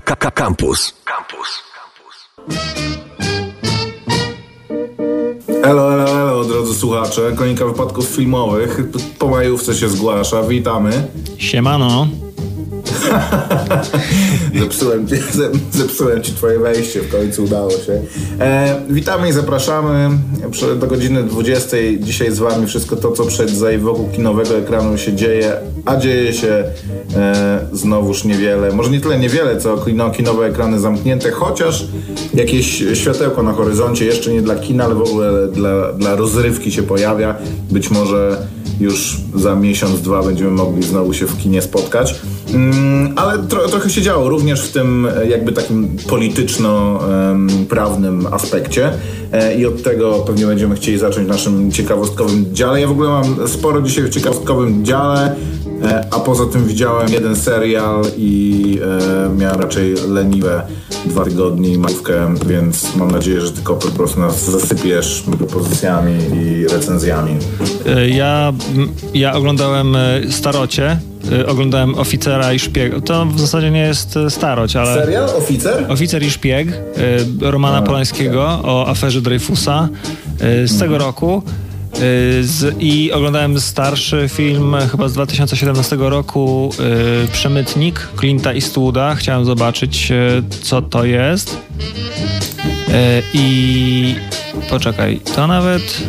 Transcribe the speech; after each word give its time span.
Campus. 0.00 0.94
Campus. 1.04 1.62
Elo, 5.62 5.92
elo, 5.92 6.08
elo, 6.20 6.44
drodzy 6.44 6.74
słuchacze. 6.74 7.32
Konika 7.36 7.66
wypadków 7.66 8.06
filmowych. 8.06 8.80
Po 9.18 9.28
majówce 9.28 9.74
się 9.74 9.88
zgłasza. 9.88 10.42
Witamy. 10.42 11.08
Siemano. 11.38 12.06
zepsułem, 14.60 15.08
ci, 15.08 15.14
zepsułem 15.72 16.22
ci 16.22 16.32
twoje 16.32 16.58
wejście, 16.58 17.00
w 17.00 17.12
końcu 17.12 17.44
udało 17.44 17.70
się. 17.70 18.02
E, 18.40 18.80
witamy 18.90 19.28
i 19.28 19.32
zapraszamy 19.32 20.10
do 20.80 20.86
godziny 20.86 21.22
20. 21.22 21.76
Dzisiaj 21.98 22.32
z 22.32 22.38
wami 22.38 22.66
wszystko 22.66 22.96
to, 22.96 23.12
co 23.12 23.24
przed 23.24 23.50
za 23.50 23.72
i 23.72 23.78
wokół 23.78 24.08
kinowego 24.08 24.58
ekranu 24.58 24.98
się 24.98 25.14
dzieje, 25.14 25.52
a 25.84 25.96
dzieje 25.96 26.32
się 26.32 26.64
e, 27.16 27.66
znowuż 27.72 28.24
niewiele. 28.24 28.72
Może 28.72 28.90
nie 28.90 29.00
tyle 29.00 29.18
niewiele, 29.18 29.60
co 29.60 29.76
kino, 29.76 30.10
kinowe 30.10 30.46
ekrany 30.46 30.80
zamknięte, 30.80 31.30
chociaż 31.30 31.86
jakieś 32.34 32.84
światełko 32.94 33.42
na 33.42 33.52
horyzoncie, 33.52 34.04
jeszcze 34.04 34.32
nie 34.32 34.42
dla 34.42 34.56
kina, 34.56 34.84
ale 34.84 34.94
w 34.94 35.02
ogóle 35.02 35.48
dla, 35.48 35.92
dla 35.92 36.16
rozrywki 36.16 36.72
się 36.72 36.82
pojawia. 36.82 37.36
Być 37.70 37.90
może 37.90 38.46
już 38.80 39.16
za 39.34 39.54
miesiąc, 39.54 40.00
dwa 40.00 40.22
będziemy 40.22 40.50
mogli 40.50 40.82
znowu 40.82 41.14
się 41.14 41.26
w 41.26 41.38
kinie 41.38 41.62
spotkać. 41.62 42.14
Mm, 42.54 43.12
ale 43.16 43.38
tro, 43.38 43.68
trochę 43.68 43.90
się 43.90 44.02
działo 44.02 44.28
również 44.28 44.60
w 44.60 44.72
tym 44.72 45.06
e, 45.06 45.28
jakby 45.28 45.52
takim 45.52 45.96
polityczno-prawnym 46.08 48.26
aspekcie 48.30 48.90
e, 49.32 49.54
i 49.54 49.66
od 49.66 49.82
tego 49.82 50.12
pewnie 50.12 50.46
będziemy 50.46 50.74
chcieli 50.74 50.98
zacząć 50.98 51.26
w 51.26 51.30
naszym 51.30 51.72
ciekawostkowym 51.72 52.54
dziale. 52.54 52.80
Ja 52.80 52.88
w 52.88 52.90
ogóle 52.90 53.08
mam 53.08 53.48
sporo 53.48 53.82
dzisiaj 53.82 54.04
w 54.04 54.10
ciekawostkowym 54.10 54.84
dziale, 54.84 55.34
e, 55.82 56.04
a 56.10 56.20
poza 56.20 56.46
tym 56.46 56.64
widziałem 56.64 57.12
jeden 57.12 57.36
serial 57.36 58.02
i 58.16 58.58
miałem 59.38 59.60
raczej 59.60 59.94
leniwe 60.08 60.62
dwa 61.06 61.24
tygodnie 61.24 61.68
i 61.68 61.78
majówkę, 61.78 62.34
więc 62.46 62.96
mam 62.96 63.10
nadzieję, 63.10 63.40
że 63.40 63.52
tylko 63.52 63.74
po 63.74 63.88
prostu 63.88 64.20
nas 64.20 64.50
zasypiesz 64.50 65.24
propozycjami 65.38 66.14
i 66.34 66.68
recenzjami. 66.68 67.36
Ja, 68.06 68.52
ja 69.14 69.34
oglądałem 69.34 69.96
Starocie, 70.30 70.98
oglądałem 71.46 71.94
Oficera 71.94 72.52
i 72.52 72.58
Szpieg. 72.58 73.04
To 73.04 73.26
w 73.26 73.40
zasadzie 73.40 73.70
nie 73.70 73.80
jest 73.80 74.16
y, 74.16 74.30
starość, 74.30 74.76
ale... 74.76 74.94
Serial? 74.94 75.24
Oficer? 75.24 75.86
Oficer 75.88 76.22
i 76.22 76.30
Szpieg 76.30 76.68
y, 76.68 76.80
Romana 77.40 77.82
Polańskiego 77.82 78.60
o 78.62 78.86
aferze 78.86 79.20
Dreyfusa 79.20 79.88
z 80.66 80.78
tego 80.78 80.94
mhm. 80.94 81.02
roku. 81.02 81.42
Z, 82.42 82.76
I 82.80 83.12
oglądałem 83.12 83.60
starszy 83.60 84.28
film 84.28 84.76
chyba 84.90 85.08
z 85.08 85.12
2017 85.12 85.96
roku 85.98 86.70
Przemytnik 87.32 88.08
Clint'a 88.16 88.54
Eastwooda. 88.54 89.14
Chciałem 89.14 89.44
zobaczyć, 89.44 90.12
co 90.62 90.82
to 90.82 91.04
jest. 91.04 91.56
I 93.34 94.14
poczekaj, 94.70 95.20
to 95.34 95.46
nawet 95.46 96.02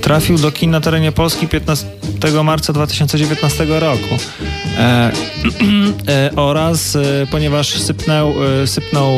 trafił 0.00 0.38
do 0.38 0.52
kin 0.52 0.70
na 0.70 0.80
terenie 0.80 1.12
Polski 1.12 1.48
15 1.48 1.86
marca 2.44 2.72
2019 2.72 3.66
roku. 3.68 4.14
E, 4.78 5.12
e, 6.08 6.30
oraz 6.36 6.96
e, 6.96 7.26
ponieważ 7.30 7.74
sypnął, 7.74 8.34
e, 8.62 8.66
sypnął 8.66 9.12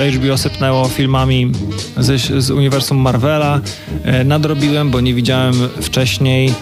e, 0.00 0.12
HBO 0.12 0.38
sypnęło 0.38 0.88
filmami 0.88 1.52
z, 1.96 2.44
z 2.44 2.50
uniwersum 2.50 2.98
Marvela, 2.98 3.60
e, 4.04 4.24
nadrobiłem, 4.24 4.90
bo 4.90 5.00
nie 5.00 5.14
widziałem 5.14 5.54
wcześniej 5.80 6.54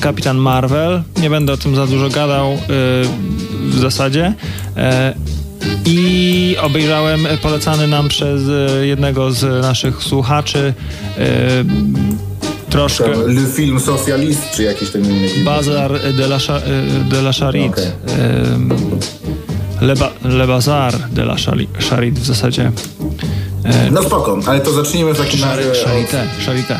Kapitan 0.00 0.36
Marvel. 0.36 1.02
Nie 1.22 1.30
będę 1.30 1.52
o 1.52 1.56
tym 1.56 1.76
za 1.76 1.86
dużo 1.86 2.08
gadał 2.08 2.58
w 3.60 3.78
zasadzie. 3.78 4.34
I 5.86 6.56
obejrzałem 6.62 7.26
polecany 7.42 7.88
nam 7.88 8.08
przez 8.08 8.42
jednego 8.82 9.32
z 9.32 9.62
naszych 9.62 10.02
słuchaczy 10.02 10.74
troszkę. 12.70 13.08
Le 13.26 13.46
Film 13.54 13.80
Socialist, 13.80 14.40
czy 14.54 14.62
jakiś 14.62 14.90
ten 14.90 15.04
inny 15.04 15.28
film? 15.28 15.44
Bazar 15.44 15.92
de 15.92 16.26
la, 16.26 16.38
de 17.10 17.22
la 17.22 17.32
Charite. 17.32 17.92
Okay. 18.04 18.16
Le, 19.80 19.94
Le 20.24 20.46
Bazar 20.46 20.98
de 21.10 21.22
la 21.22 21.36
Charite 21.90 22.20
w 22.20 22.24
zasadzie. 22.24 22.72
No 23.90 24.02
spoko, 24.02 24.38
ale 24.46 24.60
to 24.60 24.72
zacznijmy 24.72 25.14
w 25.14 25.18
takim 25.18 25.44
razie. 25.44 25.62
Charité, 25.84 26.24
Charité. 26.46 26.78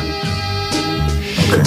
Okay. 1.49 1.63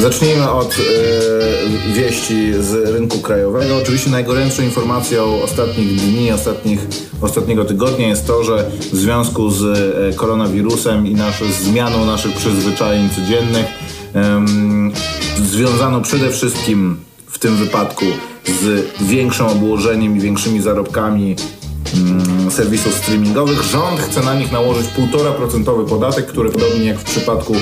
Zacznijmy 0.00 0.50
od 0.50 0.76
y, 0.78 1.92
wieści 1.92 2.52
z 2.60 2.88
rynku 2.94 3.18
krajowego. 3.18 3.76
Oczywiście 3.76 4.10
najgorętszą 4.10 4.62
informacją 4.62 5.42
ostatnich 5.42 6.00
dni, 6.00 6.32
ostatnich, 6.32 6.80
ostatniego 7.20 7.64
tygodnia 7.64 8.08
jest 8.08 8.26
to, 8.26 8.44
że 8.44 8.70
w 8.92 8.96
związku 8.96 9.50
z 9.50 9.62
y, 9.62 10.16
koronawirusem 10.16 11.06
i 11.06 11.14
nasz, 11.14 11.42
zmianą 11.62 12.04
naszych 12.04 12.32
przyzwyczajeń 12.32 13.08
codziennych 13.10 13.66
y, 13.66 15.44
związano 15.46 16.00
przede 16.00 16.30
wszystkim 16.30 16.96
w 17.26 17.38
tym 17.38 17.56
wypadku 17.56 18.04
z 18.60 18.86
większym 19.00 19.46
obłożeniem 19.46 20.16
i 20.16 20.20
większymi 20.20 20.60
zarobkami 20.60 21.36
Mm, 21.94 22.50
serwisów 22.50 22.94
streamingowych. 22.94 23.62
Rząd 23.62 24.00
chce 24.00 24.22
na 24.22 24.34
nich 24.34 24.52
nałożyć 24.52 24.86
1,5% 24.86 25.88
podatek, 25.88 26.26
który 26.26 26.50
podobnie 26.50 26.84
jak 26.84 26.98
w 26.98 27.04
przypadku 27.04 27.54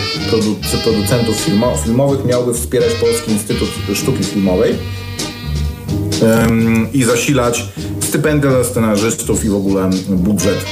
producentów 0.85 1.37
filmo 1.37 1.77
filmowych 1.85 2.25
miałby 2.25 2.55
wspierać 2.55 2.95
Polski 2.95 3.33
Instytut 3.33 3.69
Sztuki 3.95 4.25
Filmowej 4.25 4.75
i 6.93 7.05
zasilać 7.05 7.69
stypendia 8.09 8.51
dla 8.51 8.65
scenarzystów 8.65 9.45
i 9.45 9.49
w 9.49 9.55
ogóle 9.55 9.91
budżet 10.09 10.65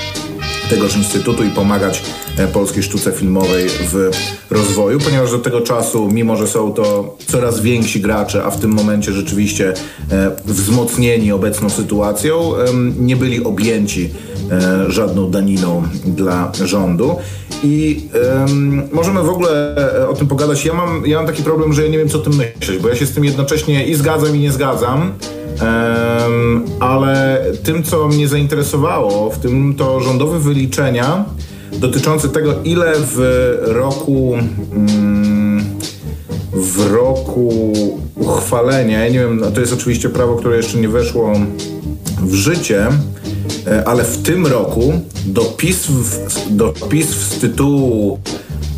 tegoż 0.70 0.96
instytutu 0.96 1.44
i 1.44 1.50
pomagać 1.50 2.02
e, 2.38 2.46
polskiej 2.46 2.82
sztuce 2.82 3.12
filmowej 3.12 3.68
w 3.68 4.10
rozwoju, 4.50 4.98
ponieważ 4.98 5.30
do 5.30 5.38
tego 5.38 5.60
czasu, 5.60 6.08
mimo 6.12 6.36
że 6.36 6.46
są 6.46 6.72
to 6.72 7.16
coraz 7.26 7.60
więksi 7.60 8.00
gracze, 8.00 8.44
a 8.44 8.50
w 8.50 8.60
tym 8.60 8.70
momencie 8.70 9.12
rzeczywiście 9.12 9.74
e, 10.10 10.30
wzmocnieni 10.44 11.32
obecną 11.32 11.70
sytuacją, 11.70 12.52
nie 12.98 13.16
byli 13.16 13.44
objęci 13.44 14.10
e, 14.50 14.90
żadną 14.90 15.30
daniną 15.30 15.82
dla 16.06 16.52
rządu. 16.64 17.16
I 17.64 18.08
możemy 18.92 19.22
w 19.22 19.28
ogóle 19.28 19.76
o 20.08 20.14
tym 20.14 20.28
pogadać. 20.28 20.64
Ja 20.64 20.74
mam, 20.74 21.06
ja 21.06 21.16
mam 21.16 21.26
taki 21.26 21.42
problem, 21.42 21.72
że 21.72 21.82
ja 21.82 21.88
nie 21.88 21.98
wiem, 21.98 22.08
co 22.08 22.18
o 22.18 22.20
tym 22.20 22.32
myśleć, 22.36 22.78
bo 22.82 22.88
ja 22.88 22.96
się 22.96 23.06
z 23.06 23.12
tym 23.12 23.24
jednocześnie 23.24 23.86
i 23.86 23.94
zgadzam, 23.94 24.36
i 24.36 24.38
nie 24.38 24.52
zgadzam. 24.52 25.12
Ale 26.80 27.44
tym, 27.62 27.82
co 27.82 28.08
mnie 28.08 28.28
zainteresowało, 28.28 29.30
w 29.30 29.38
tym 29.38 29.74
to 29.74 30.00
rządowe 30.00 30.38
wyliczenia 30.38 31.24
dotyczące 31.72 32.28
tego, 32.28 32.54
ile 32.64 32.92
w 32.96 33.18
roku 33.62 34.30
um, 34.72 35.64
w 36.52 36.92
roku 36.92 37.72
uchwalenia, 38.14 39.04
ja 39.04 39.12
nie 39.12 39.18
wiem, 39.18 39.40
no 39.40 39.50
to 39.50 39.60
jest 39.60 39.72
oczywiście 39.72 40.08
prawo, 40.08 40.36
które 40.36 40.56
jeszcze 40.56 40.78
nie 40.78 40.88
weszło 40.88 41.32
w 42.22 42.34
życie, 42.34 42.86
e, 43.66 43.88
ale 43.88 44.04
w 44.04 44.22
tym 44.22 44.46
roku 44.46 45.00
do 45.26 45.44
PiS, 45.44 45.88
do 46.50 46.74
z 47.02 47.38
tytułu 47.38 48.18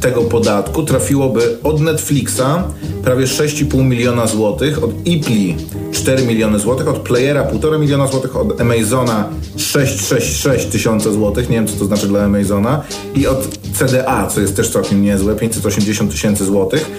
tego 0.00 0.22
podatku 0.22 0.82
trafiłoby 0.82 1.58
od 1.62 1.80
Netflixa 1.80 2.62
prawie 3.04 3.24
6,5 3.24 3.84
miliona 3.84 4.26
złotych, 4.26 4.84
od 4.84 5.06
Ipli 5.06 5.56
4 5.92 6.26
miliony 6.26 6.58
złotych, 6.58 6.88
od 6.88 6.98
Playera 6.98 7.44
1,5 7.44 7.80
miliona 7.80 8.06
złotych, 8.06 8.36
od 8.36 8.60
Amazona 8.60 9.28
666 9.56 10.66
tysiące 10.66 11.12
złotych, 11.12 11.50
nie 11.50 11.56
wiem 11.56 11.66
co 11.66 11.76
to 11.78 11.84
znaczy 11.84 12.08
dla 12.08 12.24
Amazona, 12.24 12.82
i 13.14 13.26
od 13.26 13.58
CDA, 13.78 14.26
co 14.26 14.40
jest 14.40 14.56
też 14.56 14.70
całkiem 14.70 15.02
niezłe, 15.02 15.36
580 15.36 16.10
tysięcy 16.10 16.44
złotych. 16.44 16.90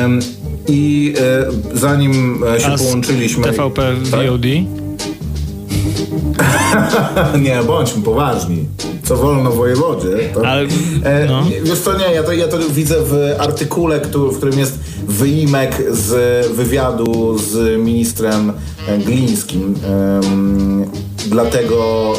Um, 0.00 0.20
I 0.68 1.14
e, 1.20 1.78
zanim 1.78 2.44
e, 2.54 2.60
się 2.60 2.66
A 2.66 2.78
połączyliśmy... 2.78 3.44
TVP 3.44 3.94
VOD? 3.94 4.46
nie, 7.44 7.62
bądźmy 7.66 8.02
poważni 8.02 8.64
co 9.06 9.16
wolno 9.16 9.50
wojewodzie. 9.50 10.18
To, 10.34 10.46
Ale, 10.46 10.62
e, 11.02 11.26
no. 11.26 11.42
Wiesz 11.62 11.78
co, 11.78 11.98
nie, 11.98 12.14
ja 12.14 12.22
to, 12.22 12.32
ja 12.32 12.48
to 12.48 12.58
widzę 12.58 12.94
w 13.04 13.34
artykule, 13.38 14.00
który, 14.00 14.32
w 14.32 14.36
którym 14.36 14.58
jest 14.58 14.78
wyimek 15.08 15.82
z 15.90 16.46
wywiadu 16.46 17.38
z 17.38 17.80
ministrem 17.80 18.52
Glińskim. 19.04 19.74
Dlatego 21.26 22.12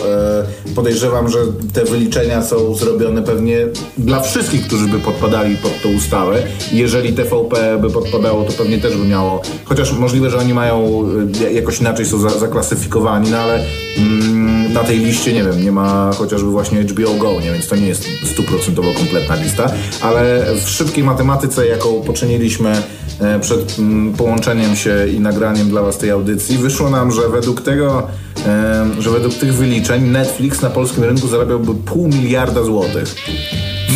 e, 0.68 0.74
podejrzewam, 0.76 1.30
że 1.30 1.40
te 1.74 1.86
wyliczenia 1.86 2.44
są 2.44 2.76
zrobione 2.76 3.24
pewnie 3.24 3.58
dla 3.98 4.20
wszystkich, 4.20 4.68
którzy 4.68 4.88
by 4.88 5.00
podpadali 5.00 5.58
pod 5.58 5.82
tą 5.84 5.90
ustawę. 5.90 6.44
Jeżeli 6.72 7.14
TVP 7.14 7.78
by 7.82 7.90
podpadało, 7.90 8.44
to 8.44 8.54
pewnie 8.54 8.78
też 8.78 8.98
by 8.98 9.06
miało. 9.06 9.42
Chociaż 9.66 9.94
możliwe, 9.94 10.30
że 10.30 10.38
oni 10.38 10.54
mają 10.54 11.06
e, 11.46 11.54
jakoś 11.54 11.80
inaczej 11.82 12.06
są 12.06 12.20
za, 12.20 12.30
zaklasyfikowani, 12.30 13.32
no 13.32 13.38
ale 13.38 13.60
mm, 13.98 14.37
na 14.78 14.84
tej 14.84 15.00
liście 15.00 15.34
nie 15.34 15.44
wiem, 15.44 15.64
nie 15.64 15.72
ma 15.72 16.12
chociażby 16.14 16.50
właśnie 16.50 16.82
HBO 16.82 17.14
Go, 17.14 17.42
nie, 17.42 17.52
więc 17.52 17.68
to 17.68 17.76
nie 17.76 17.88
jest 17.88 18.08
stuprocentowo 18.24 18.94
kompletna 18.94 19.36
lista. 19.36 19.72
Ale 20.02 20.46
w 20.66 20.70
szybkiej 20.70 21.04
matematyce, 21.04 21.68
jaką 21.68 22.02
poczyniliśmy 22.02 22.82
e, 23.20 23.40
przed 23.40 23.80
mm, 23.80 24.14
połączeniem 24.14 24.76
się 24.76 25.08
i 25.16 25.20
nagraniem 25.20 25.70
dla 25.70 25.82
Was 25.82 25.98
tej 25.98 26.10
audycji, 26.10 26.58
wyszło 26.58 26.90
nam, 26.90 27.12
że 27.12 27.30
według 27.30 27.62
tego 27.62 28.08
że 29.00 29.10
według 29.10 29.34
tych 29.34 29.54
wyliczeń 29.54 30.04
Netflix 30.04 30.62
na 30.62 30.70
polskim 30.70 31.04
rynku 31.04 31.28
zarabiałby 31.28 31.76
pół 31.76 32.08
miliarda 32.08 32.64
złotych. 32.64 33.16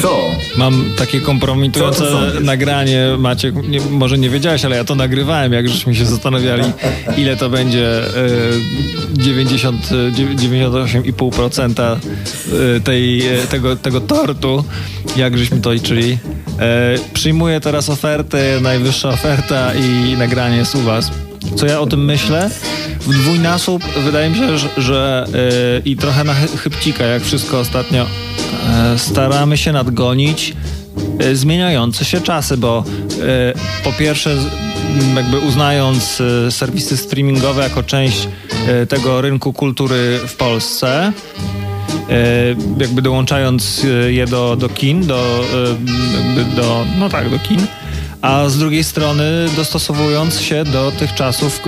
Co? 0.01 0.19
Mam 0.57 0.86
takie 0.98 1.22
kompromitujące 1.22 2.04
nagranie, 2.42 3.16
Maciek, 3.19 3.56
nie, 3.68 3.81
może 3.81 4.18
nie 4.18 4.30
wiedziałeś, 4.30 4.66
ale 4.66 4.75
ja 4.75 4.84
to 4.84 4.95
nagrywałem, 4.95 5.54
jak 5.54 5.69
żeśmy 5.69 5.95
się 5.95 6.06
zastanawiali, 6.06 6.63
ile 7.18 7.38
to 7.38 7.50
będzie 7.50 8.00
y, 8.00 9.00
90, 9.13 9.90
98,5% 10.16 12.00
tej, 12.84 13.24
tego, 13.50 13.75
tego 13.75 14.02
tortu, 14.02 14.63
jak 15.16 15.38
żeśmy 15.38 15.62
to 15.62 15.74
liczyli. 15.74 16.18
E, 16.60 16.96
przyjmuję 17.13 17.60
teraz 17.60 17.90
oferty, 17.90 18.38
najwyższa 18.62 19.10
oferta 19.10 19.74
i 19.74 20.18
nagranie 20.18 20.58
jest 20.58 20.75
u 20.75 20.81
was. 20.81 21.12
Co 21.56 21.66
ja 21.66 21.80
o 21.80 21.88
tym 21.88 22.06
myślę? 22.06 22.50
W 23.00 23.13
dwójnasób 23.13 23.84
wydaje 24.06 24.30
mi 24.30 24.36
się, 24.36 24.58
że, 24.58 24.69
że 24.78 25.28
yy, 25.34 25.81
i 25.86 25.96
trochę 25.98 26.24
na 26.24 26.34
chybcika, 26.34 27.04
jak 27.04 27.24
wszystko 27.24 27.60
ostatnio, 27.60 28.06
staramy 28.98 29.58
się 29.58 29.72
nadgonić 29.72 30.54
zmieniające 31.34 32.06
się 32.06 32.22
czasy, 32.22 32.58
bo 32.58 32.84
po 33.84 33.92
pierwsze 33.92 34.38
jakby 35.16 35.39
uznając 35.39 36.22
serwisy 36.50 36.98
streamingowe 36.98 37.63
jako 37.63 37.83
część 37.83 38.28
tego 38.89 39.22
rynku 39.22 39.54
kultury 39.54 40.19
w 40.28 40.36
Polsce, 40.36 41.13
jakby 42.78 43.01
dołączając 43.01 43.86
je 44.07 44.28
do, 44.28 44.56
do 44.56 44.69
kin, 44.69 45.07
do, 45.07 45.45
do, 46.56 46.86
no 47.00 47.10
tak, 47.10 47.30
do 47.30 47.39
kin, 47.39 47.68
a 48.22 48.50
z 48.50 48.57
drugiej 48.57 48.83
strony 48.83 49.24
dostosowując 49.56 50.42
się 50.42 50.63
do 50.63 50.92
tych 50.92 51.13
czasów 51.13 51.62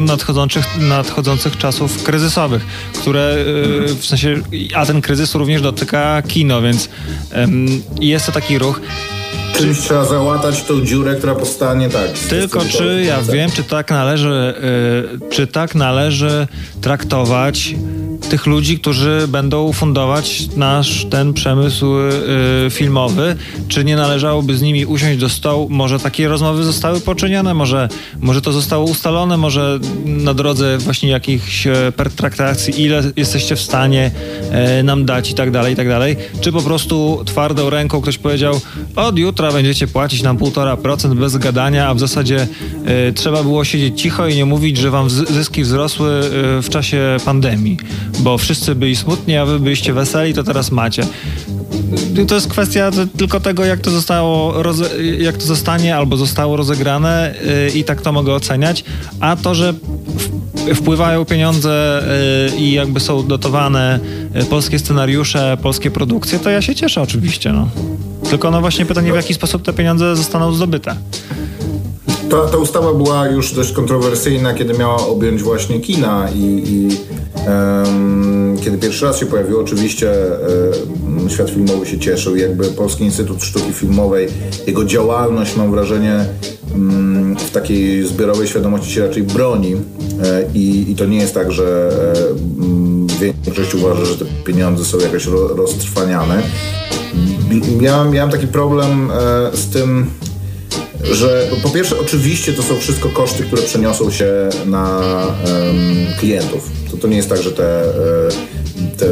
nadchodzących, 0.00 0.80
nadchodzących 0.80 1.58
czasów 1.58 2.02
kryzysowych, 2.02 2.66
które 3.00 3.36
w 4.00 4.06
sensie, 4.06 4.36
a 4.74 4.86
ten 4.86 5.00
kryzys 5.00 5.34
również 5.34 5.62
dotyka 5.62 6.22
kino, 6.22 6.62
więc 6.62 6.88
jest 8.00 8.26
to 8.26 8.32
taki 8.32 8.58
ruch. 8.58 8.80
Czymś 9.58 9.78
trzeba 9.78 10.04
załatać 10.04 10.62
tą 10.62 10.84
dziurę, 10.84 11.14
która 11.14 11.34
powstanie, 11.34 11.88
tak. 11.88 12.10
Tylko 12.12 12.60
czy 12.60 13.02
ja 13.06 13.22
wiem, 13.22 13.50
czy 13.50 13.64
tak 13.64 13.90
należy, 13.90 14.54
y, 15.26 15.30
czy 15.30 15.46
tak 15.46 15.74
należy 15.74 16.46
traktować 16.80 17.74
tych 18.34 18.46
ludzi, 18.46 18.78
którzy 18.78 19.28
będą 19.28 19.72
fundować 19.72 20.48
nasz 20.56 21.06
ten 21.10 21.32
przemysł 21.32 21.86
y, 22.66 22.70
filmowy, 22.70 23.36
czy 23.68 23.84
nie 23.84 23.96
należałoby 23.96 24.56
z 24.56 24.62
nimi 24.62 24.86
usiąść 24.86 25.18
do 25.18 25.28
stołu? 25.28 25.68
Może 25.70 25.98
takie 25.98 26.28
rozmowy 26.28 26.64
zostały 26.64 27.00
poczynione, 27.00 27.54
może, 27.54 27.88
może 28.20 28.40
to 28.40 28.52
zostało 28.52 28.84
ustalone, 28.84 29.36
może 29.36 29.78
na 30.04 30.34
drodze 30.34 30.78
właśnie 30.78 31.08
jakichś 31.08 31.66
e, 31.66 31.92
pertraktacji, 31.96 32.82
ile 32.82 33.02
jesteście 33.16 33.56
w 33.56 33.60
stanie 33.60 34.10
e, 34.50 34.82
nam 34.82 35.04
dać 35.04 35.30
i 35.30 35.34
tak 35.34 35.50
dalej, 35.50 35.72
i 35.72 35.76
tak 35.76 35.88
dalej. 35.88 36.16
Czy 36.40 36.52
po 36.52 36.62
prostu 36.62 37.22
twardą 37.26 37.70
ręką 37.70 38.00
ktoś 38.00 38.18
powiedział, 38.18 38.60
od 38.96 39.18
jutra 39.18 39.52
będziecie 39.52 39.86
płacić 39.86 40.22
nam 40.22 40.38
1,5% 40.38 41.14
bez 41.14 41.36
gadania, 41.36 41.88
a 41.88 41.94
w 41.94 42.00
zasadzie 42.00 42.46
e, 42.84 43.12
trzeba 43.12 43.42
było 43.42 43.64
siedzieć 43.64 44.00
cicho 44.00 44.28
i 44.28 44.36
nie 44.36 44.44
mówić, 44.44 44.76
że 44.76 44.90
wam 44.90 45.10
zyski 45.10 45.62
wzrosły 45.62 46.20
w 46.62 46.66
czasie 46.70 47.16
pandemii 47.24 47.76
bo 48.24 48.38
wszyscy 48.38 48.74
byli 48.74 48.96
smutni, 48.96 49.36
a 49.36 49.46
wy 49.46 49.60
byliście 49.60 49.92
weseli, 49.92 50.34
to 50.34 50.44
teraz 50.44 50.70
macie. 50.70 51.06
To 52.28 52.34
jest 52.34 52.48
kwestia 52.48 52.90
tylko 53.16 53.40
tego, 53.40 53.64
jak 53.64 53.80
to 53.80 53.90
zostało, 53.90 54.54
jak 55.18 55.36
to 55.36 55.46
zostanie 55.46 55.96
albo 55.96 56.16
zostało 56.16 56.56
rozegrane 56.56 57.34
yy, 57.44 57.80
i 57.80 57.84
tak 57.84 58.00
to 58.02 58.12
mogę 58.12 58.34
oceniać, 58.34 58.84
a 59.20 59.36
to, 59.36 59.54
że 59.54 59.74
wpływają 60.74 61.24
pieniądze 61.24 62.02
yy, 62.52 62.58
i 62.58 62.72
jakby 62.72 63.00
są 63.00 63.26
dotowane 63.26 64.00
yy, 64.34 64.44
polskie 64.44 64.78
scenariusze, 64.78 65.56
polskie 65.62 65.90
produkcje, 65.90 66.38
to 66.38 66.50
ja 66.50 66.62
się 66.62 66.74
cieszę 66.74 67.02
oczywiście. 67.02 67.52
No. 67.52 67.68
Tylko 68.30 68.50
no 68.50 68.60
właśnie 68.60 68.86
pytanie, 68.86 69.12
w 69.12 69.16
jaki 69.16 69.34
sposób 69.34 69.62
te 69.62 69.72
pieniądze 69.72 70.16
zostaną 70.16 70.52
zdobyte. 70.52 70.96
Ta, 72.30 72.48
ta 72.48 72.56
ustawa 72.56 72.94
była 72.94 73.26
już 73.26 73.52
dość 73.52 73.72
kontrowersyjna, 73.72 74.54
kiedy 74.54 74.74
miała 74.74 75.06
objąć 75.06 75.42
właśnie 75.42 75.80
kina 75.80 76.28
i, 76.34 76.62
i 76.66 76.88
um, 77.48 78.56
kiedy 78.64 78.78
pierwszy 78.78 79.04
raz 79.04 79.18
się 79.18 79.26
pojawiło, 79.26 79.60
oczywiście 79.60 80.12
um, 81.16 81.30
świat 81.30 81.50
filmowy 81.50 81.86
się 81.86 81.98
cieszył. 81.98 82.36
Jakby 82.36 82.64
Polski 82.64 83.04
Instytut 83.04 83.42
Sztuki 83.42 83.72
Filmowej, 83.72 84.28
jego 84.66 84.84
działalność, 84.84 85.56
mam 85.56 85.70
wrażenie, 85.70 86.26
w 87.38 87.50
takiej 87.50 88.06
zbiorowej 88.06 88.48
świadomości 88.48 88.92
się 88.92 89.06
raczej 89.06 89.22
broni. 89.22 89.74
E, 89.74 89.78
I, 90.54 90.90
I, 90.90 90.96
to 90.96 91.06
nie 91.06 91.18
jest 91.18 91.34
tak, 91.34 91.52
że 91.52 91.90
większość 93.20 93.74
uważa, 93.74 94.04
że 94.04 94.16
te 94.16 94.24
pieniądze 94.44 94.84
są 94.84 94.98
jakoś 94.98 95.26
ro, 95.26 95.48
roztrwaniane. 95.48 96.42
Miałem, 97.80 98.10
miałem 98.10 98.30
taki 98.30 98.46
problem 98.46 99.10
e, 99.10 99.56
z 99.56 99.66
tym, 99.66 100.10
że 101.12 101.48
po 101.62 101.70
pierwsze 101.70 101.98
oczywiście 102.00 102.52
to 102.52 102.62
są 102.62 102.78
wszystko 102.80 103.08
koszty, 103.08 103.42
które 103.42 103.62
przeniosą 103.62 104.10
się 104.10 104.48
na 104.66 105.00
um, 105.00 106.06
klientów. 106.18 106.70
To, 106.90 106.96
to 106.96 107.08
nie 107.08 107.16
jest 107.16 107.28
tak, 107.28 107.42
że 107.42 107.52
te, 107.52 107.84
e, 107.84 107.90
te 108.96 109.06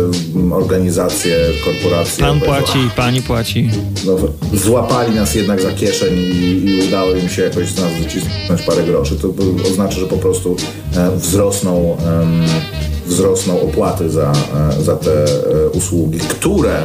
organizacje, 0.55 1.37
korporacje... 1.65 2.25
Pan 2.25 2.41
płaci, 2.41 2.79
pani 2.97 3.23
płaci. 3.23 3.71
No, 4.07 4.17
złapali 4.55 5.15
nas 5.15 5.35
jednak 5.35 5.63
za 5.63 5.73
kieszeń 5.73 6.15
i, 6.19 6.71
i 6.71 6.89
udało 6.89 7.13
im 7.13 7.29
się 7.29 7.43
jakoś 7.43 7.69
z 7.69 7.81
nas 7.81 7.93
wycisnąć 7.93 8.63
parę 8.67 8.83
groszy. 8.83 9.17
To 9.17 9.35
oznacza, 9.71 10.01
że 10.01 10.07
po 10.07 10.17
prostu 10.17 10.57
e, 10.97 11.17
wzrosną 11.17 11.97
wzrosną 13.07 13.61
opłaty 13.61 14.11
za, 14.11 14.33
e, 14.33 14.83
za 14.83 14.97
te 14.97 15.25
e, 15.25 15.69
usługi, 15.69 16.19
które 16.19 16.83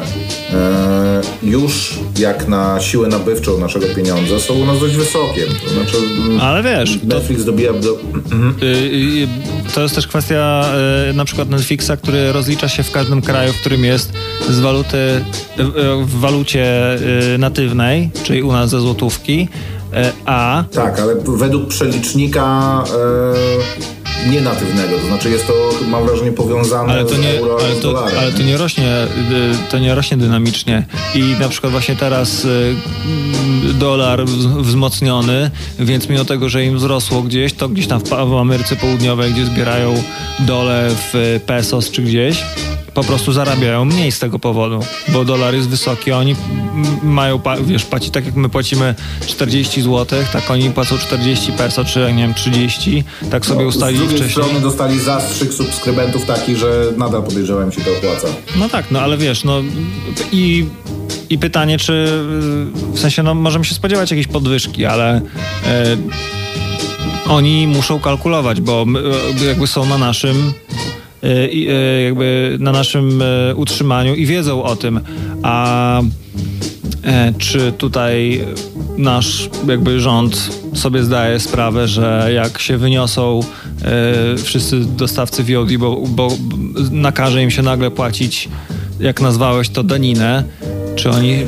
już 1.43 1.99
jak 2.19 2.47
na 2.47 2.81
siłę 2.81 3.07
nabywczą 3.07 3.57
naszego 3.57 3.85
pieniądza 3.95 4.39
są 4.39 4.53
u 4.53 4.65
nas 4.65 4.79
dość 4.79 4.95
wysokie. 4.95 5.41
To 5.63 5.69
znaczy, 5.69 5.97
mm, 5.97 6.41
Ale 6.41 6.63
wiesz, 6.63 6.99
Netflix 7.03 7.41
to, 7.41 7.45
dobija 7.45 7.73
do... 7.73 7.97
To 9.75 9.81
jest 9.81 9.95
też 9.95 10.07
kwestia 10.07 10.65
na 11.13 11.25
przykład 11.25 11.49
Netflixa, 11.49 11.91
który 12.03 12.31
rozlicza 12.31 12.67
się 12.69 12.83
w 12.83 12.91
każdym 12.91 13.21
kraju, 13.21 13.53
w 13.53 13.59
którym 13.59 13.85
jest 13.85 14.13
z 14.49 14.59
waluty, 14.59 14.97
w 16.05 16.19
walucie 16.19 16.65
natywnej, 17.39 18.09
czyli 18.23 18.43
u 18.43 18.51
nas 18.51 18.69
ze 18.69 18.79
złotówki, 18.79 19.47
a... 20.25 20.63
Tak, 20.73 20.99
ale 20.99 21.15
według 21.15 21.67
przelicznika 21.67 22.83
nienatywnego, 24.29 24.97
to 24.97 25.07
znaczy 25.07 25.29
jest 25.29 25.47
to, 25.47 25.53
mam 25.87 26.05
wrażenie, 26.05 26.31
powiązane 26.31 26.93
ale 26.93 27.05
to 27.05 27.17
nie, 27.17 27.31
z 27.31 27.35
euro 27.35 27.57
ale 27.65 27.75
to, 27.75 27.81
dolarem. 27.81 28.19
Ale 28.19 28.31
to 28.31 28.43
nie 28.43 28.57
rośnie, 28.57 29.03
y, 29.03 29.71
to 29.71 29.79
nie 29.79 29.95
rośnie 29.95 30.17
dynamicznie 30.17 30.85
i 31.15 31.35
na 31.39 31.49
przykład 31.49 31.71
właśnie 31.71 31.95
teraz 31.95 32.45
y, 32.45 32.75
dolar 33.73 34.25
wzmocniony, 34.59 35.51
więc 35.79 36.09
mimo 36.09 36.25
tego, 36.25 36.49
że 36.49 36.65
im 36.65 36.77
wzrosło 36.77 37.21
gdzieś, 37.21 37.53
to 37.53 37.69
gdzieś 37.69 37.87
tam 37.87 37.99
w 37.99 38.13
Ameryce 38.13 38.75
Południowej, 38.75 39.33
gdzie 39.33 39.45
zbierają 39.45 40.03
dole 40.39 40.89
w 40.89 41.39
pesos 41.45 41.91
czy 41.91 42.01
gdzieś, 42.01 42.43
po 42.97 43.03
prostu 43.03 43.33
zarabiają 43.33 43.85
mniej 43.85 44.11
z 44.11 44.19
tego 44.19 44.39
powodu, 44.39 44.79
bo 45.07 45.25
dolar 45.25 45.55
jest 45.55 45.69
wysoki, 45.69 46.11
oni 46.11 46.35
mają, 47.03 47.39
wiesz, 47.63 47.85
płacić 47.85 48.09
tak 48.13 48.25
jak 48.25 48.35
my 48.35 48.49
płacimy 48.49 48.95
40 49.27 49.81
zł, 49.81 50.19
tak 50.33 50.51
oni 50.51 50.69
płacą 50.69 50.97
40 50.97 51.51
peso, 51.51 51.85
czy 51.85 51.99
nie 51.99 52.23
wiem, 52.23 52.33
30, 52.33 53.03
tak 53.31 53.45
sobie 53.45 53.61
no, 53.61 53.67
ustalili 53.67 54.07
wcześniej. 54.07 54.29
Z 54.29 54.33
drugiej 54.33 54.45
strony 54.45 54.61
dostali 54.61 54.99
zastrzyk 54.99 55.53
subskrybentów 55.53 56.25
taki, 56.25 56.55
że 56.55 56.83
nadal 56.97 57.23
podejrzewam 57.23 57.71
się 57.71 57.81
to 57.81 57.91
opłaca. 57.91 58.27
No 58.55 58.69
tak, 58.69 58.91
no 58.91 59.01
ale 59.01 59.17
wiesz, 59.17 59.43
no 59.43 59.61
i 60.31 60.65
i 61.29 61.37
pytanie, 61.37 61.77
czy 61.77 62.07
w 62.93 62.99
sensie, 62.99 63.23
no 63.23 63.35
możemy 63.35 63.65
się 63.65 63.75
spodziewać 63.75 64.11
jakiejś 64.11 64.27
podwyżki, 64.27 64.85
ale 64.85 65.21
e, 65.67 65.97
oni 67.27 67.67
muszą 67.67 67.99
kalkulować, 67.99 68.61
bo 68.61 68.85
e, 69.41 69.45
jakby 69.45 69.67
są 69.67 69.85
na 69.85 69.97
naszym 69.97 70.53
jakby 72.05 72.57
na 72.59 72.71
naszym 72.71 73.21
e, 73.21 73.55
utrzymaniu 73.55 74.15
i 74.15 74.25
wiedzą 74.25 74.63
o 74.63 74.75
tym, 74.75 74.99
a 75.43 76.01
czy 77.37 77.71
tutaj 77.77 78.45
nasz 78.97 79.49
jakby 79.67 79.99
rząd 79.99 80.49
sobie 80.73 81.03
zdaje 81.03 81.39
sprawę, 81.39 81.87
że 81.87 82.29
jak 82.33 82.59
się 82.59 82.77
wyniosą 82.77 83.39
wszyscy 84.43 84.79
dostawcy 84.79 85.43
VOD, 85.43 85.77
bo, 85.77 86.01
bo 86.07 86.27
nakaże 86.91 87.43
im 87.43 87.51
się 87.51 87.61
nagle 87.61 87.91
płacić, 87.91 88.49
jak 88.99 89.21
nazwałeś 89.21 89.69
to, 89.69 89.83
daninę, 89.83 90.43
czy 90.95 91.09
oni 91.09 91.45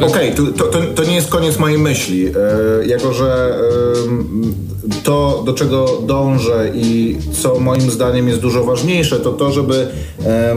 Okej, 0.00 0.32
okay, 0.32 0.52
to, 0.52 0.68
to, 0.68 0.82
to, 0.94 1.04
nie 1.04 1.14
jest 1.14 1.28
koniec 1.28 1.58
mojej 1.58 1.78
myśli. 1.78 2.26
E, 2.26 2.86
jako, 2.86 3.12
że 3.12 3.54
e, 3.54 4.75
to, 5.02 5.42
do 5.46 5.52
czego 5.52 5.86
dążę 6.06 6.70
i 6.74 7.18
co 7.42 7.60
moim 7.60 7.90
zdaniem 7.90 8.28
jest 8.28 8.40
dużo 8.40 8.64
ważniejsze, 8.64 9.20
to 9.20 9.32
to, 9.32 9.52
żeby 9.52 9.88
e, 10.24 10.56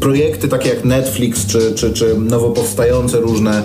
projekty 0.00 0.48
takie 0.48 0.68
jak 0.68 0.84
Netflix 0.84 1.46
czy, 1.46 1.74
czy, 1.74 1.92
czy 1.92 2.18
nowo 2.18 2.50
powstające 2.50 3.20
różne 3.20 3.62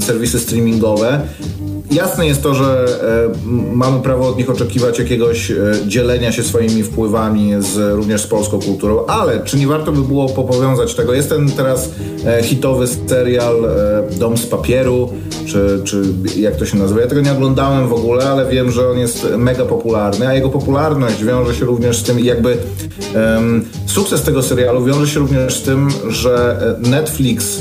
serwisy 0.00 0.40
streamingowe 0.40 1.20
jasne 1.90 2.26
jest 2.26 2.42
to, 2.42 2.54
że 2.54 2.86
mamy 3.72 4.00
prawo 4.00 4.28
od 4.28 4.38
nich 4.38 4.50
oczekiwać 4.50 4.98
jakiegoś 4.98 5.52
dzielenia 5.86 6.32
się 6.32 6.42
swoimi 6.42 6.82
wpływami 6.82 7.52
z, 7.58 7.96
również 7.96 8.22
z 8.22 8.26
polską 8.26 8.60
kulturą, 8.60 9.06
ale 9.06 9.40
czy 9.40 9.56
nie 9.56 9.66
warto 9.66 9.92
by 9.92 10.02
było 10.02 10.28
popowiązać 10.28 10.94
tego? 10.94 11.14
Jest 11.14 11.28
ten 11.28 11.50
teraz 11.50 11.90
hitowy 12.42 12.86
serial 12.86 13.56
Dom 14.18 14.36
z 14.36 14.46
papieru, 14.46 15.12
czy, 15.46 15.80
czy 15.84 16.02
jak 16.36 16.56
to 16.56 16.66
się 16.66 16.78
nazywa. 16.78 17.00
Ja 17.00 17.06
tego 17.06 17.20
nie 17.20 17.32
oglądałem 17.32 17.88
w 17.88 17.92
ogóle, 17.92 18.30
ale 18.30 18.50
wiem, 18.50 18.70
że 18.70 18.90
on 18.90 18.98
jest 18.98 19.26
mega 19.38 19.64
popularny, 19.64 20.28
a 20.28 20.34
jego 20.34 20.48
popularność 20.48 21.24
wiąże 21.24 21.54
się 21.54 21.64
również 21.64 21.98
z 21.98 22.02
tym, 22.02 22.20
jakby 22.20 22.56
sukces 23.86 24.22
tego 24.22 24.42
serialu 24.42 24.84
wiąże 24.84 25.06
się 25.06 25.20
również 25.20 25.54
z 25.54 25.62
tym, 25.62 25.88
że 26.08 26.60
Netflix 26.78 27.60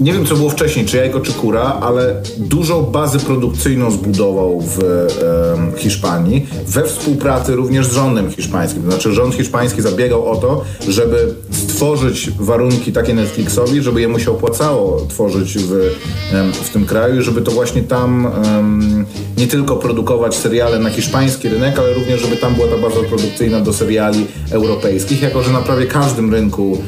nie 0.00 0.12
wiem, 0.12 0.26
co 0.26 0.36
było 0.36 0.50
wcześniej, 0.50 0.86
czy 0.86 0.96
jajko, 0.96 1.20
czy 1.20 1.32
kura, 1.32 1.78
ale 1.82 2.22
dużą 2.38 2.82
bazę 2.82 3.18
produkcyjną 3.18 3.90
zbudował 3.90 4.60
w 4.60 4.78
e, 5.74 5.78
Hiszpanii 5.78 6.46
we 6.66 6.84
współpracy 6.84 7.56
również 7.56 7.86
z 7.86 7.92
rządem 7.92 8.30
hiszpańskim. 8.30 8.82
To 8.82 8.90
znaczy 8.90 9.12
rząd 9.12 9.34
hiszpański 9.34 9.82
zabiegał 9.82 10.30
o 10.30 10.36
to, 10.36 10.64
żeby 10.88 11.34
stworzyć 11.50 12.30
warunki 12.38 12.92
takie 12.92 13.14
Netflixowi, 13.14 13.82
żeby 13.82 14.00
jemu 14.00 14.18
się 14.18 14.30
opłacało 14.30 15.06
tworzyć 15.08 15.58
w, 15.58 15.72
e, 15.72 16.52
w 16.52 16.70
tym 16.70 16.86
kraju, 16.86 17.22
żeby 17.22 17.42
to 17.42 17.50
właśnie 17.50 17.82
tam 17.82 18.26
e, 18.26 18.30
nie 19.40 19.46
tylko 19.46 19.76
produkować 19.76 20.36
seriale 20.36 20.78
na 20.78 20.90
hiszpański 20.90 21.48
rynek, 21.48 21.78
ale 21.78 21.94
również, 21.94 22.20
żeby 22.20 22.36
tam 22.36 22.54
była 22.54 22.68
ta 22.68 22.78
baza 22.78 23.00
produkcyjna 23.08 23.60
do 23.60 23.72
seriali 23.72 24.26
europejskich, 24.50 25.22
jako 25.22 25.42
że 25.42 25.52
na 25.52 25.60
prawie 25.60 25.86
każdym 25.86 26.32
rynku, 26.34 26.78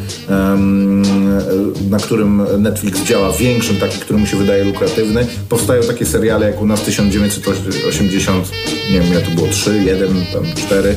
na 1.90 1.98
którym 1.98 2.42
Netflix 2.58 2.97
działa 3.04 3.32
większym, 3.32 3.76
taki, 3.76 3.98
który 3.98 4.18
mu 4.18 4.26
się 4.26 4.36
wydaje 4.36 4.64
lukratywny. 4.64 5.26
Powstają 5.48 5.82
takie 5.82 6.06
seriale 6.06 6.46
jak 6.46 6.62
u 6.62 6.66
nas 6.66 6.82
1980, 6.82 8.50
nie 8.92 9.00
wiem, 9.00 9.12
ja 9.12 9.20
to 9.20 9.30
było 9.30 9.48
3, 9.48 9.82
1, 9.84 10.08
tam 10.32 10.44
4, 10.56 10.94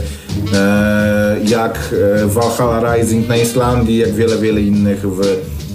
e, 0.54 1.38
jak 1.46 1.94
e, 2.24 2.28
Valhalla 2.28 2.96
Rising 2.96 3.28
na 3.28 3.38
Islandii, 3.38 3.98
jak 3.98 4.14
wiele, 4.14 4.38
wiele 4.38 4.62
innych 4.62 5.02
w 5.02 5.22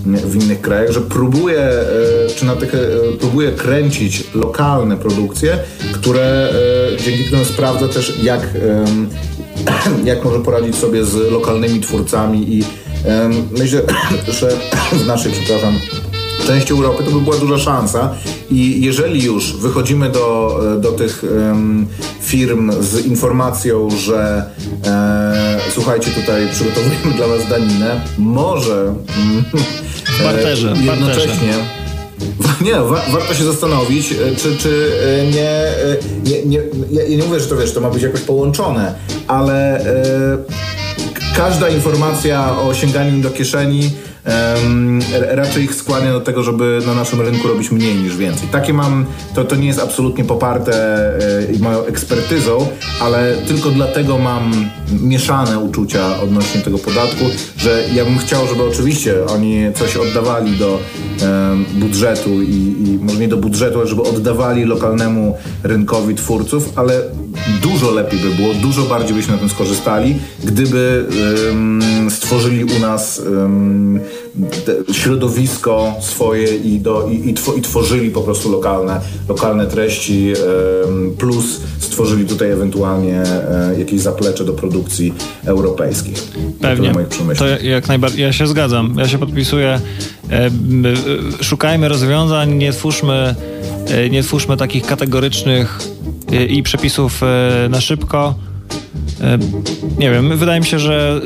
w 0.07 0.35
innych 0.45 0.61
krajach, 0.61 0.91
że 0.91 1.01
próbuje, 1.01 1.61
e, 1.61 1.85
czy 2.37 2.45
na 2.45 2.57
tych, 2.57 2.73
próbuje 3.21 3.53
kręcić 3.53 4.25
lokalne 4.35 4.97
produkcje, 4.97 5.59
które 5.93 6.53
dzięki 7.05 7.25
którym 7.25 7.45
sprawdza 7.45 7.89
też 7.89 8.19
jak, 8.23 8.41
jak 10.05 10.25
może 10.25 10.41
poradzić 10.41 10.77
sobie 10.77 11.05
z 11.05 11.33
lokalnymi 11.33 11.81
twórcami 11.81 12.55
i 12.55 12.65
myślę, 13.51 13.83
że 14.41 14.51
w 14.93 15.07
naszej, 15.07 15.33
przepraszam, 15.33 15.75
części 16.47 16.73
Europy, 16.73 17.05
to 17.05 17.11
by 17.11 17.21
była 17.21 17.37
duża 17.37 17.59
szansa. 17.59 18.15
I 18.51 18.85
jeżeli 18.85 19.25
już 19.25 19.57
wychodzimy 19.57 20.11
do, 20.11 20.61
do 20.81 20.93
tych 20.93 21.25
um, 21.49 21.87
firm 22.21 22.73
z 22.83 23.07
informacją, 23.07 23.91
że 23.91 24.51
e, 24.87 25.59
słuchajcie, 25.75 26.11
tutaj 26.11 26.49
przygotowujemy 26.49 27.17
dla 27.17 27.27
Was 27.27 27.49
daninę, 27.49 28.01
może 28.19 28.83
mm, 28.83 29.45
w 30.05 30.23
barterze, 30.23 30.73
e, 30.73 30.85
jednocześnie. 30.85 31.55
Nie, 32.61 32.75
wa 32.75 33.03
warto 33.13 33.35
się 33.35 33.45
zastanowić, 33.45 34.13
e, 34.13 34.37
czy, 34.37 34.57
czy 34.57 34.91
e, 35.21 35.27
nie, 35.27 35.51
e, 35.51 35.97
nie, 36.25 36.45
nie, 36.45 36.59
ja 36.91 37.17
nie 37.17 37.25
mówię, 37.25 37.41
że 37.41 37.47
to 37.47 37.57
wiesz, 37.57 37.73
to 37.73 37.81
ma 37.81 37.91
być 37.91 38.03
jakoś 38.03 38.21
połączone, 38.21 38.95
ale 39.27 39.81
e, 39.81 40.39
każda 41.37 41.69
informacja 41.69 42.59
o 42.59 42.75
sięganiu 42.75 43.23
do 43.23 43.31
kieszeni 43.31 43.91
raczej 45.29 45.65
ich 45.65 45.75
skłania 45.75 46.13
do 46.13 46.21
tego, 46.21 46.43
żeby 46.43 46.79
na 46.87 46.95
naszym 46.95 47.21
rynku 47.21 47.49
robić 47.49 47.71
mniej 47.71 47.95
niż 47.95 48.17
więcej. 48.17 48.49
Takie 48.49 48.73
mam, 48.73 49.07
to, 49.35 49.45
to 49.45 49.57
nie 49.57 49.67
jest 49.67 49.81
absolutnie 49.81 50.25
poparte 50.25 50.73
e, 51.55 51.59
moją 51.61 51.85
ekspertyzą, 51.85 52.69
ale 53.01 53.37
tylko 53.49 53.71
dlatego 53.71 54.19
mam 54.19 54.71
mieszane 55.03 55.59
uczucia 55.59 56.21
odnośnie 56.23 56.61
tego 56.61 56.79
podatku, 56.79 57.25
że 57.57 57.85
ja 57.95 58.05
bym 58.05 58.19
chciał, 58.19 58.47
żeby 58.47 58.63
oczywiście 58.63 59.25
oni 59.27 59.61
coś 59.75 59.97
oddawali 59.97 60.59
do 60.59 60.81
budżetu 61.75 62.43
i, 62.43 62.75
i 62.87 62.99
może 63.03 63.19
nie 63.19 63.29
do 63.29 63.37
budżetu, 63.37 63.79
ale 63.79 63.89
żeby 63.89 64.03
oddawali 64.03 64.65
lokalnemu 64.65 65.37
rynkowi 65.63 66.15
twórców, 66.15 66.73
ale 66.77 67.03
dużo 67.63 67.91
lepiej 67.91 68.21
by 68.21 68.31
było, 68.31 68.55
dużo 68.55 68.83
bardziej 68.83 69.15
byśmy 69.17 69.33
na 69.33 69.39
tym 69.39 69.49
skorzystali, 69.49 70.19
gdyby 70.45 71.07
stworzyli 72.11 72.65
u 72.65 72.79
nas 72.79 73.23
środowisko 74.93 75.95
swoje 76.01 76.57
i, 76.57 76.81
do, 76.81 77.09
i, 77.09 77.31
i, 77.31 77.35
tw 77.35 77.59
i, 77.59 77.63
tworzyli 77.63 78.11
po 78.11 78.21
prostu 78.21 78.51
lokalne, 78.51 79.01
lokalne 79.29 79.67
treści, 79.67 80.33
plus 81.19 81.61
stworzyli 81.79 82.25
tutaj 82.25 82.51
ewentualnie 82.51 83.23
e, 83.23 83.75
jakieś 83.79 84.01
zaplecze 84.01 84.45
do 84.45 84.53
produkcji 84.53 85.15
europejskich. 85.45 86.33
Pewnie. 86.61 86.93
To 87.39 87.49
jak 87.63 87.89
najbardziej. 87.89 88.23
Ja 88.23 88.33
się 88.33 88.47
zgadzam. 88.47 88.95
Ja 88.99 89.09
się 89.09 89.19
podpisuję. 89.19 89.81
E, 90.31 90.51
szukajmy 91.41 91.89
rozwiązań, 91.89 92.55
nie 92.55 92.73
twórzmy, 92.73 93.35
e, 93.89 94.11
nie 94.11 94.23
twórzmy 94.23 94.57
takich 94.57 94.87
kategorycznych 94.87 95.79
i 96.49 96.63
przepisów 96.63 97.21
na 97.71 97.81
szybko 97.81 98.35
E, 98.35 98.56
nie 99.99 100.11
wiem, 100.11 100.39
wydaje 100.39 100.61
mi 100.61 100.67
się, 100.67 100.79
że 100.79 101.21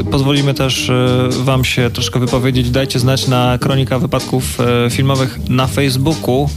e, 0.00 0.04
pozwolimy 0.04 0.54
też 0.54 0.90
e, 0.90 1.28
Wam 1.44 1.64
się 1.64 1.90
troszkę 1.90 2.20
wypowiedzieć. 2.20 2.70
Dajcie 2.70 2.98
znać 2.98 3.28
na 3.28 3.58
Kronika 3.58 3.98
Wypadków 3.98 4.58
Filmowych 4.90 5.38
na 5.48 5.66
Facebooku, 5.66 6.48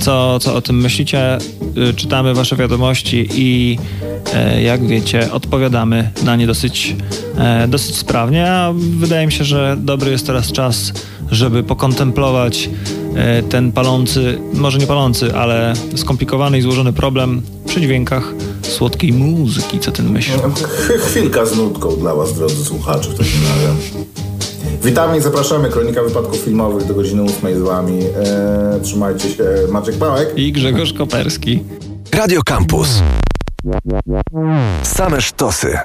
co, 0.00 0.38
co 0.38 0.54
o 0.54 0.60
tym 0.60 0.80
myślicie. 0.80 1.38
Czytamy 1.96 2.34
Wasze 2.34 2.56
wiadomości 2.56 3.28
i 3.34 3.78
jak 4.62 4.86
wiecie, 4.86 5.32
odpowiadamy 5.32 6.10
na 6.24 6.36
nie 6.36 6.46
dosyć, 6.46 6.96
dosyć 7.68 7.96
sprawnie. 7.96 8.52
A 8.52 8.72
wydaje 8.74 9.26
mi 9.26 9.32
się, 9.32 9.44
że 9.44 9.76
dobry 9.80 10.10
jest 10.10 10.26
teraz 10.26 10.52
czas, 10.52 10.92
żeby 11.30 11.62
pokontemplować 11.62 12.70
ten 13.50 13.72
palący, 13.72 14.38
może 14.54 14.78
nie 14.78 14.86
palący, 14.86 15.34
ale 15.34 15.72
skomplikowany 15.96 16.58
i 16.58 16.62
złożony 16.62 16.92
problem 16.92 17.42
przy 17.66 17.80
dźwiękach 17.80 18.34
słodkiej 18.62 19.12
muzyki. 19.12 19.78
Co 19.80 19.92
ten 19.92 20.10
myśl? 20.10 20.32
Chwilka 21.06 21.46
z 21.46 21.56
nutką 21.56 21.96
dla 21.96 22.14
Was, 22.14 22.34
drodzy 22.34 22.64
słuchacze, 22.64 23.10
w 23.10 23.18
takim 23.18 23.40
razie. 23.42 24.08
Witamy 24.84 25.18
i 25.18 25.20
zapraszamy. 25.20 25.68
Kronika 25.68 26.02
Wypadków 26.02 26.36
Filmowych 26.36 26.86
do 26.86 26.94
godziny 26.94 27.22
8 27.22 27.58
z 27.58 27.62
Wami. 27.62 27.98
Eee, 27.98 28.80
trzymajcie 28.82 29.30
się. 29.30 29.44
Maciek 29.70 29.94
Pałek 29.96 30.28
i 30.36 30.52
Grzegorz 30.52 30.92
Koperski. 30.92 31.62
Radio 32.12 32.40
Campus. 32.42 33.02
Same 34.82 35.20
sztosy. 35.20 35.78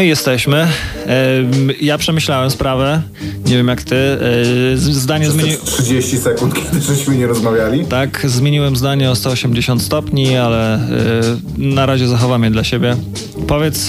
No 0.00 0.04
i 0.04 0.08
jesteśmy. 0.08 0.66
Ja 1.80 1.98
przemyślałem 1.98 2.50
sprawę. 2.50 3.02
Nie 3.46 3.56
wiem 3.56 3.68
jak 3.68 3.82
ty. 3.82 3.96
Zdanie 4.76 5.30
zmieniłem. 5.30 5.60
30 5.64 6.18
sekund, 6.18 6.54
kiedy 6.54 6.80
żeśmy 6.80 7.16
nie 7.16 7.26
rozmawiali? 7.26 7.84
Tak, 7.84 8.26
zmieniłem 8.28 8.76
zdanie 8.76 9.10
o 9.10 9.16
180 9.16 9.82
stopni, 9.82 10.36
ale 10.36 10.80
na 11.58 11.86
razie 11.86 12.08
zachowam 12.08 12.44
je 12.44 12.50
dla 12.50 12.64
siebie. 12.64 12.96
Powiedz 13.46 13.88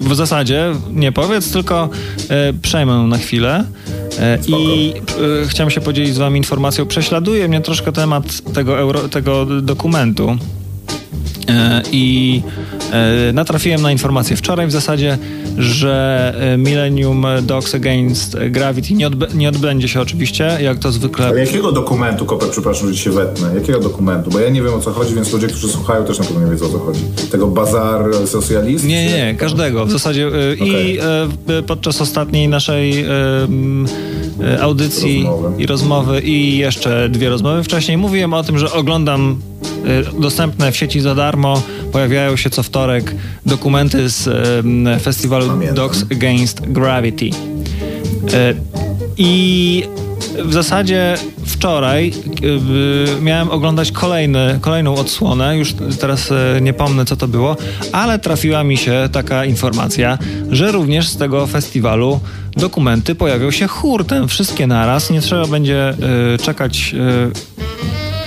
w 0.00 0.14
zasadzie, 0.14 0.72
nie 0.90 1.12
powiedz, 1.12 1.52
tylko 1.52 1.88
przejmę 2.62 2.94
na 2.96 3.18
chwilę. 3.18 3.64
I 4.46 4.92
chciałem 5.46 5.70
się 5.70 5.80
podzielić 5.80 6.14
z 6.14 6.18
wami 6.18 6.36
informacją. 6.36 6.86
Prześladuje 6.86 7.48
mnie 7.48 7.60
troszkę 7.60 7.92
temat 7.92 8.52
tego, 8.52 8.78
euro, 8.78 9.08
tego 9.08 9.46
dokumentu. 9.46 10.38
I 11.92 12.42
E, 12.77 12.77
natrafiłem 13.32 13.82
na 13.82 13.92
informację 13.92 14.36
wczoraj 14.36 14.66
w 14.66 14.70
zasadzie, 14.70 15.18
że 15.58 16.34
e, 16.38 16.58
Millennium 16.58 17.26
Dogs 17.42 17.74
Against 17.74 18.36
Gravity 18.50 18.94
nie, 18.94 19.06
odb 19.06 19.34
nie 19.34 19.48
odbędzie 19.48 19.88
się 19.88 20.00
oczywiście, 20.00 20.58
jak 20.60 20.78
to 20.78 20.92
zwykle. 20.92 21.26
Ale 21.26 21.40
jakiego 21.40 21.72
dokumentu, 21.72 22.26
Koper, 22.26 22.48
przepraszam, 22.50 22.88
że 22.92 22.98
się 22.98 23.10
wetnę, 23.10 23.54
jakiego 23.54 23.80
dokumentu? 23.80 24.30
Bo 24.30 24.40
ja 24.40 24.50
nie 24.50 24.62
wiem 24.62 24.74
o 24.74 24.80
co 24.80 24.92
chodzi, 24.92 25.14
więc 25.14 25.32
ludzie, 25.32 25.46
którzy 25.46 25.68
słuchają 25.68 26.04
też 26.04 26.18
na 26.18 26.24
pewno 26.24 26.44
nie 26.44 26.50
wiedzą 26.50 26.66
o 26.66 26.68
co 26.68 26.78
chodzi. 26.78 27.00
Tego 27.30 27.46
bazar 27.46 28.04
socjalist? 28.26 28.84
Nie, 28.84 29.06
nie, 29.06 29.34
każdego 29.34 29.86
w 29.86 29.90
zasadzie. 29.90 30.26
E, 30.26 30.28
okay. 30.28 30.68
I 30.68 30.98
podczas 31.66 32.00
ostatniej 32.00 32.48
naszej 32.48 33.04
audycji 34.60 35.24
rozmowy. 35.24 35.62
i 35.62 35.66
rozmowy 35.66 36.20
i 36.20 36.58
jeszcze 36.58 37.08
dwie 37.08 37.28
rozmowy 37.28 37.64
wcześniej 37.64 37.96
mówiłem 37.96 38.34
o 38.34 38.42
tym, 38.42 38.58
że 38.58 38.72
oglądam 38.72 39.40
dostępne 40.18 40.72
w 40.72 40.76
sieci 40.76 41.00
za 41.00 41.14
darmo. 41.14 41.62
Pojawiają 41.92 42.36
się 42.36 42.50
co 42.50 42.62
wtorek 42.62 43.14
dokumenty 43.46 44.08
z 44.08 44.28
festiwalu 45.02 45.46
Pamiętam. 45.46 45.76
Dogs 45.76 46.04
Against 46.12 46.60
Gravity. 46.60 47.30
E, 48.34 48.54
I 49.16 49.84
w 50.44 50.52
zasadzie 50.52 51.14
wczoraj 51.46 52.12
e, 53.18 53.20
miałem 53.20 53.50
oglądać 53.50 53.92
kolejny, 53.92 54.58
kolejną 54.60 54.94
odsłonę, 54.94 55.58
już 55.58 55.74
teraz 56.00 56.32
e, 56.32 56.60
nie 56.60 56.72
pomnę 56.72 57.04
co 57.04 57.16
to 57.16 57.28
było, 57.28 57.56
ale 57.92 58.18
trafiła 58.18 58.64
mi 58.64 58.76
się 58.76 59.08
taka 59.12 59.44
informacja, 59.44 60.18
że 60.50 60.72
również 60.72 61.08
z 61.08 61.16
tego 61.16 61.46
festiwalu 61.46 62.20
dokumenty 62.56 63.14
pojawią 63.14 63.50
się 63.50 63.66
hurtem, 63.66 64.28
wszystkie 64.28 64.66
naraz, 64.66 65.10
nie 65.10 65.20
trzeba 65.20 65.46
będzie 65.46 65.94
czekać 66.42 66.94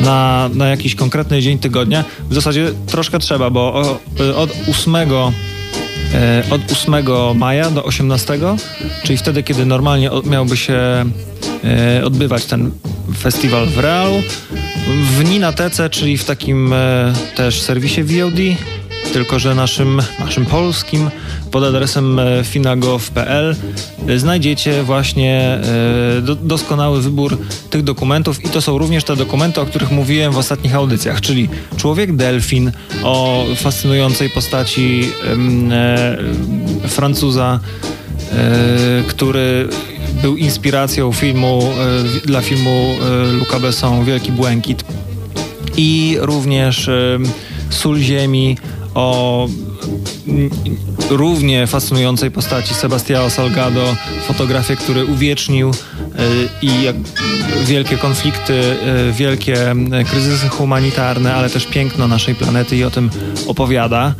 na, 0.03 0.49
na 0.53 0.67
jakiś 0.67 0.95
konkretny 0.95 1.41
dzień 1.41 1.59
tygodnia. 1.59 2.03
W 2.29 2.33
zasadzie 2.33 2.71
troszkę 2.87 3.19
trzeba, 3.19 3.49
bo 3.49 3.73
od 4.35 4.49
8 4.69 4.95
e, 4.95 6.43
od 6.49 6.71
8 6.71 6.95
maja 7.35 7.69
do 7.69 7.83
18, 7.83 8.39
czyli 9.03 9.17
wtedy, 9.17 9.43
kiedy 9.43 9.65
normalnie 9.65 10.09
miałby 10.25 10.57
się 10.57 11.05
e, 11.63 12.05
odbywać 12.05 12.45
ten 12.45 12.71
festiwal 13.17 13.65
w 13.65 13.77
realu, 13.77 14.23
w 15.17 15.29
Ninatece, 15.29 15.89
czyli 15.89 16.17
w 16.17 16.25
takim 16.25 16.73
e, 16.73 17.13
też 17.35 17.61
serwisie 17.61 18.03
VOD, 18.03 18.39
tylko 19.13 19.39
że 19.39 19.55
naszym, 19.55 20.01
naszym 20.19 20.45
polskim 20.45 21.09
pod 21.51 21.63
adresem 21.63 22.19
e, 22.19 22.43
finago.pl 22.43 23.55
e, 24.07 24.19
znajdziecie 24.19 24.83
właśnie 24.83 25.41
e, 25.41 26.35
doskonały 26.41 27.01
wybór 27.01 27.37
tych 27.69 27.83
dokumentów 27.83 28.45
i 28.45 28.49
to 28.49 28.61
są 28.61 28.77
również 28.77 29.03
te 29.03 29.15
dokumenty, 29.15 29.61
o 29.61 29.65
których 29.65 29.91
mówiłem 29.91 30.33
w 30.33 30.37
ostatnich 30.37 30.75
audycjach, 30.75 31.21
czyli 31.21 31.49
Człowiek 31.77 32.15
Delfin 32.15 32.71
o 33.03 33.45
fascynującej 33.55 34.29
postaci 34.29 35.09
Francuza, 36.87 37.59
który 39.07 39.69
był 40.21 40.37
inspiracją 40.37 41.11
filmu, 41.11 41.73
dla 42.25 42.41
filmu 42.41 42.95
Luca 43.39 43.59
Besson 43.59 44.05
Wielki 44.05 44.31
Błękit 44.31 44.83
i 45.77 46.17
również 46.19 46.89
Sól 47.69 47.99
Ziemi 47.99 48.57
o 48.95 49.47
równie 51.09 51.67
fascynującej 51.67 52.31
postaci 52.31 52.73
Sebastiao 52.73 53.29
Salgado, 53.29 53.95
fotografię, 54.27 54.75
który 54.75 55.05
uwiecznił 55.05 55.69
e, 55.69 55.73
i 56.61 56.69
wielkie 57.65 57.97
konflikty, 57.97 58.53
e, 58.53 59.11
wielkie 59.11 59.75
kryzysy 60.09 60.49
humanitarne, 60.49 61.35
ale 61.35 61.49
też 61.49 61.65
piękno 61.65 62.07
naszej 62.07 62.35
planety 62.35 62.77
i 62.77 62.83
o 62.83 62.91
tym 62.91 63.09
opowiada 63.47 64.13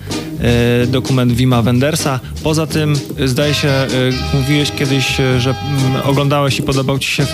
e, 0.83 0.87
dokument 0.87 1.33
Wima 1.33 1.61
Wendersa. 1.61 2.19
Poza 2.43 2.67
tym 2.67 2.93
zdaje 3.25 3.53
się, 3.53 3.87
mówiłeś 4.33 4.71
kiedyś, 4.71 5.17
że 5.39 5.55
oglądałeś 6.03 6.59
i 6.59 6.63
podobał 6.63 6.99
ci 6.99 7.11
się 7.11 7.25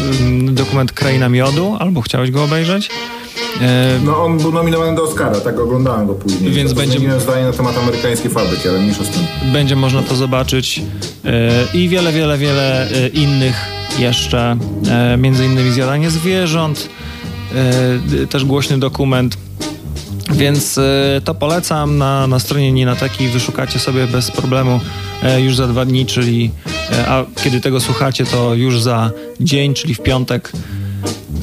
dokument 0.51 0.91
Kraina 0.91 1.29
Miodu, 1.29 1.75
albo 1.79 2.01
chciałeś 2.01 2.31
go 2.31 2.43
obejrzeć? 2.43 2.89
E, 3.61 3.99
no 4.03 4.25
on 4.25 4.37
był 4.37 4.51
nominowany 4.51 4.95
do 4.95 5.03
Oscara, 5.03 5.39
tak 5.39 5.59
oglądałem 5.59 6.07
go 6.07 6.13
później. 6.13 6.51
Więc 6.51 6.73
będzie... 6.73 6.97
Zmieniłem 6.97 7.21
zdanie 7.21 7.45
na 7.45 7.53
temat 7.53 7.77
amerykańskiej 7.77 8.31
fabryki, 8.31 8.69
ale 8.69 8.79
mniejsza 8.79 9.03
z 9.03 9.09
tym. 9.09 9.21
Będzie 9.53 9.75
można 9.75 10.01
to 10.01 10.15
zobaczyć 10.15 10.81
e, 11.25 11.51
i 11.73 11.89
wiele, 11.89 12.11
wiele, 12.11 12.37
wiele 12.37 12.89
e, 12.91 13.07
innych 13.07 13.55
jeszcze, 13.99 14.57
między 15.17 15.45
innymi 15.45 15.71
zjadanie 15.71 16.09
zwierząt, 16.09 16.89
też 18.29 18.45
głośny 18.45 18.79
dokument. 18.79 19.37
Więc 20.31 20.79
to 21.23 21.35
polecam 21.35 21.97
na, 21.97 22.27
na 22.27 22.39
stronie 22.39 22.71
Ninateki. 22.71 23.27
Wyszukacie 23.27 23.79
sobie 23.79 24.07
bez 24.07 24.31
problemu 24.31 24.79
już 25.37 25.55
za 25.55 25.67
dwa 25.67 25.85
dni, 25.85 26.05
czyli 26.05 26.51
a 27.07 27.23
kiedy 27.43 27.61
tego 27.61 27.79
słuchacie, 27.79 28.25
to 28.25 28.53
już 28.53 28.81
za 28.81 29.11
dzień, 29.39 29.73
czyli 29.73 29.93
w 29.93 29.99
piątek 29.99 30.51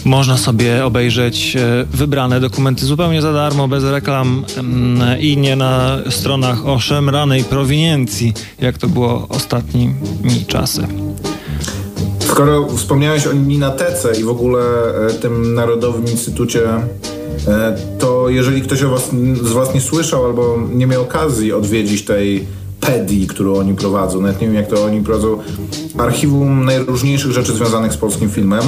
można 0.05 0.37
sobie 0.37 0.85
obejrzeć 0.85 1.57
e, 1.57 1.85
wybrane 1.93 2.41
dokumenty 2.41 2.87
zupełnie 2.87 3.23
za 3.23 3.33
darmo, 3.33 3.69
bez 3.69 3.85
reklam 3.85 4.45
mm, 4.59 5.21
i 5.21 5.37
nie 5.37 5.57
na 5.57 5.99
stronach 6.11 6.67
o 6.67 6.79
szemranej 6.79 7.45
prowiniencji, 7.45 8.33
jak 8.61 8.79
to 8.79 8.89
było 8.89 9.27
ostatnimi 9.29 9.95
czasy. 10.47 10.87
Skoro 12.19 12.69
wspomniałeś 12.77 13.27
o 13.27 13.33
Ninatece 13.33 14.21
i 14.21 14.25
w 14.25 14.29
ogóle 14.29 14.61
e, 15.07 15.11
tym 15.11 15.55
Narodowym 15.55 16.05
Instytucie, 16.07 16.69
e, 17.49 17.77
to 17.99 18.29
jeżeli 18.29 18.63
ktoś 18.63 18.83
was, 18.85 19.11
z 19.43 19.53
Was 19.53 19.75
nie 19.75 19.81
słyszał 19.81 20.25
albo 20.25 20.59
nie 20.73 20.87
miał 20.87 21.03
okazji 21.03 21.53
odwiedzić 21.53 22.05
tej 22.05 22.47
pedii, 22.81 23.27
którą 23.27 23.55
oni 23.55 23.75
prowadzą. 23.75 24.21
Nawet 24.21 24.41
nie 24.41 24.47
wiem, 24.47 24.57
jak 24.57 24.67
to 24.67 24.85
oni 24.85 25.01
prowadzą. 25.01 25.39
Archiwum 25.99 26.65
najróżniejszych 26.65 27.33
rzeczy 27.33 27.53
związanych 27.53 27.93
z 27.93 27.97
polskim 27.97 28.31
filmem. 28.31 28.63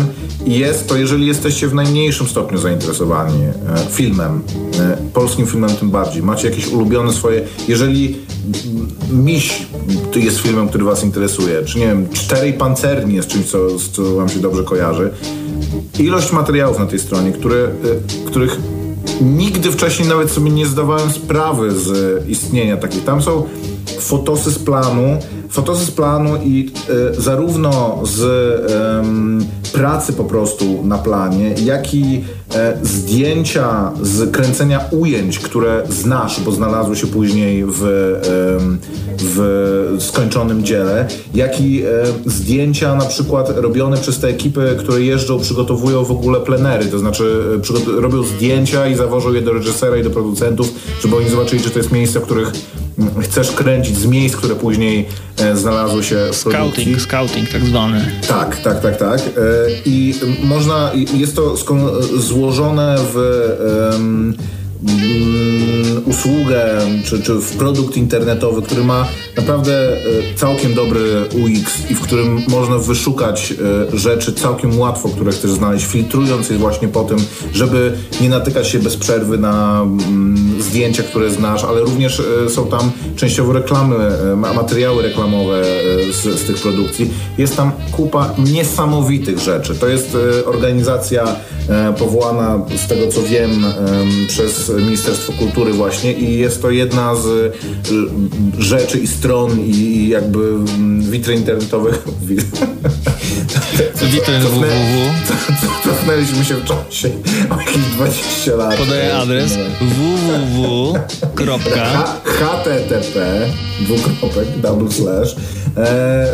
I 0.47 0.59
jest 0.59 0.89
to, 0.89 0.97
jeżeli 0.97 1.27
jesteście 1.27 1.69
w 1.69 1.75
najmniejszym 1.75 2.27
stopniu 2.27 2.59
zainteresowani 2.59 3.43
e, 3.45 3.53
filmem, 3.91 4.43
e, 4.81 4.97
polskim 5.13 5.47
filmem 5.47 5.71
tym 5.71 5.91
bardziej, 5.91 6.23
macie 6.23 6.51
jakieś 6.51 6.69
ulubione 6.69 7.13
swoje, 7.13 7.45
jeżeli 7.69 8.17
Miś 9.11 9.67
jest 10.17 10.39
filmem, 10.39 10.69
który 10.69 10.85
was 10.85 11.05
interesuje, 11.05 11.65
czy 11.65 11.79
nie 11.79 11.87
wiem, 11.87 12.09
Czterej 12.13 12.53
Pancerni 12.53 13.15
jest 13.15 13.29
czymś, 13.29 13.47
co, 13.47 13.59
co 13.93 14.15
wam 14.15 14.29
się 14.29 14.41
dobrze 14.41 14.65
kojarzy, 14.65 15.11
ilość 15.99 16.33
materiałów 16.33 16.79
na 16.79 16.87
tej 16.87 16.99
stronie, 16.99 17.33
które, 17.33 17.57
e, 17.57 17.71
których 18.27 18.61
nigdy 19.21 19.73
wcześniej 19.73 20.09
nawet 20.09 20.31
sobie 20.31 20.51
nie 20.51 20.67
zdawałem 20.67 21.11
sprawy 21.11 21.75
z 21.75 22.23
istnienia 22.29 22.77
takich. 22.77 23.05
Tam 23.05 23.23
są 23.23 23.45
fotosy 24.01 24.51
z 24.51 24.59
planu, 24.59 25.19
fotosy 25.57 25.85
z 25.85 25.91
planu 25.91 26.37
i 26.45 26.71
e, 26.89 27.21
zarówno 27.21 28.01
z 28.05 28.23
e, 28.23 29.79
pracy 29.79 30.13
po 30.13 30.25
prostu 30.25 30.85
na 30.85 30.99
planie, 30.99 31.55
jak 31.65 31.95
i 31.95 32.25
e, 32.55 32.79
zdjęcia 32.83 33.93
z 34.03 34.31
kręcenia 34.31 34.81
ujęć, 34.91 35.39
które 35.39 35.83
znasz, 35.89 36.41
bo 36.41 36.53
znalazły 36.53 36.97
się 36.97 37.07
później 37.07 37.65
w, 37.67 37.81
w 39.19 39.97
skończonym 39.99 40.65
dziele, 40.65 41.09
jak 41.35 41.61
i 41.61 41.85
zdjęcia 42.27 42.95
na 42.95 43.05
przykład 43.05 43.59
robione 43.59 43.97
przez 43.97 44.19
te 44.19 44.29
ekipy, 44.29 44.77
które 44.79 45.01
jeżdżą, 45.01 45.41
przygotowują 45.41 46.05
w 46.05 46.11
ogóle 46.11 46.41
plenery, 46.41 46.85
to 46.85 46.99
znaczy 46.99 47.43
robią 47.87 48.23
zdjęcia 48.23 48.87
i 48.87 48.95
zawożą 48.95 49.33
je 49.33 49.43
do 49.43 49.53
reżysera 49.53 49.97
i 49.97 50.03
do 50.03 50.11
producentów, 50.11 50.75
żeby 51.03 51.17
oni 51.17 51.29
zobaczyli, 51.29 51.63
czy 51.63 51.71
to 51.71 51.79
jest 51.79 51.93
miejsce, 51.93 52.21
w 52.21 52.23
których 52.23 52.53
chcesz 53.23 53.53
kręcić 53.53 53.99
z 53.99 54.07
miejsc, 54.07 54.37
które 54.37 54.55
później 54.55 55.09
e, 55.39 55.57
znalazły 55.57 56.05
się 56.05 56.17
w 56.33 56.37
Scouting, 56.37 56.55
produkcji. 56.55 57.01
scouting 57.01 57.51
tak 57.51 57.65
zwany. 57.65 58.05
Tak, 58.29 58.57
tak, 58.63 58.81
tak, 58.81 58.97
tak. 58.97 59.21
E, 59.21 59.23
I 59.85 60.15
można, 60.45 60.91
jest 61.15 61.37
to 61.37 61.55
złożone 62.19 62.97
w 63.15 63.17
usługę 66.07 66.79
czy, 67.05 67.23
czy 67.23 67.35
w 67.35 67.57
produkt 67.57 67.97
internetowy, 67.97 68.63
który 68.63 68.85
ma 68.85 69.09
naprawdę 69.37 69.93
e, 69.93 69.99
całkiem 70.37 70.75
dobry 70.75 71.01
UX 71.23 71.91
i 71.91 71.95
w 71.95 72.01
którym 72.01 72.43
można 72.49 72.79
wyszukać 72.79 73.55
e, 73.93 73.99
rzeczy 73.99 74.33
całkiem 74.33 74.79
łatwo, 74.79 75.09
które 75.09 75.33
chcesz 75.33 75.51
znaleźć, 75.51 75.87
filtrując 75.87 76.51
je 76.51 76.59
właśnie 76.59 76.89
po 76.89 77.05
tym, 77.05 77.19
żeby 77.53 77.93
nie 78.21 78.29
natykać 78.29 78.69
się 78.69 78.79
bez 78.79 78.97
przerwy 78.97 79.39
na 79.39 79.83
mm, 79.83 80.63
zdjęcia, 80.63 81.03
które 81.03 81.31
znasz, 81.31 81.65
ale 81.65 81.81
również 81.81 82.23
są 82.49 82.67
tam 82.67 82.91
częściowo 83.17 83.53
reklamy, 83.53 83.97
materiały 84.55 85.03
reklamowe 85.03 85.63
z, 86.13 86.41
z 86.41 86.47
tych 86.47 86.57
produkcji. 86.57 87.11
Jest 87.39 87.57
tam 87.57 87.73
kupa 87.93 88.35
niesamowitych 88.39 89.39
rzeczy. 89.39 89.75
To 89.75 89.89
jest 89.89 90.17
organizacja 90.45 91.37
powołana 91.99 92.61
z 92.85 92.89
tego 92.89 93.09
co 93.09 93.23
wiem 93.23 93.65
przez 94.29 94.69
Ministerstwo 94.69 95.33
Kultury 95.33 95.73
właśnie 95.73 96.13
i 96.13 96.39
jest 96.39 96.63
to 96.63 96.71
jedna 96.71 97.15
z 97.15 97.57
rzeczy 98.59 98.99
i 98.99 99.07
stron 99.07 99.61
i 99.61 100.09
jakby 100.09 100.49
mm, 100.49 101.11
witryn 101.11 101.39
internetowych. 101.39 102.05
Witryn 104.13 104.43
www. 104.43 105.13
Cofnęliśmy 105.85 106.45
się 106.45 106.55
w 106.55 106.65
czasie 106.65 107.11
o 107.51 107.61
jakieś 107.61 107.77
20 107.77 108.57
lat. 108.57 108.77
Podaję 108.77 109.17
adres 109.17 109.59
www. 109.81 110.93
http 112.25 113.47
dwukropek 113.81 114.49
double 114.61 114.91
slash 114.91 115.37
e, 115.77 116.27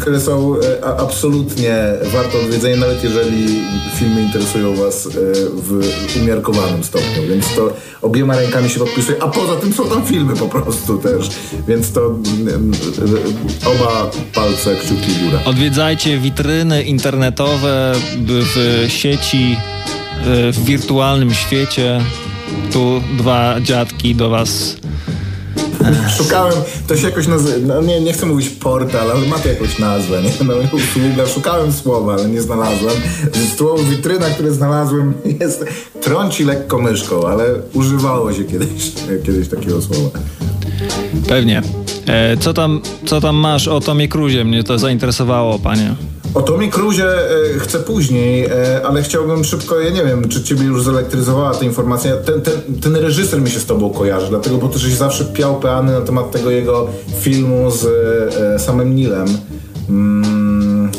które 0.00 0.20
są 0.20 0.56
e, 0.60 0.84
absolutnie 0.84 1.76
warte 2.12 2.38
odwiedzenia, 2.38 2.76
nawet 2.76 3.04
jeżeli 3.04 3.62
filmy 3.94 4.22
interesują 4.44 4.76
Was 4.76 5.06
e, 5.06 5.10
w 5.54 5.80
umiarkowanym 6.22 6.84
stopniu, 6.84 7.22
więc 7.28 7.54
to 7.54 7.76
obiema 8.02 8.36
rękami 8.36 8.70
się 8.70 8.78
podpisuje, 8.80 9.22
a 9.22 9.28
poza 9.28 9.56
tym 9.56 9.72
są 9.72 9.88
tam 9.88 10.06
filmy 10.06 10.36
po 10.36 10.48
prostu 10.48 10.98
też, 10.98 11.28
więc 11.68 11.92
to 11.92 12.06
mm, 12.06 12.72
oba 13.66 14.10
palce, 14.34 14.76
kciuki 14.76 15.10
w 15.10 15.24
górę. 15.24 15.38
Odwiedzajcie 15.44 16.18
witryny 16.18 16.82
internetowe 16.82 17.94
w 18.26 18.84
sieci, 18.88 19.56
w 20.52 20.64
wirtualnym 20.64 21.34
świecie. 21.34 22.00
Tu 22.72 23.02
dwa 23.18 23.60
dziadki 23.60 24.14
do 24.14 24.28
Was 24.28 24.76
Szukałem, 26.18 26.54
to 26.86 26.96
się 26.96 27.06
jakoś 27.06 27.26
nazywa, 27.26 27.66
no 27.66 27.82
nie, 27.82 28.00
nie 28.00 28.12
chcę 28.12 28.26
mówić 28.26 28.48
portal, 28.48 29.10
ale 29.10 29.26
ma 29.26 29.38
to 29.38 29.48
jakąś 29.48 29.78
nazwę, 29.78 30.22
nie? 30.22 30.30
No 30.44 30.54
usługa, 30.54 31.26
szukałem 31.26 31.72
słowa, 31.72 32.14
ale 32.14 32.28
nie 32.28 32.42
znalazłem. 32.42 32.94
Słowo 33.56 33.82
witryna, 33.82 34.26
które 34.30 34.52
znalazłem 34.52 35.14
jest, 35.40 35.64
trąci 36.00 36.44
lekko 36.44 36.78
myszką, 36.78 37.28
ale 37.28 37.44
używało 37.72 38.32
się 38.32 38.44
kiedyś, 38.44 38.92
kiedyś 39.26 39.48
takiego 39.48 39.82
słowa. 39.82 40.10
Pewnie. 41.28 41.62
E, 42.06 42.36
co, 42.36 42.54
tam, 42.54 42.80
co 43.06 43.20
tam 43.20 43.36
masz 43.36 43.68
o 43.68 43.80
Tomie 43.80 44.08
Cruzie? 44.08 44.44
Mnie 44.44 44.64
to 44.64 44.78
zainteresowało, 44.78 45.58
panie. 45.58 45.94
O 46.34 46.42
Tomie 46.42 46.70
Cruzie 46.70 47.06
e, 47.06 47.58
chcę 47.58 47.78
później, 47.78 48.44
e, 48.44 48.86
ale 48.86 49.02
chciałbym 49.02 49.44
szybko, 49.44 49.80
ja 49.80 49.90
nie 49.90 50.04
wiem, 50.04 50.28
czy 50.28 50.42
ciebie 50.42 50.64
już 50.64 50.82
zelektryzowała 50.82 51.54
ta 51.54 51.64
informacja. 51.64 52.16
Ten, 52.16 52.40
ten, 52.40 52.54
ten 52.80 52.96
reżyser 52.96 53.40
mi 53.42 53.50
się 53.50 53.60
z 53.60 53.66
tobą 53.66 53.90
kojarzy, 53.90 54.26
dlatego, 54.28 54.56
bo 54.56 54.68
też 54.68 54.82
się 54.82 54.90
zawsze 54.90 55.24
piał 55.24 55.60
peany 55.60 55.92
na 55.92 56.00
temat 56.00 56.30
tego 56.30 56.50
jego 56.50 56.88
filmu 57.20 57.70
z 57.70 57.86
e, 58.36 58.58
samym 58.58 58.96
Nilem. 58.96 59.28
Mm, 59.88 60.90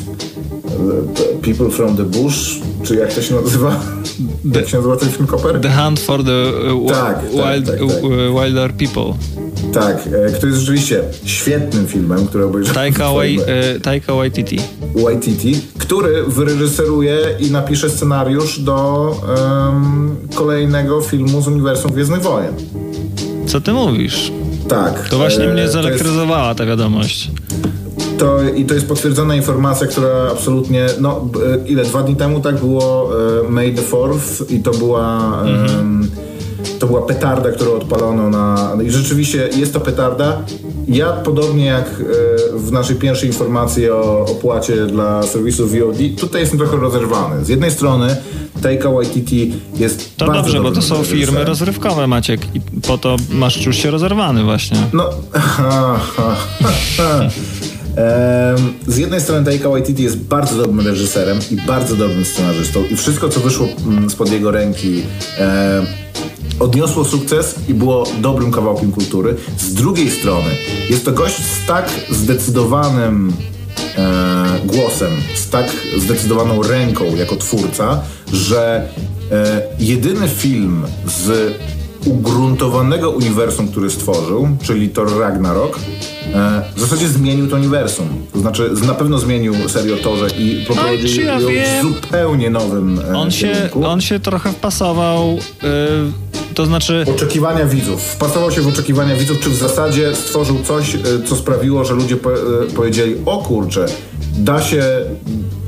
People 1.41 1.69
from 1.69 1.97
the 1.97 2.03
Bush, 2.03 2.59
czy 2.83 2.95
jak 2.95 3.13
to 3.13 3.21
się 3.21 3.35
nazywa? 3.35 3.79
The, 4.53 4.59
jak 4.59 4.69
się 4.69 4.77
nazywa 4.77 4.97
ten 4.97 5.09
film 5.09 5.27
Koper? 5.27 5.61
The 5.61 5.71
Hunt 5.71 5.99
for 5.99 6.23
the 6.23 6.73
uh, 6.73 6.91
tak, 6.91 7.21
wild, 7.31 7.65
tak, 7.65 7.79
tak, 7.79 7.89
tak. 7.89 8.43
Wilder 8.43 8.73
People. 8.73 9.13
Tak, 9.73 9.97
e, 10.27 10.31
który 10.31 10.51
jest 10.51 10.59
rzeczywiście 10.59 11.03
świetnym 11.25 11.87
filmem, 11.87 12.27
który 12.27 12.45
obejrzałem. 12.45 12.75
Taika, 12.75 13.11
Wai, 13.11 13.39
e, 13.45 13.79
Taika 13.79 14.13
Waititi. 14.13 14.59
Waititi, 14.95 15.61
który 15.77 16.23
wyreżyseruje 16.23 17.17
i 17.39 17.51
napisze 17.51 17.89
scenariusz 17.89 18.59
do 18.59 19.09
um, 19.65 20.15
kolejnego 20.35 21.01
filmu 21.01 21.41
z 21.41 21.47
uniwersum 21.47 21.91
Gwiezdnych 21.91 22.21
Wojen. 22.21 22.53
Co 23.47 23.61
ty 23.61 23.73
mówisz? 23.73 24.31
Tak. 24.67 25.09
To 25.09 25.17
właśnie 25.17 25.45
e, 25.45 25.53
mnie 25.53 25.67
zelektryzowała 25.67 26.47
jest... 26.47 26.57
ta 26.57 26.65
wiadomość. 26.65 27.31
To, 28.17 28.43
I 28.43 28.65
to 28.65 28.73
jest 28.73 28.87
potwierdzona 28.87 29.35
informacja, 29.35 29.87
która 29.87 30.31
absolutnie, 30.31 30.85
no 31.01 31.29
e, 31.63 31.67
ile, 31.67 31.83
dwa 31.83 32.03
dni 32.03 32.15
temu 32.15 32.39
tak 32.39 32.55
było 32.55 33.11
e, 33.45 33.49
May 33.49 33.73
the 33.73 33.81
4th 33.81 34.53
i 34.53 34.59
to 34.59 34.71
była... 34.71 35.41
Mhm 35.41 36.24
to 36.79 36.87
była 36.87 37.01
petarda, 37.01 37.51
którą 37.51 37.71
odpalono 37.71 38.29
na... 38.29 38.77
I 38.83 38.91
rzeczywiście 38.91 39.49
jest 39.55 39.73
to 39.73 39.79
petarda. 39.79 40.41
Ja 40.87 41.13
podobnie 41.13 41.65
jak 41.65 41.85
e, 41.85 42.57
w 42.57 42.71
naszej 42.71 42.95
pierwszej 42.95 43.29
informacji 43.29 43.89
o 43.89 44.25
opłacie 44.29 44.85
dla 44.85 45.23
serwisu 45.23 45.67
VOD, 45.67 45.97
tutaj 46.19 46.41
jestem 46.41 46.59
trochę 46.59 46.77
rozerwany. 46.77 47.45
Z 47.45 47.49
jednej 47.49 47.71
strony 47.71 48.15
Taika 48.61 48.91
Waititi 48.91 49.53
jest 49.75 50.17
To 50.17 50.31
dobrze, 50.31 50.61
bo 50.61 50.71
to 50.71 50.81
są 50.81 51.03
firmy 51.03 51.45
rozrywkowe, 51.45 52.07
Maciek, 52.07 52.55
i 52.55 52.61
po 52.81 52.97
to 52.97 53.15
masz 53.29 53.63
czuć 53.63 53.75
się 53.75 53.91
rozerwany 53.91 54.43
właśnie. 54.43 54.77
No... 54.93 55.09
Z 58.87 58.97
jednej 58.97 59.21
strony 59.21 59.45
Taika 59.45 59.69
Waititi 59.69 60.03
jest 60.03 60.17
bardzo 60.17 60.57
dobrym 60.57 60.87
reżyserem 60.87 61.39
i 61.51 61.55
bardzo 61.55 61.95
dobrym 61.95 62.25
scenarzystą 62.25 62.83
i 62.91 62.95
wszystko, 62.95 63.29
co 63.29 63.39
wyszło 63.39 63.67
mm, 63.87 64.09
spod 64.09 64.31
jego 64.31 64.51
ręki 64.51 65.03
odniosło 66.59 67.05
sukces 67.05 67.55
i 67.69 67.73
było 67.73 68.03
dobrym 68.21 68.51
kawałkiem 68.51 68.91
kultury. 68.91 69.35
Z 69.57 69.73
drugiej 69.73 70.11
strony 70.11 70.49
jest 70.89 71.05
to 71.05 71.11
gość 71.11 71.37
z 71.37 71.65
tak 71.65 71.89
zdecydowanym 72.09 73.33
e, 73.97 74.59
głosem, 74.65 75.11
z 75.35 75.49
tak 75.49 75.71
zdecydowaną 75.97 76.63
ręką 76.63 77.15
jako 77.15 77.35
twórca, 77.35 78.01
że 78.33 78.89
e, 79.31 79.61
jedyny 79.79 80.27
film 80.27 80.85
z 81.07 81.55
ugruntowanego 82.05 83.09
uniwersum, 83.09 83.67
który 83.67 83.89
stworzył, 83.89 84.47
czyli 84.63 84.89
Thor 84.89 85.19
Ragnarok, 85.19 85.79
e, 86.33 86.61
w 86.75 86.79
zasadzie 86.79 87.07
zmienił 87.07 87.47
to 87.47 87.55
uniwersum. 87.55 88.07
To 88.33 88.39
znaczy, 88.39 88.71
na 88.87 88.93
pewno 88.93 89.19
zmienił 89.19 89.69
serię 89.69 89.97
Torze 89.97 90.27
i 90.37 90.65
poprowadził 90.67 91.23
ją 91.23 91.39
w 91.39 91.81
zupełnie 91.81 92.49
nowym 92.49 92.99
e, 92.99 93.17
on 93.17 93.31
się, 93.31 93.69
on 93.83 94.01
się 94.01 94.19
trochę 94.19 94.51
wpasował... 94.51 95.37
To 96.55 96.65
znaczy... 96.65 97.05
Oczekiwania 97.15 97.65
widzów. 97.65 98.01
Wpasował 98.01 98.51
się 98.51 98.61
w 98.61 98.67
oczekiwania 98.67 99.15
widzów, 99.15 99.39
czy 99.39 99.49
w 99.49 99.55
zasadzie 99.55 100.15
stworzył 100.15 100.63
coś, 100.63 100.95
e, 100.95 100.99
co 101.25 101.35
sprawiło, 101.35 101.85
że 101.85 101.93
ludzie 101.93 102.17
po, 102.17 102.33
e, 102.33 102.37
powiedzieli, 102.75 103.15
o 103.25 103.37
kurczę, 103.37 103.85
da 104.37 104.61
się 104.61 104.83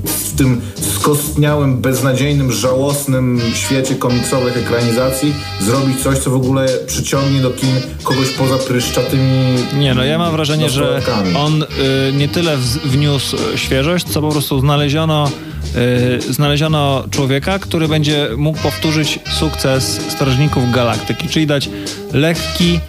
w 0.06 0.38
tym 0.38 0.62
skostniałym, 0.98 1.82
beznadziejnym, 1.82 2.52
żałosnym 2.52 3.42
świecie 3.54 3.96
komiksowych 3.96 4.58
ekranizacji 4.58 5.34
zrobić 5.62 6.04
coś, 6.04 6.18
co 6.18 6.30
w 6.30 6.36
ogóle 6.36 6.68
przyciągnie 6.88 7.42
do 7.42 7.50
kin 7.50 7.76
kogoś 8.04 8.30
poza 8.30 8.58
pryszczatymi 8.58 9.56
Nie, 9.74 9.96
no 9.96 10.04
ja 10.04 10.18
mam 10.18 10.32
wrażenie, 10.32 10.70
że 10.70 11.02
on 11.36 11.64
y, 11.64 11.68
nie 12.14 12.28
tyle 12.28 12.58
wniósł 12.86 13.38
świeżość, 13.56 14.06
co 14.06 14.22
po 14.22 14.30
prostu 14.30 14.60
znaleziono 14.60 15.32
Y, 15.76 16.34
znaleziono 16.34 17.04
człowieka, 17.12 17.60
który 17.60 17.88
będzie 17.88 18.30
mógł 18.38 18.60
powtórzyć 18.60 19.20
sukces 19.40 20.02
Strażników 20.10 20.72
Galaktyki, 20.72 21.30
czyli 21.30 21.48
dać 21.48 21.70
lekki, 22.14 22.80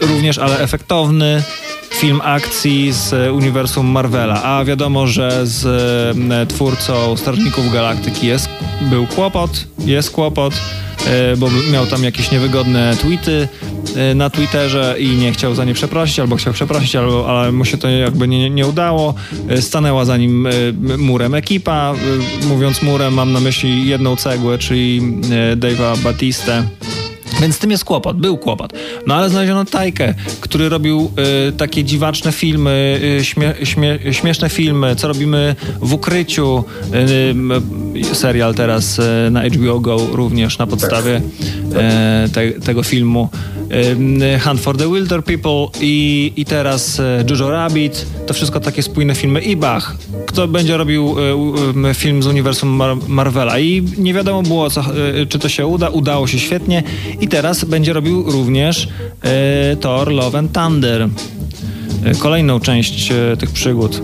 również 0.00 0.38
ale 0.38 0.58
efektowny 0.60 1.42
film 2.00 2.20
akcji 2.24 2.92
z 2.92 3.32
uniwersum 3.32 3.86
Marvela, 3.86 4.42
a 4.42 4.64
wiadomo, 4.64 5.06
że 5.06 5.46
z 5.46 5.64
y, 6.42 6.46
twórcą 6.46 7.16
Strażników 7.16 7.72
Galaktyki 7.72 8.26
jest, 8.26 8.48
był 8.80 9.06
kłopot, 9.06 9.66
jest 9.78 10.10
kłopot, 10.10 10.54
y, 10.54 11.36
bo 11.36 11.48
miał 11.72 11.86
tam 11.86 12.04
jakieś 12.04 12.30
niewygodne 12.30 12.96
tweety, 13.00 13.48
na 14.14 14.30
Twitterze 14.30 14.96
i 14.98 15.08
nie 15.08 15.32
chciał 15.32 15.54
za 15.54 15.64
nie 15.64 15.74
przeprosić, 15.74 16.20
albo 16.20 16.36
chciał 16.36 16.52
przeprosić, 16.52 16.96
albo, 16.96 17.28
ale 17.28 17.52
mu 17.52 17.64
się 17.64 17.78
to 17.78 17.88
jakby 17.88 18.28
nie, 18.28 18.50
nie 18.50 18.66
udało. 18.66 19.14
Stanęła 19.60 20.04
za 20.04 20.16
nim 20.16 20.48
murem 20.98 21.34
ekipa. 21.34 21.94
Mówiąc 22.48 22.82
murem, 22.82 23.14
mam 23.14 23.32
na 23.32 23.40
myśli 23.40 23.86
jedną 23.86 24.16
cegłę, 24.16 24.58
czyli 24.58 25.02
Dave'a 25.56 25.98
Batistę. 25.98 26.62
Więc 27.40 27.56
z 27.56 27.58
tym 27.58 27.70
jest 27.70 27.84
kłopot, 27.84 28.16
był 28.16 28.38
kłopot. 28.38 28.72
No 29.06 29.14
ale 29.14 29.30
znaleziono 29.30 29.64
Tajkę, 29.64 30.14
który 30.40 30.68
robił 30.68 31.10
y, 31.48 31.52
takie 31.52 31.84
dziwaczne 31.84 32.32
filmy, 32.32 33.00
y, 33.20 33.24
śmie, 33.24 33.54
śmie, 33.62 33.98
śmieszne 34.10 34.48
filmy, 34.48 34.96
co 34.96 35.08
robimy 35.08 35.56
w 35.80 35.92
ukryciu. 35.92 36.64
Y, 38.00 38.14
serial 38.14 38.54
teraz 38.54 39.00
na 39.30 39.42
HBO 39.48 39.80
Go 39.80 40.06
również 40.12 40.58
na 40.58 40.66
podstawie 40.66 41.20
te, 42.32 42.50
tego 42.50 42.82
filmu. 42.82 43.28
Hunt 44.44 44.60
for 44.60 44.76
the 44.76 44.88
Wilder 44.88 45.24
People 45.24 45.66
i, 45.80 46.32
i 46.36 46.44
teraz 46.44 47.00
Jojo 47.30 47.50
Rabbit. 47.50 48.06
To 48.26 48.34
wszystko 48.34 48.60
takie 48.60 48.82
spójne 48.82 49.14
filmy. 49.14 49.40
I 49.40 49.56
Bach, 49.56 49.96
kto 50.26 50.48
będzie 50.48 50.76
robił 50.76 51.16
film 51.94 52.22
z 52.22 52.26
uniwersum 52.26 52.68
Mar 52.68 52.96
Marvela. 53.08 53.58
I 53.58 53.86
nie 53.98 54.14
wiadomo 54.14 54.42
było, 54.42 54.70
co, 54.70 54.84
czy 55.28 55.38
to 55.38 55.48
się 55.48 55.66
uda. 55.66 55.88
Udało 55.88 56.26
się 56.26 56.38
świetnie. 56.38 56.82
I 57.20 57.28
teraz 57.28 57.64
będzie 57.64 57.92
robił 57.92 58.30
również 58.30 58.88
Thor 59.80 60.12
Love 60.12 60.38
and 60.38 60.52
Thunder. 60.52 61.08
Kolejną 62.18 62.60
część 62.60 63.12
tych 63.38 63.50
przygód. 63.50 64.02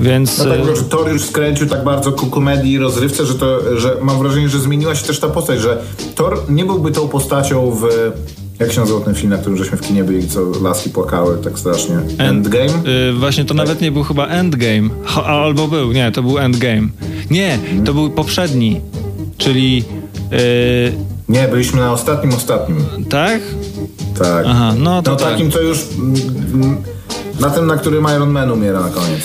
Więc... 0.00 0.38
No 0.38 0.44
tak, 0.44 0.76
że 0.76 0.82
Thor 0.82 1.12
już 1.12 1.22
skręcił 1.22 1.66
tak 1.66 1.84
bardzo 1.84 2.12
ku 2.12 2.26
komedii 2.26 2.72
i 2.72 2.78
rozrywce, 2.78 3.26
że, 3.26 3.34
to, 3.34 3.78
że 3.80 3.96
mam 4.02 4.18
wrażenie, 4.18 4.48
że 4.48 4.60
zmieniła 4.60 4.94
się 4.94 5.06
też 5.06 5.20
ta 5.20 5.28
postać, 5.28 5.60
że 5.60 5.82
Thor 6.14 6.42
nie 6.48 6.64
byłby 6.64 6.90
tą 6.92 7.08
postacią 7.08 7.70
w... 7.70 8.12
Jak 8.60 8.72
się 8.72 8.80
nazywał 8.80 9.00
ten 9.00 9.14
film, 9.14 9.30
na 9.30 9.38
którym 9.38 9.58
żeśmy 9.58 9.78
w 9.78 9.80
kinie 9.80 10.04
byli, 10.04 10.28
co 10.28 10.40
laski 10.62 10.90
płakały 10.90 11.38
tak 11.44 11.58
strasznie? 11.58 11.98
Endgame? 12.18 12.64
Yy, 12.64 13.12
właśnie 13.12 13.44
to 13.44 13.48
tak? 13.48 13.56
nawet 13.56 13.80
nie 13.80 13.92
był 13.92 14.02
chyba 14.02 14.26
Endgame. 14.26 14.88
Ho, 15.04 15.26
albo 15.26 15.68
był, 15.68 15.92
nie, 15.92 16.12
to 16.12 16.22
był 16.22 16.38
Endgame. 16.38 16.88
Nie, 17.30 17.58
hmm. 17.66 17.84
to 17.84 17.94
był 17.94 18.10
poprzedni, 18.10 18.80
czyli... 19.38 19.76
Yy... 20.30 20.92
Nie, 21.28 21.48
byliśmy 21.48 21.80
na 21.80 21.92
ostatnim, 21.92 22.34
ostatnim. 22.34 22.84
Tak? 23.08 23.40
Tak. 24.18 24.44
Aha, 24.48 24.74
no 24.78 25.02
to 25.02 25.10
no, 25.10 25.16
tak. 25.16 25.30
takim, 25.30 25.50
co 25.50 25.60
już... 25.60 25.78
Na 27.40 27.50
tym, 27.50 27.66
na 27.66 27.76
którym 27.76 28.06
Iron 28.16 28.30
Man 28.30 28.50
umiera 28.50 28.80
na 28.80 28.88
koniec. 28.88 29.20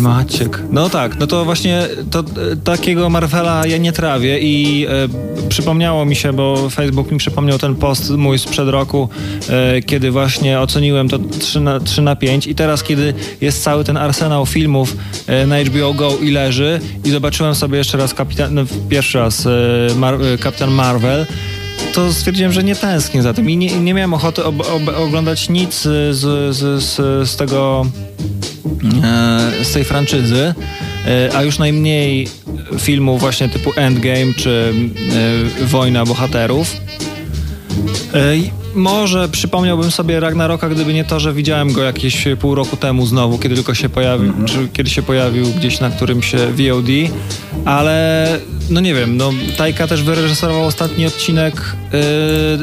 Maciek. 0.00 0.62
No 0.70 0.90
tak, 0.90 1.18
no 1.18 1.26
to 1.26 1.44
właśnie 1.44 1.88
to, 2.10 2.24
takiego 2.64 3.10
Marvela 3.10 3.66
ja 3.66 3.78
nie 3.78 3.92
trawię 3.92 4.38
i 4.38 4.86
e, 4.88 5.48
przypomniało 5.48 6.04
mi 6.04 6.16
się, 6.16 6.32
bo 6.32 6.70
Facebook 6.70 7.10
mi 7.10 7.18
przypomniał 7.18 7.58
ten 7.58 7.74
post 7.74 8.10
mój 8.10 8.38
sprzed 8.38 8.68
roku, 8.68 9.08
e, 9.48 9.82
kiedy 9.82 10.10
właśnie 10.10 10.60
oceniłem 10.60 11.08
to 11.08 11.18
3 11.18 11.60
na, 11.60 11.80
3 11.80 12.02
na 12.02 12.16
5 12.16 12.46
i 12.46 12.54
teraz, 12.54 12.82
kiedy 12.82 13.14
jest 13.40 13.62
cały 13.62 13.84
ten 13.84 13.96
arsenał 13.96 14.46
filmów 14.46 14.96
e, 15.26 15.46
na 15.46 15.64
HBO 15.64 15.94
Go 15.94 16.18
i 16.22 16.30
leży 16.30 16.80
i 17.04 17.10
zobaczyłem 17.10 17.54
sobie 17.54 17.78
jeszcze 17.78 17.98
raz 17.98 18.14
kapitan, 18.14 18.54
no, 18.54 18.62
pierwszy 18.88 19.18
raz 19.18 19.46
e, 19.46 19.50
Mar 19.96 20.14
e, 20.14 20.38
Kapitan 20.38 20.70
Marvel, 20.70 21.26
to 21.92 22.12
stwierdziłem, 22.12 22.52
że 22.52 22.64
nie 22.64 22.76
tęsknię 22.76 23.22
za 23.22 23.34
tym 23.34 23.50
i 23.50 23.56
nie, 23.56 23.80
nie 23.80 23.94
miałem 23.94 24.14
ochoty 24.14 24.44
ob, 24.44 24.60
ob, 24.60 24.82
oglądać 24.96 25.48
nic 25.48 25.80
z, 25.80 26.16
z, 26.16 26.82
z, 26.82 26.96
z 27.30 27.36
tego 27.36 27.86
e, 29.04 29.64
z 29.64 29.72
tej 29.72 29.84
franczyzy, 29.84 30.54
e, 31.06 31.36
a 31.36 31.42
już 31.42 31.58
najmniej 31.58 32.28
filmów 32.78 33.20
właśnie 33.20 33.48
typu 33.48 33.72
Endgame 33.76 34.34
czy 34.36 34.74
e, 35.60 35.64
Wojna 35.64 36.04
Bohaterów. 36.04 36.76
Może 38.78 39.28
przypomniałbym 39.28 39.90
sobie 39.90 40.20
Ragnaroka, 40.20 40.68
gdyby 40.68 40.94
nie 40.94 41.04
to, 41.04 41.20
że 41.20 41.32
widziałem 41.32 41.72
go 41.72 41.82
jakieś 41.82 42.24
pół 42.40 42.54
roku 42.54 42.76
temu 42.76 43.06
znowu, 43.06 43.38
kiedy 43.38 43.54
tylko 43.54 43.74
się 43.74 43.88
pojawił, 43.88 44.32
mm 44.32 44.46
-hmm. 44.46 44.48
czy 44.48 44.68
kiedy 44.72 44.90
się 44.90 45.02
pojawił 45.02 45.46
gdzieś 45.46 45.80
na 45.80 45.90
którymś 45.90 46.32
VOD, 46.32 46.88
ale 47.64 48.38
no 48.70 48.80
nie 48.80 48.94
wiem, 48.94 49.16
no 49.16 49.30
Tajka 49.56 49.86
też 49.86 50.02
wyreżyserował 50.02 50.66
ostatni 50.66 51.06
odcinek 51.06 51.76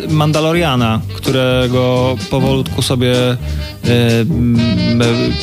yy, 0.02 0.14
Mandaloriana, 0.14 1.02
którego 1.14 2.16
powolutku 2.30 2.82
sobie 2.82 3.14
yy, 3.84 3.90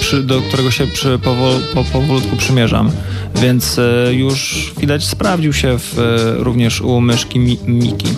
przy, 0.01 0.23
do 0.23 0.43
którego 0.43 0.71
się 0.71 0.87
przy, 0.87 1.19
powol, 1.19 1.53
po, 1.75 1.85
powolutku 1.85 2.37
przymierzam. 2.37 2.91
Więc 3.35 3.77
yy, 3.77 4.15
już 4.15 4.73
widać 4.79 5.05
sprawdził 5.05 5.53
się 5.53 5.79
w, 5.79 5.99
y, 5.99 6.45
również 6.45 6.81
u 6.81 7.01
myszki 7.01 7.39
Mi 7.39 7.59
Miki. 7.67 8.09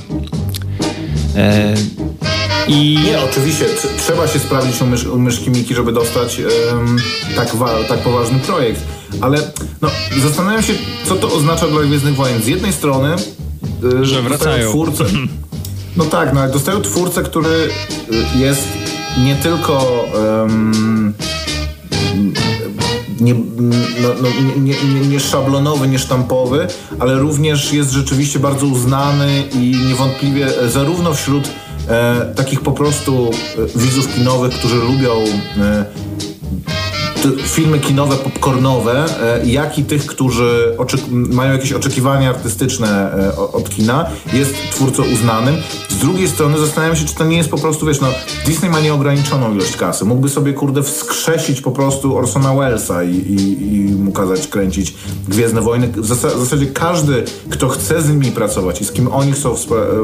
I... 2.69 2.99
Nie, 3.05 3.25
oczywiście, 3.25 3.67
trzeba 3.99 4.29
się 4.29 4.39
sprawdzić 4.39 4.83
u, 4.83 4.87
mysz, 4.87 5.05
u 5.05 5.19
myszki 5.19 5.51
Miki, 5.51 5.75
żeby 5.75 5.93
dostać 5.93 6.41
um, 6.41 6.97
tak, 7.37 7.49
tak 7.89 7.99
poważny 7.99 8.39
projekt. 8.39 8.81
Ale 9.21 9.39
no, 9.83 9.89
zastanawiam 10.23 10.63
się, 10.63 10.73
co 11.07 11.15
to 11.15 11.33
oznacza 11.33 11.67
dla 11.67 11.83
Gwiezdnych 11.83 12.15
Wojen. 12.15 12.43
Z 12.43 12.47
jednej 12.47 12.73
strony... 12.73 13.17
Yy, 13.83 14.05
że 14.05 14.23
wracają. 14.23 14.71
Twórcę, 14.71 15.05
no 15.97 16.05
tak, 16.05 16.33
no, 16.35 16.41
ale 16.41 16.53
dostają 16.53 16.83
twórcę, 16.83 17.23
który 17.23 17.49
y, 17.49 18.39
jest 18.39 18.69
nie 19.25 19.37
tylko... 19.37 20.05
Um, 20.41 21.15
nie, 23.21 23.35
no, 24.03 24.09
no, 24.23 24.29
nie, 24.57 24.75
nie, 24.85 25.09
nie, 25.09 25.21
szablonowy, 25.21 25.89
nie 25.89 25.99
sztampowy, 25.99 26.67
ale 26.99 27.19
również 27.19 27.73
jest 27.73 27.91
rzeczywiście 27.91 28.39
bardzo 28.39 28.67
uznany 28.67 29.43
i 29.55 29.77
niewątpliwie 29.89 30.49
zarówno 30.69 31.15
wśród 31.15 31.49
e, 31.89 32.35
takich 32.35 32.61
po 32.61 32.73
prostu 32.73 33.31
e, 33.31 33.79
widzów 33.79 34.15
kinowych, 34.15 34.55
którzy 34.55 34.77
lubią 34.77 35.13
e, 35.59 35.85
filmy 37.33 37.79
kinowe, 37.79 38.17
popcornowe, 38.17 39.05
e, 39.23 39.47
jak 39.47 39.79
i 39.79 39.85
tych, 39.85 40.07
którzy 40.07 40.77
mają 41.11 41.53
jakieś 41.53 41.73
oczekiwania 41.73 42.31
artystyczne 42.31 43.13
e, 43.13 43.37
od 43.37 43.71
kina, 43.71 44.07
jest 44.33 44.55
twórcą 44.71 45.03
uznanym. 45.15 45.55
Z 45.89 45.97
drugiej 45.97 46.29
strony 46.29 46.59
zastanawiam 46.59 46.97
się, 46.97 47.05
czy 47.05 47.15
to 47.15 47.25
nie 47.25 47.37
jest 47.37 47.51
po 47.51 47.59
prostu, 47.59 47.87
wiesz, 47.87 48.01
no, 48.01 48.09
Disney 48.47 48.71
ma 48.71 48.81
nieograniczoną 48.81 49.55
ilość 49.55 49.77
kasy. 49.77 50.05
Mógłby 50.05 50.29
sobie, 50.29 50.53
kurde, 50.53 50.83
wskrzesić 50.83 51.61
po 51.61 51.71
prostu 51.71 52.17
Orsona 52.17 52.55
Wellesa 52.55 53.05
i, 53.05 53.15
i, 53.15 53.75
i 53.77 53.93
mu 53.95 54.13
kazać 54.13 54.47
kręcić 54.47 54.95
Gwiezdne 55.29 55.61
Wojny. 55.61 55.89
W 55.89 56.07
zasadzie 56.07 56.67
każdy, 56.67 57.25
kto 57.51 57.69
chce 57.69 58.03
z 58.03 58.09
nimi 58.09 58.33
pracować 58.33 58.81
i 58.81 58.85
z 58.85 58.93
kim 58.93 59.09
oni 59.09 59.33
chcą 59.33 59.55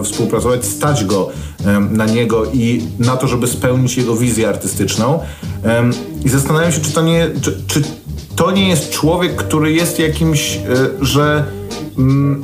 współpracować, 0.04 0.64
stać 0.64 1.04
go 1.04 1.28
na 1.90 2.06
niego 2.06 2.44
i 2.52 2.82
na 2.98 3.16
to, 3.16 3.28
żeby 3.28 3.46
spełnić 3.46 3.96
jego 3.96 4.16
wizję 4.16 4.48
artystyczną. 4.48 5.20
I 6.24 6.28
zastanawiam 6.28 6.72
się, 6.72 6.80
czy 6.80 6.92
to 6.92 7.02
nie, 7.02 7.30
czy, 7.42 7.62
czy 7.66 7.82
to 8.36 8.50
nie 8.50 8.68
jest 8.68 8.90
człowiek, 8.90 9.36
który 9.36 9.72
jest 9.72 9.98
jakimś, 9.98 10.56
e, 10.56 10.60
że 11.00 11.44
mm, 11.98 12.42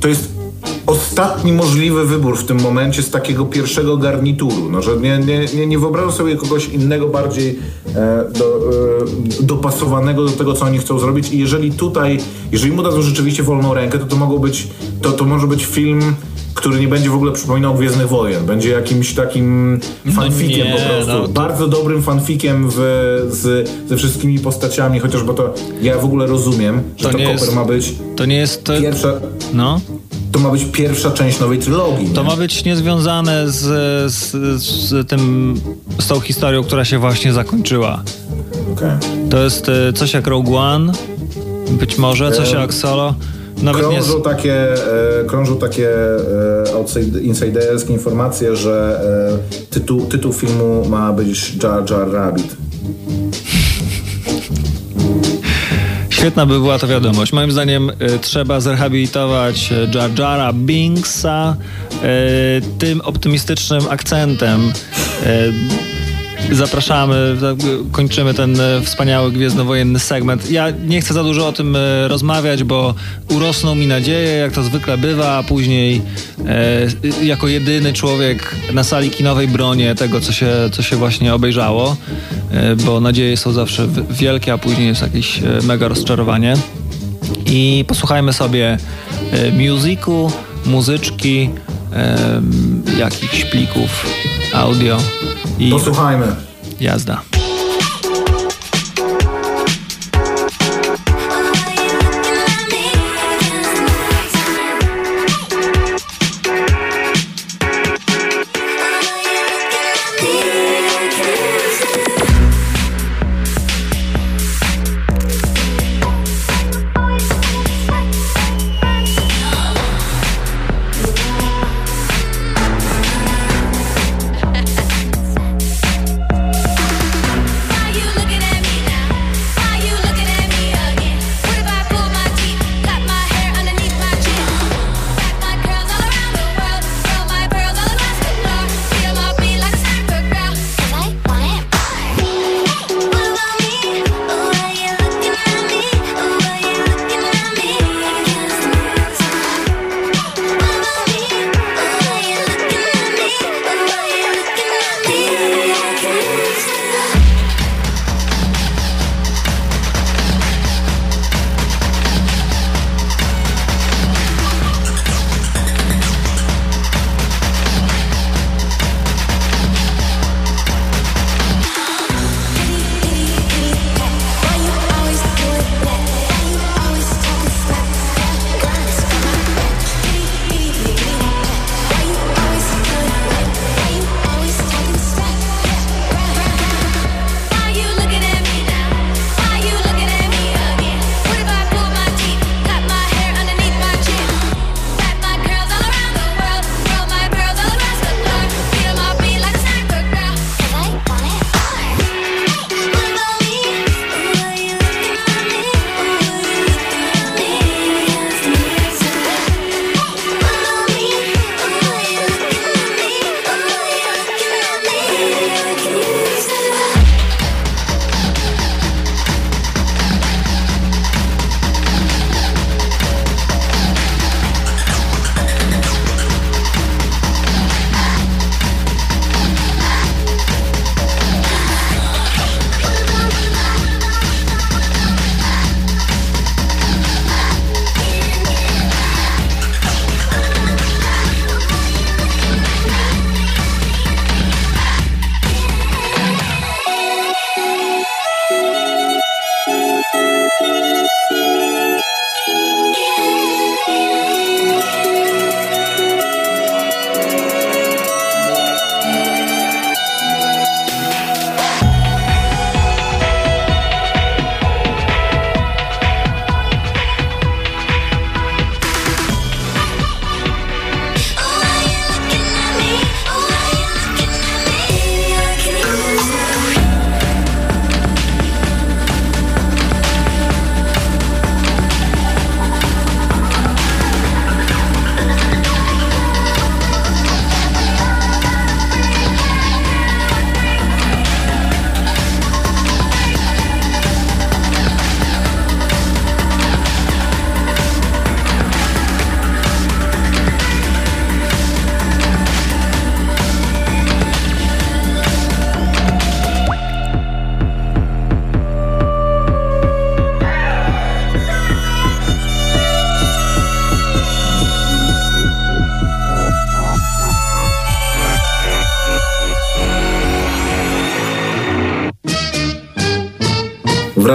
to 0.00 0.08
jest 0.08 0.40
ostatni 0.86 1.52
możliwy 1.52 2.06
wybór 2.06 2.38
w 2.38 2.44
tym 2.44 2.60
momencie 2.60 3.02
z 3.02 3.10
takiego 3.10 3.44
pierwszego 3.44 3.96
garnituru. 3.96 4.70
No, 4.70 4.82
że 4.82 4.96
nie, 4.96 5.20
nie, 5.54 5.66
nie, 5.66 5.78
wyobrażam 5.78 6.12
sobie 6.12 6.36
kogoś 6.36 6.68
innego 6.68 7.08
bardziej 7.08 7.58
e, 7.88 8.24
do, 8.38 8.44
e, 9.40 9.42
dopasowanego 9.42 10.24
do 10.24 10.30
tego, 10.30 10.52
co 10.52 10.64
oni 10.64 10.78
chcą 10.78 10.98
zrobić 10.98 11.32
i 11.32 11.38
jeżeli 11.38 11.72
tutaj, 11.72 12.18
jeżeli 12.52 12.72
mu 12.72 12.82
dadzą 12.82 13.02
rzeczywiście 13.02 13.42
wolną 13.42 13.74
rękę, 13.74 13.98
to 13.98 14.06
to 14.06 14.16
mogą 14.16 14.38
być, 14.38 14.68
to, 15.02 15.12
to 15.12 15.24
może 15.24 15.46
być 15.46 15.66
film 15.66 16.14
który 16.54 16.80
nie 16.80 16.88
będzie 16.88 17.10
w 17.10 17.14
ogóle 17.14 17.32
przypominał 17.32 17.74
Gwiezdnych 17.74 18.08
Wojen. 18.08 18.46
Będzie 18.46 18.70
jakimś 18.70 19.14
takim 19.14 19.80
no 20.04 20.12
fanfikiem 20.12 20.68
no 20.68 20.74
nie, 20.74 20.80
po 20.80 20.88
prostu. 20.88 21.12
No, 21.12 21.20
to... 21.20 21.28
Bardzo 21.28 21.68
dobrym 21.68 22.02
fanfikiem 22.02 22.68
w, 22.70 22.76
z, 23.30 23.70
ze 23.88 23.96
wszystkimi 23.96 24.38
postaciami, 24.38 25.00
chociaż 25.00 25.22
bo 25.22 25.34
to 25.34 25.54
ja 25.82 25.98
w 25.98 26.04
ogóle 26.04 26.26
rozumiem, 26.26 26.82
że 26.96 27.04
to, 27.04 27.10
to 27.10 27.18
Koper 27.18 27.32
jest, 27.32 27.54
ma 27.54 27.64
być 27.64 27.94
to 28.16 28.26
nie 28.26 28.36
jest 28.36 28.64
to... 28.64 28.80
pierwsza... 28.80 29.12
No 29.54 29.80
to 30.32 30.38
ma 30.38 30.50
być 30.50 30.64
pierwsza 30.64 31.10
część 31.10 31.40
nowej 31.40 31.58
trylogii. 31.58 32.08
To 32.08 32.22
nie? 32.22 32.28
ma 32.28 32.36
być 32.36 32.64
niezwiązane 32.64 33.50
z, 33.50 33.58
z, 34.12 34.32
z, 34.62 35.08
tym, 35.08 35.54
z 35.98 36.06
tą 36.06 36.20
historią, 36.20 36.62
która 36.62 36.84
się 36.84 36.98
właśnie 36.98 37.32
zakończyła. 37.32 38.02
Okay. 38.72 38.98
To 39.30 39.38
jest 39.38 39.68
e, 39.68 39.92
coś 39.92 40.12
jak 40.12 40.26
Rogue 40.26 40.56
One, 40.56 40.92
być 41.70 41.98
może, 41.98 42.32
coś 42.32 42.52
jak 42.52 42.74
Solo. 42.74 43.14
Nawet 43.62 43.82
krążą, 43.82 44.18
nie... 44.18 44.24
takie, 44.24 44.72
e, 45.20 45.24
krążą 45.24 45.56
takie 45.56 45.88
e, 45.90 47.20
insiderskie 47.22 47.92
informacje, 47.92 48.56
że 48.56 49.00
e, 49.52 49.64
tytuł, 49.70 50.06
tytuł 50.06 50.32
filmu 50.32 50.84
ma 50.88 51.12
być 51.12 51.54
Jar 51.62 51.90
Jar 51.90 52.12
Rabbit. 52.12 52.56
Świetna 56.20 56.46
by 56.46 56.60
była 56.60 56.78
to 56.78 56.86
wiadomość. 56.88 57.32
Moim 57.32 57.52
zdaniem 57.52 57.90
y, 57.90 58.18
trzeba 58.20 58.60
zrehabilitować 58.60 59.70
Jar 59.94 60.10
Jara 60.18 60.52
Binksa 60.52 61.56
y, 61.94 62.78
tym 62.78 63.00
optymistycznym 63.00 63.80
akcentem. 63.90 64.72
Y, 65.26 65.89
Zapraszamy, 66.52 67.36
kończymy 67.92 68.34
ten 68.34 68.60
e, 68.60 68.80
wspaniały 68.80 69.32
gwiezdnowojenny 69.32 69.98
segment. 69.98 70.50
Ja 70.50 70.70
nie 70.70 71.00
chcę 71.00 71.14
za 71.14 71.22
dużo 71.22 71.48
o 71.48 71.52
tym 71.52 71.76
e, 71.76 72.08
rozmawiać, 72.08 72.64
bo 72.64 72.94
urosną 73.28 73.74
mi 73.74 73.86
nadzieje, 73.86 74.36
jak 74.36 74.52
to 74.52 74.62
zwykle 74.62 74.98
bywa, 74.98 75.36
a 75.36 75.42
później 75.42 76.02
e, 76.46 77.24
jako 77.24 77.48
jedyny 77.48 77.92
człowiek 77.92 78.54
na 78.72 78.84
sali 78.84 79.10
kinowej 79.10 79.48
bronię 79.48 79.94
tego, 79.94 80.20
co 80.20 80.32
się, 80.32 80.50
co 80.72 80.82
się 80.82 80.96
właśnie 80.96 81.34
obejrzało, 81.34 81.96
e, 82.50 82.76
bo 82.76 83.00
nadzieje 83.00 83.36
są 83.36 83.52
zawsze 83.52 83.88
wielkie, 84.10 84.52
a 84.52 84.58
później 84.58 84.86
jest 84.86 85.02
jakieś 85.02 85.38
e, 85.38 85.42
mega 85.62 85.88
rozczarowanie. 85.88 86.54
I 87.46 87.84
posłuchajmy 87.88 88.32
sobie 88.32 88.78
e, 89.32 89.52
muzyku, 89.52 90.32
muzyczki, 90.66 91.50
jakichś 92.98 93.44
plików 93.44 94.06
audio. 94.54 94.98
I 95.60 95.70
Posłuchajmy. 95.70 96.26
Jazda. 96.80 97.22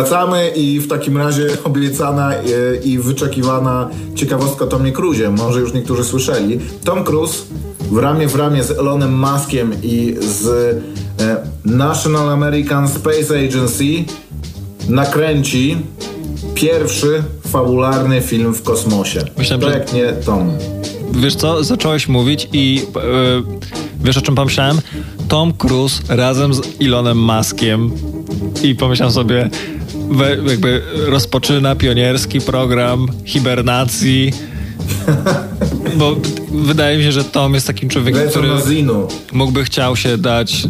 Wracamy 0.06 0.50
i 0.56 0.80
w 0.80 0.88
takim 0.88 1.18
razie 1.18 1.48
obiecana 1.64 2.34
e, 2.34 2.42
i 2.84 3.00
wyczekiwana 3.00 3.90
ciekawostka 4.16 4.68
Tomie 4.68 4.92
Cruise. 4.92 5.32
Może 5.32 5.60
już 5.60 5.74
niektórzy 5.74 6.04
słyszeli. 6.04 6.60
Tom 6.84 7.04
Cruise 7.04 7.44
w 7.92 7.98
ramię 7.98 8.28
w 8.28 8.36
ramię 8.36 8.64
z 8.64 8.72
Elonem 8.72 9.20
Muskiem 9.20 9.74
i 9.84 10.16
z 10.20 10.48
e, 11.22 11.36
National 11.66 12.30
American 12.30 12.88
Space 12.88 13.40
Agency 13.46 13.86
nakręci 14.90 15.78
pierwszy 16.56 17.24
fabularny 17.48 18.22
film 18.22 18.54
w 18.54 18.64
kosmosie. 18.64 19.20
Myślałem, 19.38 19.72
że... 19.72 19.86
nie 19.94 20.14
Tom. 20.14 20.52
Wiesz 21.12 21.36
co, 21.36 21.64
zacząłeś 21.64 22.08
mówić 22.08 22.48
i 22.54 22.76
yy, 22.76 23.44
wiesz 24.04 24.18
o 24.18 24.22
czym 24.22 24.36
pomyślałem? 24.36 24.80
Tom 25.28 25.54
Cruise 25.54 26.04
razem 26.10 26.54
z 26.54 26.62
Elonem 26.82 27.18
Muskiem 27.18 27.92
i 28.64 28.76
pomyślałem 28.76 29.14
sobie, 29.14 29.50
jakby 30.48 30.82
rozpoczyna 31.08 31.76
pionierski 31.76 32.42
program 32.42 33.08
hibernacji. 33.26 34.32
Bo 35.98 36.16
wydaje 36.52 36.98
mi 36.98 37.04
się, 37.04 37.12
że 37.12 37.24
Tom 37.24 37.54
jest 37.54 37.68
takim 37.68 37.90
człowiekiem, 37.90 38.30
który 38.30 38.50
mógłby 39.34 39.64
chciał 39.64 39.96
się 39.96 40.18
dać 40.18 40.68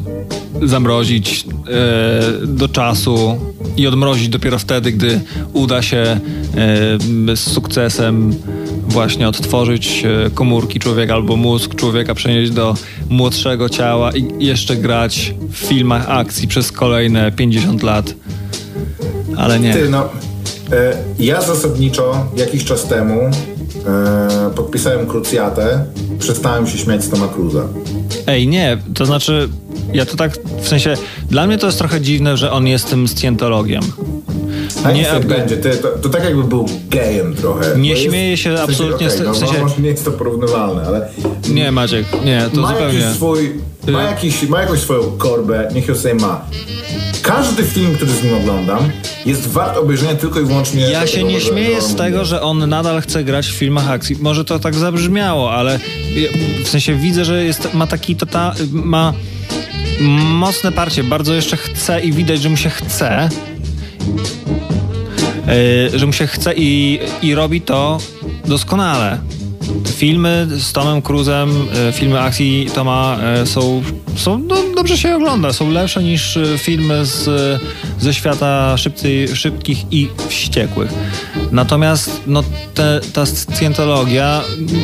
zamrozić 0.64 1.46
e, 1.68 2.48
do 2.48 2.68
czasu 2.68 3.38
i 3.78 3.88
odmrozić 3.88 4.30
dopiero 4.30 4.60
wtedy, 4.60 4.92
gdy 4.92 5.22
uda 5.54 5.82
się 5.82 5.98
e, 5.98 6.20
z 7.36 7.40
sukcesem 7.40 8.36
właśnie 8.88 9.28
odtworzyć 9.28 10.04
e, 10.06 10.30
komórki 10.30 10.80
człowieka 10.80 11.14
albo 11.14 11.36
mózg 11.36 11.76
człowieka, 11.76 12.16
przenieść 12.16 12.52
do 12.52 12.76
młodszego 13.10 13.70
ciała 13.70 14.12
i 14.12 14.46
jeszcze 14.46 14.76
grać 14.76 15.34
w 15.52 15.56
filmach 15.56 16.10
akcji 16.10 16.48
przez 16.48 16.72
kolejne 16.72 17.32
50 17.32 17.84
lat. 17.84 18.16
Ale 19.38 19.60
nie. 19.60 19.74
Ty, 19.74 19.90
no, 19.90 20.10
e, 20.72 20.98
ja 21.20 21.42
zasadniczo 21.42 22.26
jakiś 22.36 22.66
czas 22.66 22.88
temu 22.88 23.20
e, 23.22 23.32
podpisałem 24.56 25.08
krucjatę, 25.08 25.86
przestałem 26.20 26.68
się 26.68 26.78
śmiać 26.78 27.04
z 27.04 27.10
Toma 27.10 27.28
Cruza. 27.28 27.64
Ej, 28.28 28.48
nie, 28.48 28.78
to 28.94 29.06
znaczy, 29.06 29.50
ja 29.94 30.06
to 30.06 30.18
tak, 30.18 30.38
w 30.62 30.68
sensie, 30.68 30.94
dla 31.30 31.48
mnie 31.48 31.58
to 31.58 31.66
jest 31.66 31.78
trochę 31.78 32.02
dziwne, 32.02 32.38
że 32.38 32.52
on 32.52 32.68
jest 32.68 32.90
tym 32.90 33.08
scjentologiem. 33.08 33.82
A 34.84 34.92
nie, 34.92 35.02
jakby, 35.02 35.36
będzie, 35.36 35.58
to, 35.58 35.70
to, 35.70 35.88
to, 35.88 36.10
tak 36.10 36.24
jakby 36.24 36.44
był 36.44 36.66
gejem 36.90 37.36
trochę. 37.36 37.78
Nie 37.78 37.98
śmieję 37.98 38.38
się 38.38 38.60
absolutnie 38.60 39.08
okay, 39.08 39.24
no, 39.26 39.34
w 39.34 39.38
sensie... 39.38 39.62
Może 39.62 39.82
nie 39.82 39.90
jest 39.90 40.06
to 40.06 40.12
porównywalne, 40.12 40.84
ale... 40.88 41.10
Nie, 41.50 41.72
Maciek, 41.72 42.06
nie, 42.26 42.50
to 42.54 42.62
ma 42.62 42.68
zupełnie... 42.68 43.00
Jakiś 43.00 43.16
swój, 43.16 43.52
ma, 43.88 44.04
y- 44.04 44.06
jakiś, 44.06 44.44
ma 44.44 44.62
jakąś 44.62 44.80
swoją 44.80 45.18
korbę, 45.18 45.70
niech 45.76 45.88
ją 45.88 45.96
sobie 45.96 46.16
ma. 46.16 46.46
Każdy 47.22 47.64
film, 47.64 47.96
który 47.96 48.12
z 48.12 48.24
nim 48.24 48.34
oglądam, 48.34 48.90
jest 49.26 49.48
wart 49.48 49.78
obejrzenia 49.78 50.16
tylko 50.16 50.40
i 50.40 50.46
wyłącznie. 50.46 50.82
Ja 50.82 51.08
się 51.08 51.24
nie 51.24 51.42
śmieję 51.42 51.82
z 51.82 51.96
tego, 51.96 52.26
że 52.26 52.42
on 52.42 52.70
nadal 52.70 53.02
chce 53.02 53.24
grać 53.24 53.48
w 53.48 53.54
filmach 53.54 53.90
akcji. 53.90 54.18
Może 54.20 54.46
to 54.46 54.60
tak 54.60 54.76
zabrzmiało, 54.76 55.52
ale 55.52 55.80
w 56.64 56.70
sensie 56.70 56.96
widzę, 56.96 57.26
że 57.26 57.46
jest, 57.46 57.74
ma 57.74 57.88
taki 57.88 58.16
to 58.16 58.26
ta, 58.26 58.54
ma 58.72 59.14
mocne 60.30 60.72
parcie, 60.72 61.04
bardzo 61.04 61.34
jeszcze 61.34 61.58
chce 61.58 62.02
i 62.02 62.12
widać, 62.12 62.42
że 62.42 62.50
mu 62.50 62.58
się 62.58 62.70
chce. 62.70 63.30
Yy, 65.48 66.00
że 66.00 66.06
mu 66.06 66.14
się 66.14 66.28
chce 66.28 66.54
i, 66.58 67.00
i 67.22 67.36
robi 67.36 67.62
to 67.62 67.98
doskonale. 68.46 69.20
Filmy 69.96 70.48
z 70.50 70.74
Tomem 70.74 71.02
Cruzem, 71.02 71.50
e, 71.90 71.92
filmy 71.92 72.20
akcji 72.20 72.68
Toma 72.76 73.18
e, 73.22 73.46
są, 73.46 73.84
są 74.16 74.38
no, 74.40 74.56
dobrze 74.76 74.98
się 74.98 75.16
ogląda, 75.16 75.54
są 75.54 75.70
lepsze 75.70 76.04
niż 76.04 76.38
e, 76.38 76.58
filmy 76.58 77.06
z, 77.06 77.30
ze 78.00 78.14
świata 78.14 78.78
szybcy, 78.78 79.36
szybkich 79.36 79.94
i 79.94 80.10
wściekłych. 80.28 80.94
Natomiast 81.52 82.22
no, 82.28 82.44
te, 82.74 83.02
ta 83.14 83.26
scjentologia, 83.26 84.42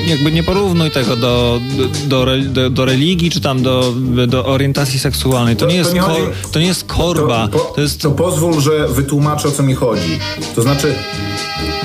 jakby 0.07 0.31
nie 0.31 0.43
porównuj 0.43 0.91
tego 0.91 1.15
do, 1.15 1.61
do, 2.07 2.25
do, 2.49 2.69
do 2.69 2.85
religii, 2.85 3.31
czy 3.31 3.41
tam 3.41 3.63
do, 3.63 3.93
do 4.27 4.45
orientacji 4.45 4.99
seksualnej. 4.99 5.55
To, 5.55 5.65
to 5.65 5.71
nie 5.71 5.77
jest, 5.77 5.89
to 5.89 5.95
nie, 5.95 6.01
chodzi, 6.01 6.21
to 6.51 6.59
nie 6.59 6.67
jest 6.67 6.83
korba. 6.83 7.47
To, 7.47 7.59
po, 7.59 7.73
to, 7.75 7.81
jest... 7.81 8.01
to 8.01 8.11
pozwól, 8.11 8.61
że 8.61 8.87
wytłumaczę 8.87 9.47
o 9.47 9.51
co 9.51 9.63
mi 9.63 9.75
chodzi. 9.75 10.19
To 10.55 10.61
znaczy 10.61 10.95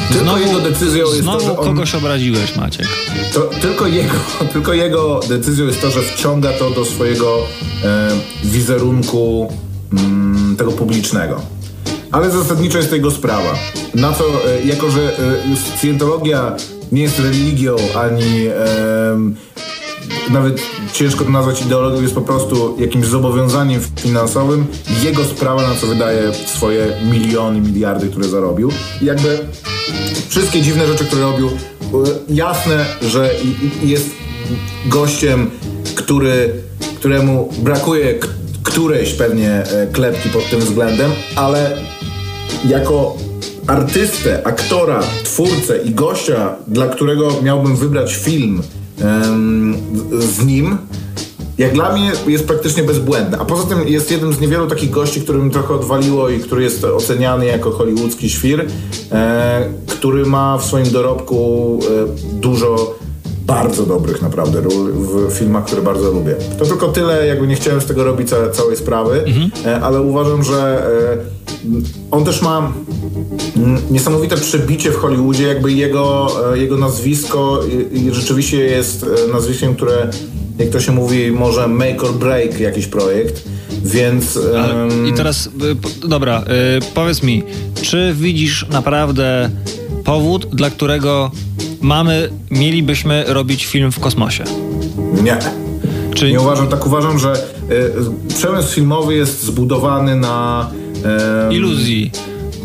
tylko 0.09 0.25
znowu, 0.25 0.39
jego 0.39 0.61
decyzją 0.61 1.07
jest 1.07 1.25
to, 1.25 1.41
że 1.41 1.59
on, 1.59 1.67
kogoś 1.67 1.95
obraziłeś, 1.95 2.57
Maciek. 2.57 2.87
To 3.35 3.41
tylko 3.41 3.87
jego, 3.87 4.15
tylko 4.53 4.73
jego 4.73 5.21
decyzją 5.29 5.67
jest 5.67 5.83
to, 5.83 5.91
że 5.91 6.03
wciąga 6.03 6.53
to 6.53 6.71
do 6.71 6.85
swojego 6.85 7.39
e, 7.85 8.11
wizerunku 8.45 9.53
mm, 9.93 10.26
tego 10.57 10.73
publicznego. 10.73 11.41
Ale 12.13 12.31
zasadniczo 12.31 12.79
jest 12.79 12.91
to 12.91 12.97
jego 12.97 13.11
sprawa. 13.11 13.55
Na 13.95 14.13
co, 14.13 14.25
e, 14.25 14.63
jako 14.63 14.91
że 14.91 15.19
e, 15.19 15.77
scjentologia 15.77 16.57
nie 16.93 17.03
jest 17.03 17.19
religią, 17.19 17.77
ani 17.95 18.47
e, 18.47 19.33
nawet 20.31 20.63
ciężko 20.93 21.25
to 21.25 21.31
nazwać 21.31 21.63
ideologią, 21.63 22.03
jest 22.03 22.15
po 22.15 22.21
prostu 22.21 22.77
jakimś 22.79 23.07
zobowiązaniem 23.07 23.81
finansowym. 24.01 24.67
Jego 25.03 25.25
sprawa, 25.25 25.69
na 25.69 25.75
co 25.75 25.87
wydaje 25.87 26.33
swoje 26.47 26.93
miliony, 27.11 27.61
miliardy, 27.61 28.09
które 28.09 28.29
zarobił. 28.29 28.71
I 29.03 29.05
jakby 29.05 29.39
wszystkie 30.29 30.63
dziwne 30.63 30.87
rzeczy, 30.87 31.05
które 31.05 31.23
robił, 31.23 31.51
jasne, 32.29 32.87
że 33.03 33.31
jest 33.83 34.11
gościem, 34.87 35.51
który, 35.95 36.63
któremu 36.99 37.53
brakuje 37.59 38.15
którejś 38.67 39.13
pewnie 39.13 39.51
e, 39.51 39.87
klepki 39.87 40.29
pod 40.29 40.51
tym 40.51 40.61
względem, 40.61 41.11
ale 41.37 41.77
jako 42.69 43.17
artystę, 43.67 44.47
aktora, 44.47 45.03
twórcę 45.25 45.79
i 45.79 45.91
gościa, 45.91 46.55
dla 46.67 46.87
którego 46.87 47.43
miałbym 47.43 47.77
wybrać 47.77 48.15
film 48.15 48.63
z 50.19 50.45
nim, 50.45 50.79
jak 51.59 51.73
dla 51.73 51.93
mnie 51.93 52.13
jest 52.27 52.47
praktycznie 52.47 52.83
bezbłędny. 52.83 53.39
A 53.39 53.45
poza 53.45 53.69
tym 53.69 53.89
jest 53.89 54.11
jednym 54.11 54.33
z 54.33 54.41
niewielu 54.41 54.67
takich 54.67 54.91
gości, 54.91 55.21
którym 55.21 55.51
trochę 55.51 55.75
odwaliło 55.75 56.29
i 56.29 56.41
który 56.41 56.63
jest 56.63 56.85
oceniany 56.85 57.47
jako 57.47 57.71
hollywoodzki 57.71 58.31
świr, 58.31 58.67
e, 59.13 59.69
który 59.87 60.27
ma 60.27 60.59
w 60.59 60.65
swoim 60.65 60.91
dorobku 60.91 61.81
e, 61.83 62.39
dużo 62.41 62.95
bardzo 63.47 63.87
dobrych 63.87 64.23
naprawdę 64.23 64.61
ról 64.61 64.93
w 64.93 65.33
filmach, 65.33 65.65
które 65.65 65.83
bardzo 65.83 66.13
lubię. 66.13 66.35
To 66.59 66.65
tylko 66.65 66.89
tyle, 66.89 67.27
jakby 67.27 67.47
nie 67.47 67.55
chciałem 67.55 67.81
z 67.81 67.87
tego 67.87 68.05
robić 68.05 68.29
ca 68.29 68.51
całej 68.51 68.77
sprawy, 68.77 69.25
mhm. 69.25 69.51
e, 69.67 69.81
ale 69.81 70.01
uważam, 70.01 70.45
że 70.45 70.87
e, 70.87 71.77
on 72.11 72.25
też 72.25 72.43
ma 72.43 72.73
niesamowite 73.91 74.37
przebicie 74.37 74.91
w 74.91 74.97
Hollywoodzie, 74.97 75.47
jakby 75.47 75.73
jego, 75.73 76.29
e, 76.53 76.59
jego 76.59 76.77
nazwisko 76.77 77.61
rzeczywiście 78.13 78.57
jest 78.57 79.07
nazwiskiem, 79.33 79.75
które 79.75 80.11
jak 80.59 80.69
to 80.69 80.81
się 80.81 80.93
mówi, 80.93 81.33
może 81.33 81.69
make 81.69 82.05
or 82.05 82.13
break 82.13 82.61
jakiś 82.61 82.87
projekt, 82.87 83.43
więc... 83.85 84.37
Um... 84.37 85.07
I 85.07 85.13
teraz, 85.13 85.47
y, 85.47 86.09
dobra, 86.09 86.43
y, 86.43 86.95
powiedz 86.95 87.23
mi, 87.23 87.43
czy 87.83 88.15
widzisz 88.15 88.67
naprawdę 88.71 89.51
powód, 90.05 90.47
dla 90.47 90.71
którego 90.71 91.31
mamy, 91.81 92.31
mielibyśmy 92.51 93.25
robić 93.27 93.67
film 93.67 93.93
w 93.93 94.01
kosmosie? 94.01 94.45
Nie. 95.23 95.39
Czy... 96.15 96.33
Nie 96.33 96.41
uważam, 96.41 96.69
tak 96.69 96.87
uważam, 96.87 97.19
że 97.19 97.33
y, 97.71 98.35
przemysł 98.35 98.75
filmowy 98.75 99.15
jest 99.15 99.43
zbudowany 99.43 100.17
na... 100.17 100.71
Y, 101.51 101.55
Iluzji 101.55 102.11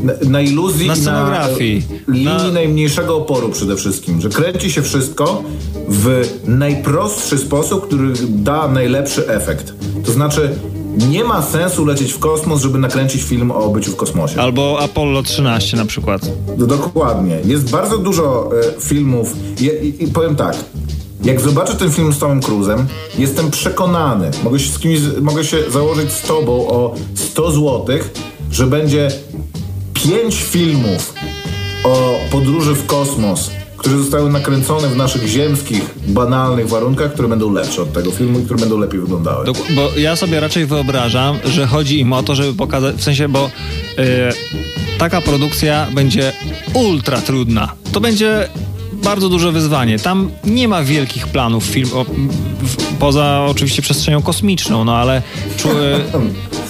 na, 0.04 0.14
na 0.30 0.42
iluzji 0.42 0.88
na 0.88 0.96
scenografii. 0.96 1.84
Na 2.08 2.14
linii 2.14 2.26
na... 2.26 2.52
najmniejszego 2.52 3.18
oporu 3.18 3.50
przede 3.50 3.76
wszystkim, 3.76 4.22
że 4.22 4.30
kręci 4.30 4.72
się 4.72 4.82
wszystko 4.82 5.44
w 5.90 6.30
najprostszy 6.46 7.38
sposób, 7.38 7.88
który 7.88 8.14
da 8.30 8.68
najlepszy 8.68 9.28
efekt. 9.28 9.74
To 10.06 10.12
znaczy 10.12 10.50
nie 10.98 11.24
ma 11.24 11.42
sensu 11.42 11.86
lecieć 11.86 12.14
w 12.14 12.20
kosmos, 12.20 12.62
żeby 12.62 12.80
nakręcić 12.80 13.24
film 13.24 13.52
o 13.52 13.70
byciu 13.70 13.92
w 13.92 13.96
kosmosie. 13.96 14.42
Albo 14.42 14.80
Apollo 14.80 15.24
13 15.24 15.78
na 15.78 15.86
przykład. 15.86 16.22
No, 16.58 16.68
dokładnie. 16.68 17.40
Jest 17.46 17.72
bardzo 17.72 17.98
dużo 17.98 18.50
e, 18.78 18.82
filmów 18.82 19.36
i, 19.62 19.66
i, 19.66 20.04
i 20.04 20.08
powiem 20.08 20.36
tak, 20.36 20.56
jak 21.24 21.42
zobaczę 21.42 21.76
ten 21.76 21.92
film 21.92 22.14
z 22.14 22.20
Tomem 22.20 22.42
Cruzem, 22.42 22.88
jestem 23.18 23.52
przekonany, 23.52 24.32
mogę 24.44 24.60
się, 24.60 24.72
z 24.72 24.80
kimś, 24.80 25.00
mogę 25.22 25.44
się 25.44 25.58
założyć 25.72 26.12
z 26.12 26.22
tobą 26.22 26.68
o 26.68 26.96
100 27.16 27.52
złotych, 27.52 28.12
że 28.52 28.68
będzie 28.68 29.12
pięć 29.94 30.36
filmów 30.44 31.14
o 31.84 32.20
podróży 32.32 32.74
w 32.74 32.86
kosmos, 32.86 33.52
które 33.82 33.98
zostały 33.98 34.30
nakręcone 34.30 34.88
w 34.88 34.98
naszych 34.98 35.28
ziemskich, 35.28 35.96
banalnych 36.08 36.70
warunkach, 36.70 37.14
które 37.14 37.28
będą 37.28 37.54
lepsze 37.54 37.82
od 37.82 37.94
tego 37.94 38.12
filmu 38.12 38.40
i 38.40 38.44
które 38.44 38.60
będą 38.60 38.80
lepiej 38.80 39.00
wyglądały. 39.00 39.46
Bo 39.76 39.90
ja 39.98 40.16
sobie 40.16 40.40
raczej 40.40 40.66
wyobrażam, 40.66 41.38
że 41.46 41.68
chodzi 41.68 42.00
im 42.00 42.14
o 42.14 42.24
to, 42.24 42.36
żeby 42.36 42.54
pokazać, 42.54 42.96
w 42.96 43.04
sensie, 43.04 43.30
bo 43.30 43.50
yy, 43.98 44.04
taka 44.98 45.22
produkcja 45.22 45.88
będzie 45.94 46.34
ultra 46.74 47.22
trudna. 47.22 47.74
To 47.92 48.02
będzie 48.02 48.50
bardzo 49.04 49.30
duże 49.30 49.52
wyzwanie. 49.52 50.00
Tam 50.00 50.32
nie 50.44 50.68
ma 50.68 50.84
wielkich 50.84 51.28
planów 51.28 51.64
film, 51.64 51.90
o, 51.94 52.06
w, 52.62 52.98
poza 53.00 53.46
oczywiście 53.50 53.82
przestrzenią 53.82 54.22
kosmiczną, 54.22 54.86
no 54.86 54.96
ale... 54.96 55.22
Czu, 55.58 55.70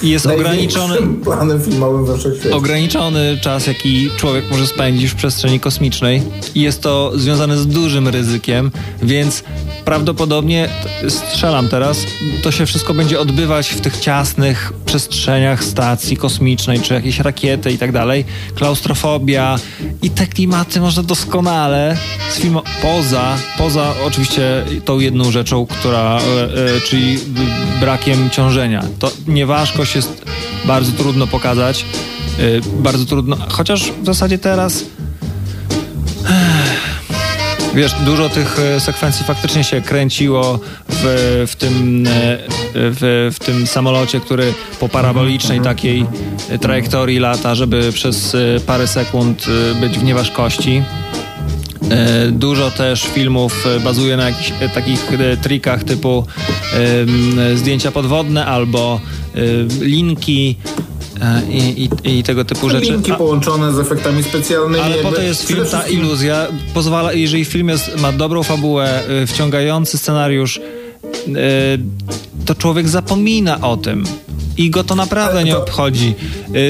jest 0.03 0.25
ograniczony 0.25 0.97
planem 1.23 1.63
filmowym 1.63 2.05
we 2.05 2.17
wszechświecie. 2.17 2.55
Ograniczony 2.55 3.38
czas, 3.41 3.67
jaki 3.67 4.09
człowiek 4.17 4.51
może 4.51 4.67
spędzić 4.67 5.11
w 5.11 5.15
przestrzeni 5.15 5.59
kosmicznej 5.59 6.21
jest 6.55 6.82
to 6.82 7.11
związane 7.15 7.57
z 7.57 7.67
dużym 7.67 8.07
ryzykiem, 8.07 8.71
więc 9.03 9.43
prawdopodobnie, 9.86 10.69
strzelam 11.09 11.69
teraz, 11.69 11.97
to 12.43 12.51
się 12.51 12.65
wszystko 12.65 12.93
będzie 12.93 13.19
odbywać 13.19 13.69
w 13.69 13.82
tych 13.82 13.99
ciasnych 13.99 14.73
przestrzeniach 14.86 15.63
stacji 15.63 16.17
kosmicznej, 16.17 16.79
czy 16.79 16.93
jakiejś 16.93 17.19
rakiety 17.19 17.71
i 17.71 17.77
tak 17.77 17.91
dalej. 17.91 18.25
Klaustrofobia 18.55 19.59
i 20.01 20.09
te 20.09 20.27
klimaty 20.27 20.82
można 20.82 21.03
doskonale 21.03 21.97
z 22.30 22.39
filmu 22.39 22.61
poza, 22.82 23.38
poza 23.57 23.93
oczywiście 24.05 24.65
tą 24.86 24.99
jedną 24.99 25.32
rzeczą, 25.32 25.65
która, 25.65 26.17
e, 26.17 26.43
e, 26.76 26.82
czyli 26.82 27.19
brakiem 27.80 28.30
ciążenia. 28.30 28.84
To 28.99 29.11
nieważkość 29.28 29.95
jest 29.95 30.26
bardzo 30.65 30.91
trudno 30.91 31.28
pokazać, 31.28 31.86
e, 32.39 32.41
bardzo 32.82 33.05
trudno, 33.05 33.38
chociaż 33.49 33.91
w 33.91 34.05
zasadzie 34.05 34.38
teraz 34.38 34.86
Wiesz, 37.76 37.95
dużo 38.05 38.30
tych 38.30 38.57
sekwencji 38.80 39.26
faktycznie 39.26 39.63
się 39.63 39.82
kręciło 39.82 40.59
w, 40.89 41.03
w, 41.47 41.55
tym, 41.55 42.03
w, 42.74 43.32
w 43.36 43.45
tym 43.45 43.67
samolocie, 43.67 44.19
który 44.19 44.53
po 44.80 44.89
parabolicznej 44.89 45.57
mhm. 45.57 45.76
takiej 45.76 46.05
trajektorii 46.61 47.19
lata, 47.19 47.55
żeby 47.55 47.91
przez 47.91 48.36
parę 48.65 48.88
sekund 48.88 49.45
być 49.82 49.99
w 49.99 50.03
nieważkości. 50.03 50.84
Dużo 52.32 52.72
też 52.72 53.04
filmów 53.04 53.66
bazuje 53.84 54.18
na 54.18 54.30
jakichś 54.30 54.54
takich 54.74 55.08
trikach 55.42 55.84
typu 55.84 56.26
zdjęcia 57.56 57.92
podwodne 57.92 58.46
albo 58.46 59.02
linki 59.82 60.56
E, 61.22 61.42
i, 61.52 61.89
i, 62.04 62.20
i 62.20 62.24
tego 62.24 62.46
typu 62.46 62.70
rzeczy. 62.70 62.92
Linki 62.92 63.14
połączone 63.14 63.74
z 63.74 63.80
efektami 63.80 64.24
specjalnymi. 64.24 64.84
Ale 64.84 64.96
po 64.96 65.12
to 65.12 65.22
jest 65.22 65.48
film, 65.48 65.66
ta 65.72 65.88
iluzja 65.88 66.48
pozwala, 66.74 67.14
jeżeli 67.14 67.46
film 67.46 67.70
jest, 67.70 68.02
ma 68.02 68.12
dobrą 68.12 68.44
fabułę, 68.44 69.04
wciągający 69.28 69.98
scenariusz, 69.98 70.62
to 72.46 72.56
człowiek 72.56 72.89
zapomina 72.89 73.62
o 73.62 73.78
tym. 73.78 74.04
I 74.58 74.70
go 74.70 74.84
to 74.84 74.96
naprawdę 74.96 75.39
to, 75.39 75.46
nie 75.46 75.58
obchodzi. 75.58 76.16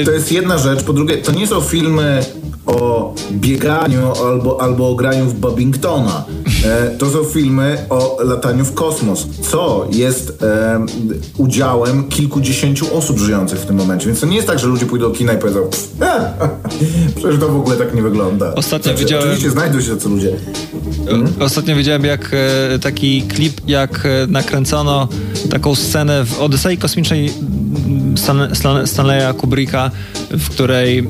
To 0.04 0.10
jest 0.10 0.32
jedna 0.32 0.58
rzecz. 0.58 0.82
Po 0.82 0.92
drugie, 0.92 1.18
to 1.18 1.32
nie 1.32 1.46
są 1.46 1.60
filmy 1.60 2.24
o 2.66 3.14
bieganiu 3.32 4.12
albo, 4.26 4.62
albo 4.62 4.90
o 4.90 4.94
graniu 4.94 5.26
w 5.26 5.40
Babingtona. 5.40 6.24
E, 6.64 6.90
to 6.98 7.10
są 7.10 7.24
filmy 7.24 7.78
o 7.90 8.18
lataniu 8.24 8.64
w 8.64 8.74
kosmos, 8.74 9.26
co 9.50 9.86
jest 9.90 10.42
e, 10.42 10.86
udziałem 11.36 12.08
kilkudziesięciu 12.08 12.96
osób 12.96 13.18
żyjących 13.18 13.58
w 13.58 13.66
tym 13.66 13.76
momencie. 13.76 14.06
Więc 14.06 14.20
to 14.20 14.26
nie 14.26 14.36
jest 14.36 14.48
tak, 14.48 14.58
że 14.58 14.66
ludzie 14.66 14.86
pójdą 14.86 15.08
do 15.08 15.14
kina 15.14 15.32
i 15.32 15.38
powiedzą 15.38 15.70
przecież 17.16 17.40
to 17.40 17.48
w 17.48 17.56
ogóle 17.56 17.76
tak 17.76 17.94
nie 17.94 18.02
wygląda. 18.02 18.54
Ostatnio 18.54 18.84
znaczy, 18.84 19.04
widziałem... 19.04 19.24
Oczywiście 19.24 19.50
znajdą 19.50 19.80
się 19.80 19.96
tacy 19.96 20.08
ludzie. 20.08 20.36
Hmm? 21.06 21.32
Ostatnio 21.40 21.76
widziałem 21.76 22.04
jak 22.04 22.30
e, 22.34 22.78
taki 22.78 23.22
klip, 23.22 23.60
jak 23.66 24.06
e, 24.06 24.26
nakręcono 24.26 25.08
taką 25.50 25.74
scenę 25.74 26.24
w 26.24 26.40
Odysei 26.40 26.78
Kosmicznej 26.78 27.32
Stan 28.16 28.54
Stan 28.54 28.86
Stanleya 28.86 29.34
Kubricka, 29.34 29.90
w 30.30 30.48
której 30.48 30.98
e, 30.98 31.04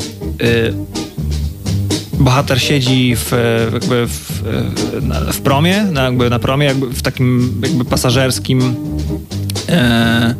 bohater 2.23 2.61
siedzi 2.61 3.17
w, 3.17 3.33
jakby 3.73 4.07
w, 4.07 4.43
w 5.33 5.41
promie, 5.41 5.83
na, 5.83 6.03
jakby 6.03 6.31
na 6.31 6.39
promie, 6.39 6.67
jakby 6.67 6.87
w 6.87 7.03
takim 7.03 7.61
jakby 7.63 7.85
pasażerskim 7.85 8.75
e, 9.69 10.35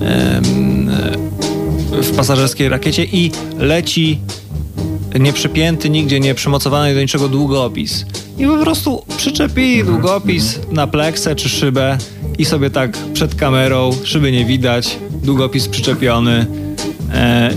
e, 0.00 0.40
w 2.02 2.16
pasażerskiej 2.16 2.68
rakiecie 2.68 3.04
i 3.04 3.30
leci 3.58 4.18
nieprzypięty, 5.20 5.90
nigdzie 5.90 6.20
nie 6.20 6.34
przymocowany 6.34 6.94
do 6.94 7.00
niczego 7.00 7.28
długopis. 7.28 8.06
I 8.38 8.46
po 8.46 8.58
prostu 8.58 9.04
przyczepi 9.16 9.84
długopis 9.84 10.58
na 10.70 10.86
pleksę 10.86 11.36
czy 11.36 11.48
szybę 11.48 11.98
i 12.38 12.44
sobie 12.44 12.70
tak 12.70 12.98
przed 13.12 13.34
kamerą, 13.34 13.90
szyby 14.04 14.32
nie 14.32 14.44
widać, 14.44 14.96
długopis 15.22 15.68
przyczepiony 15.68 16.46
E, 17.14 17.50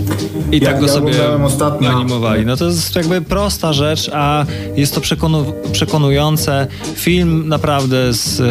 I 0.52 0.60
ja, 0.60 0.70
tak 0.70 0.80
go 0.80 0.86
ja 0.86 0.92
sobie 0.92 1.44
ostatnio. 1.44 1.90
animowali. 1.90 2.46
No 2.46 2.56
to 2.56 2.64
jest 2.66 2.96
jakby 2.96 3.20
prosta 3.20 3.72
rzecz, 3.72 4.10
a 4.12 4.44
jest 4.76 4.94
to 4.94 5.00
przekonu, 5.00 5.52
przekonujące. 5.72 6.66
Film 6.94 7.48
naprawdę 7.48 8.12
z, 8.12 8.40
e, 8.40 8.44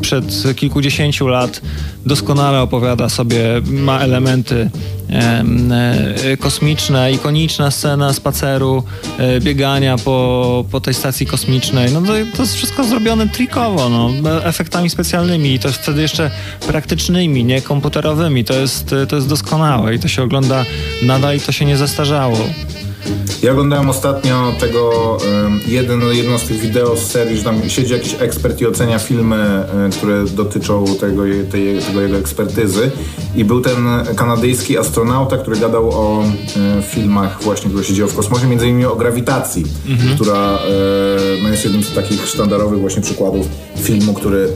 przed 0.00 0.56
kilkudziesięciu 0.56 1.28
lat 1.28 1.60
doskonale 2.06 2.60
opowiada 2.60 3.08
sobie, 3.08 3.44
ma 3.70 4.00
elementy 4.00 4.70
e, 5.12 6.36
kosmiczne, 6.36 7.12
ikoniczna 7.12 7.70
scena 7.70 8.12
spaceru, 8.12 8.82
e, 9.18 9.40
biegania 9.40 9.96
po, 9.98 10.64
po 10.70 10.80
tej 10.80 10.94
stacji 10.94 11.26
kosmicznej. 11.26 11.92
No 11.92 12.00
to, 12.00 12.12
to 12.36 12.42
jest 12.42 12.54
wszystko 12.54 12.84
zrobione 12.84 13.28
trikowo, 13.28 13.88
no, 13.88 14.10
efektami 14.44 14.90
specjalnymi 14.90 15.54
i 15.54 15.58
to 15.58 15.72
wtedy 15.72 16.02
jeszcze 16.02 16.30
praktycznymi, 16.66 17.44
nie 17.44 17.62
komputerowymi. 17.62 18.44
To 18.44 18.54
jest, 18.54 18.94
to 19.08 19.16
jest 19.16 19.28
doskonałe 19.28 19.94
i 19.94 19.98
to 19.98 20.08
się 20.08 20.22
ogląda 20.22 20.64
nadal 21.02 21.36
i 21.36 21.40
to 21.40 21.52
się 21.52 21.64
nie 21.64 21.76
zestarzało. 21.76 22.38
Ja 23.42 23.52
oglądałem 23.52 23.90
ostatnio 23.90 24.52
tego 24.60 25.16
jeden, 25.66 26.02
jedno 26.12 26.38
z 26.38 26.42
tych 26.42 26.60
wideo 26.60 26.96
z 26.96 27.10
serii, 27.10 27.36
że 27.36 27.44
tam 27.44 27.68
siedzi 27.68 27.92
jakiś 27.92 28.16
ekspert 28.18 28.60
i 28.60 28.66
ocenia 28.66 28.98
filmy, 28.98 29.64
które 29.92 30.24
dotyczą 30.24 30.84
tego, 31.00 31.22
tej, 31.50 31.78
tego 31.78 32.00
jego 32.00 32.16
ekspertyzy. 32.16 32.90
I 33.36 33.44
był 33.44 33.60
ten 33.60 33.76
kanadyjski 34.16 34.78
astronauta, 34.78 35.38
który 35.38 35.56
gadał 35.56 35.90
o 35.90 36.24
filmach 36.82 37.42
właśnie, 37.42 37.70
które 37.70 37.84
się 37.84 37.94
dzieją 37.94 38.08
w 38.08 38.16
kosmosie, 38.16 38.46
między 38.46 38.66
innymi 38.66 38.84
o 38.84 38.96
grawitacji, 38.96 39.64
mhm. 39.88 40.14
która 40.14 40.58
no, 41.42 41.48
jest 41.48 41.64
jednym 41.64 41.82
z 41.82 41.94
takich 41.94 42.28
sztandarowych 42.28 42.80
właśnie 42.80 43.02
przykładów 43.02 43.46
filmu, 43.76 44.14
który 44.14 44.48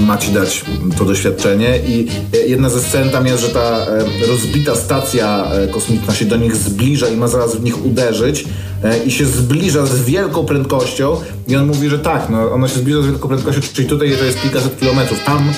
ma 0.00 0.18
ci 0.18 0.32
dać 0.32 0.64
to 0.98 1.04
doświadczenie. 1.04 1.78
I 1.88 2.06
jedna 2.46 2.70
ze 2.70 2.80
scen 2.80 3.10
tam 3.10 3.26
jest, 3.26 3.42
że 3.42 3.48
ta 3.48 3.86
rozbita 4.28 4.76
stacja 4.76 5.44
e, 5.52 5.68
kosmiczna 5.68 6.14
się 6.14 6.24
do 6.24 6.36
nich 6.36 6.56
zbliża 6.56 7.08
i 7.08 7.16
ma 7.16 7.28
zaraz 7.28 7.56
w 7.56 7.64
nich 7.64 7.86
uderzyć. 7.86 8.44
e, 8.44 8.77
i 9.06 9.10
się 9.10 9.26
zbliża 9.26 9.86
z 9.86 10.02
wielką 10.02 10.44
prędkością. 10.44 11.16
I 11.48 11.56
on 11.56 11.66
mówi, 11.66 11.88
że 11.88 11.98
tak, 11.98 12.30
no 12.30 12.52
ona 12.52 12.68
się 12.68 12.78
zbliża 12.78 13.02
z 13.02 13.06
wielką 13.06 13.28
prędkością, 13.28 13.60
czyli 13.72 13.88
tutaj 13.88 14.16
to 14.18 14.24
jest 14.24 14.42
kilkaset 14.42 14.80
kilometrów, 14.80 15.24
tam 15.24 15.52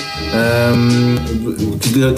um, 0.71 1.19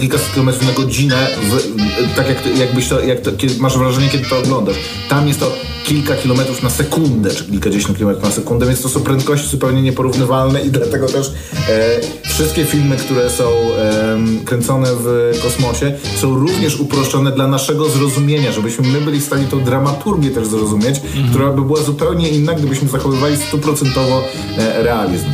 kilkaset 0.00 0.32
kilometrów 0.32 0.66
na 0.66 0.72
godzinę, 0.72 1.26
w, 1.42 2.16
tak 2.16 2.28
jak, 2.28 2.58
jakbyś 2.58 2.88
to, 2.88 3.00
jak 3.00 3.20
to, 3.20 3.32
kiedy, 3.32 3.54
masz 3.60 3.78
wrażenie, 3.78 4.08
kiedy 4.08 4.28
to 4.28 4.38
oglądasz. 4.38 4.76
Tam 5.08 5.28
jest 5.28 5.40
to 5.40 5.52
kilka 5.84 6.16
kilometrów 6.16 6.62
na 6.62 6.70
sekundę, 6.70 7.30
czy 7.30 7.44
kilkadziesiąt 7.44 7.98
kilometrów 7.98 8.24
na 8.24 8.30
sekundę, 8.30 8.66
więc 8.66 8.82
to 8.82 8.88
są 8.88 9.00
prędkości 9.00 9.48
zupełnie 9.48 9.82
nieporównywalne 9.82 10.62
i 10.62 10.70
dlatego 10.70 11.06
też 11.06 11.32
e, 11.68 12.00
wszystkie 12.22 12.64
filmy, 12.64 12.96
które 12.96 13.30
są 13.30 13.44
e, 13.44 14.18
kręcone 14.44 14.88
w 14.94 15.38
kosmosie 15.42 15.92
są 16.20 16.34
również 16.34 16.80
uproszczone 16.80 17.32
dla 17.32 17.46
naszego 17.46 17.88
zrozumienia, 17.88 18.52
żebyśmy 18.52 18.88
my 18.88 19.00
byli 19.00 19.20
w 19.20 19.24
stanie 19.24 19.46
tą 19.46 19.64
dramaturgię 19.64 20.30
też 20.30 20.46
zrozumieć, 20.48 20.93
mhm. 20.98 21.30
która 21.30 21.50
by 21.50 21.62
była 21.62 21.82
zupełnie 21.82 22.28
inna, 22.28 22.54
gdybyśmy 22.54 22.88
zachowywali 22.88 23.36
stuprocentowo 23.36 24.22
e, 24.58 24.82
realizm. 24.82 25.26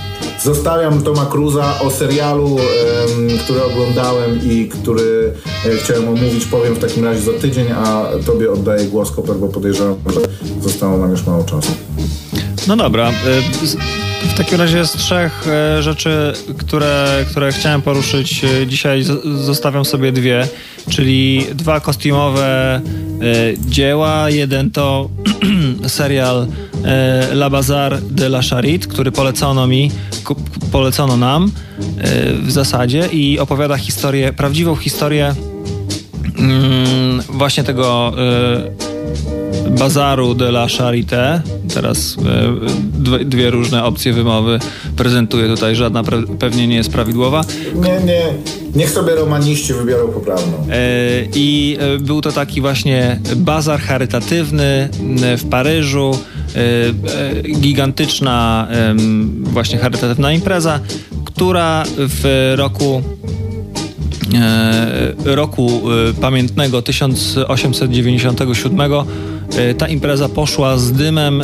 Zostawiam 0.42 1.02
Toma 1.02 1.26
Cruza 1.26 1.80
o 1.80 1.90
serialu, 1.90 2.56
który 3.44 3.64
oglądałem 3.64 4.40
i 4.42 4.68
który 4.68 5.32
e, 5.66 5.76
chciałem 5.76 6.08
omówić, 6.08 6.44
powiem 6.44 6.74
w 6.74 6.78
takim 6.78 7.04
razie 7.04 7.20
za 7.20 7.32
tydzień, 7.32 7.66
a 7.72 8.04
Tobie 8.26 8.52
oddaję 8.52 8.84
głos, 8.84 9.10
Koper, 9.10 9.36
bo 9.36 9.48
podejrzewam, 9.48 9.96
że 10.06 10.20
zostało 10.60 10.98
nam 10.98 11.10
już 11.10 11.26
mało 11.26 11.44
czasu. 11.44 11.72
No 12.68 12.76
dobra. 12.76 13.08
E, 13.08 14.09
w 14.20 14.34
takim 14.34 14.58
razie 14.58 14.86
z 14.86 14.92
trzech 14.92 15.46
e, 15.48 15.82
rzeczy, 15.82 16.32
które, 16.58 17.24
które 17.30 17.52
chciałem 17.52 17.82
poruszyć 17.82 18.42
dzisiaj, 18.66 19.02
zostawiam 19.44 19.84
sobie 19.84 20.12
dwie, 20.12 20.48
czyli 20.90 21.46
dwa 21.54 21.80
kostiumowe 21.80 22.80
dzieła. 23.58 24.30
Jeden 24.30 24.70
to 24.70 25.10
serial 25.86 26.46
La 27.32 27.50
Bazar 27.50 28.02
de 28.02 28.26
la 28.26 28.42
Charite, 28.42 28.88
który 28.88 29.12
polecono 29.12 29.66
mi 29.66 29.90
polecono 30.72 31.16
nam 31.16 31.44
e, 31.98 32.32
w 32.32 32.50
zasadzie 32.50 33.06
i 33.12 33.38
opowiada 33.38 33.76
historię, 33.76 34.32
prawdziwą 34.32 34.76
historię 34.76 35.34
mm, 36.38 37.22
właśnie 37.28 37.64
tego 37.64 38.12
e, 38.18 39.49
bazaru 39.78 40.34
de 40.34 40.44
la 40.44 40.68
Charité. 40.68 41.40
Teraz 41.74 42.16
e, 43.18 43.24
dwie 43.24 43.50
różne 43.50 43.84
opcje 43.84 44.12
wymowy 44.12 44.58
prezentuję 44.96 45.48
tutaj, 45.48 45.76
żadna 45.76 46.02
pewnie 46.38 46.68
nie 46.68 46.76
jest 46.76 46.92
prawidłowa. 46.92 47.44
Nie, 47.74 48.00
nie. 48.04 48.22
Niech 48.74 48.90
sobie 48.90 49.14
romaniści 49.14 49.74
wybiorą 49.74 50.08
poprawną. 50.08 50.66
I 51.34 51.78
był 52.00 52.20
to 52.20 52.32
taki 52.32 52.60
właśnie 52.60 53.20
bazar 53.36 53.80
charytatywny 53.80 54.88
w 55.38 55.48
Paryżu, 55.50 56.14
E, 56.56 57.42
gigantyczna 57.42 58.68
właśnie 59.42 59.78
charytatywna 59.78 60.32
impreza, 60.32 60.80
która 61.24 61.84
w 61.96 62.52
roku 62.56 63.02
roku 65.24 65.82
pamiętnego 66.20 66.82
1897 66.82 68.92
ta 69.78 69.88
impreza 69.88 70.28
poszła 70.28 70.78
z 70.78 70.92
dymem, 70.92 71.42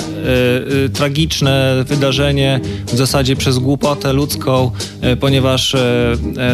tragiczne 0.92 1.84
wydarzenie 1.86 2.60
w 2.86 2.96
zasadzie 2.96 3.36
przez 3.36 3.58
głupotę 3.58 4.12
ludzką, 4.12 4.70
ponieważ 5.20 5.76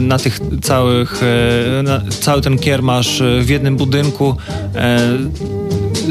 na 0.00 0.18
tych 0.18 0.40
całych, 0.62 1.20
na 1.82 2.00
cały 2.20 2.40
ten 2.40 2.58
kiermasz 2.58 3.22
w 3.40 3.48
jednym 3.48 3.76
budynku 3.76 4.36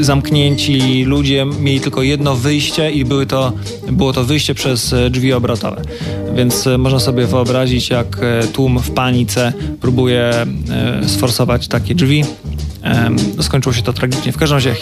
zamknięci 0.00 1.04
ludzie 1.04 1.46
mieli 1.60 1.80
tylko 1.80 2.02
jedno 2.02 2.36
wyjście 2.36 2.90
i 2.90 3.04
były 3.04 3.26
to, 3.26 3.52
było 3.92 4.12
to 4.12 4.24
wyjście 4.24 4.54
przez 4.54 4.92
e, 4.92 5.10
drzwi 5.10 5.32
obrotowe. 5.32 5.82
Więc 6.34 6.66
e, 6.66 6.78
można 6.78 7.00
sobie 7.00 7.26
wyobrazić, 7.26 7.90
jak 7.90 8.18
e, 8.22 8.46
tłum 8.46 8.78
w 8.78 8.90
panice 8.90 9.52
próbuje 9.80 10.32
sforsować 11.06 11.68
takie 11.68 11.94
drzwi. 11.94 12.24
Skończyło 13.40 13.72
się 13.72 13.82
to 13.82 13.92
tragicznie. 13.92 14.32
W 14.32 14.36
każdym 14.36 14.56
razie 14.56 14.74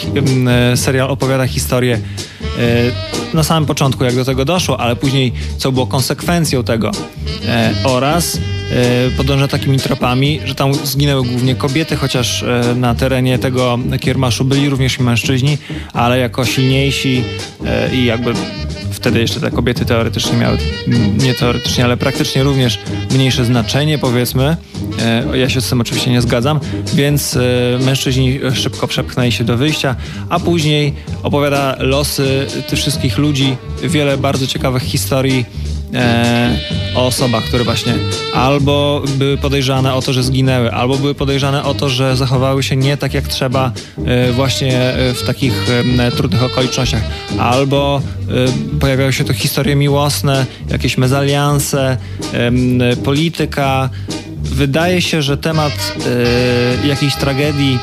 serial 0.75 1.09
opowiada 1.09 1.47
historię 1.47 1.99
na 3.33 3.43
samym 3.43 3.65
początku, 3.65 4.03
jak 4.03 4.15
do 4.15 4.25
tego 4.25 4.45
doszło, 4.45 4.79
ale 4.79 4.95
później 4.95 5.33
co 5.57 5.71
było 5.71 5.87
konsekwencją 5.87 6.63
tego 6.63 6.91
oraz 7.83 8.39
E, 8.71 9.09
podąża 9.17 9.47
takimi 9.47 9.79
tropami, 9.79 10.39
że 10.45 10.55
tam 10.55 10.73
zginęły 10.73 11.23
głównie 11.23 11.55
kobiety, 11.55 11.95
chociaż 11.95 12.43
e, 12.43 12.75
na 12.75 12.95
terenie 12.95 13.39
tego 13.39 13.79
kiermaszu 14.01 14.45
byli 14.45 14.69
również 14.69 14.99
i 14.99 15.03
mężczyźni, 15.03 15.57
ale 15.93 16.19
jako 16.19 16.45
silniejsi 16.45 17.23
e, 17.65 17.95
i 17.95 18.05
jakby 18.05 18.33
wtedy 19.01 19.19
jeszcze 19.19 19.39
te 19.39 19.51
kobiety 19.51 19.85
teoretycznie 19.85 20.37
miały, 20.37 20.57
nie 21.17 21.33
teoretycznie, 21.33 21.83
ale 21.83 21.97
praktycznie 21.97 22.43
również 22.43 22.79
mniejsze 23.11 23.45
znaczenie, 23.45 23.97
powiedzmy. 23.97 24.57
Ja 25.33 25.49
się 25.49 25.61
z 25.61 25.69
tym 25.69 25.81
oczywiście 25.81 26.11
nie 26.11 26.21
zgadzam, 26.21 26.59
więc 26.93 27.37
mężczyźni 27.85 28.39
szybko 28.53 28.87
przepchnęli 28.87 29.31
się 29.31 29.43
do 29.43 29.57
wyjścia, 29.57 29.95
a 30.29 30.39
później 30.39 30.93
opowiada 31.23 31.75
losy 31.79 32.47
tych 32.69 32.79
wszystkich 32.79 33.17
ludzi, 33.17 33.57
wiele 33.83 34.17
bardzo 34.17 34.47
ciekawych 34.47 34.83
historii 34.83 35.45
e, 35.93 36.57
o 36.95 37.05
osobach, 37.05 37.43
które 37.43 37.63
właśnie 37.63 37.93
albo 38.33 39.03
były 39.17 39.37
podejrzane 39.37 39.93
o 39.93 40.01
to, 40.01 40.13
że 40.13 40.23
zginęły, 40.23 40.71
albo 40.71 40.97
były 40.97 41.15
podejrzane 41.15 41.63
o 41.63 41.73
to, 41.73 41.89
że 41.89 42.15
zachowały 42.15 42.63
się 42.63 42.75
nie 42.75 42.97
tak 42.97 43.13
jak 43.13 43.27
trzeba 43.27 43.71
e, 44.05 44.31
właśnie 44.31 44.79
e, 44.79 45.13
w 45.13 45.23
takich 45.23 45.53
e, 45.99 46.11
trudnych 46.11 46.43
okolicznościach, 46.43 47.01
albo 47.39 48.01
e, 48.73 48.79
pojawiały 48.79 49.13
się 49.13 49.23
tu 49.23 49.33
historie 49.33 49.75
miłosne, 49.75 50.45
jakieś 50.69 50.97
mezalianse, 50.97 51.97
polityka. 53.03 53.89
Wydaje 54.43 55.01
się, 55.01 55.21
że 55.21 55.37
temat 55.37 55.73
e, 56.83 56.87
jakiejś 56.87 57.15
tragedii 57.15 57.79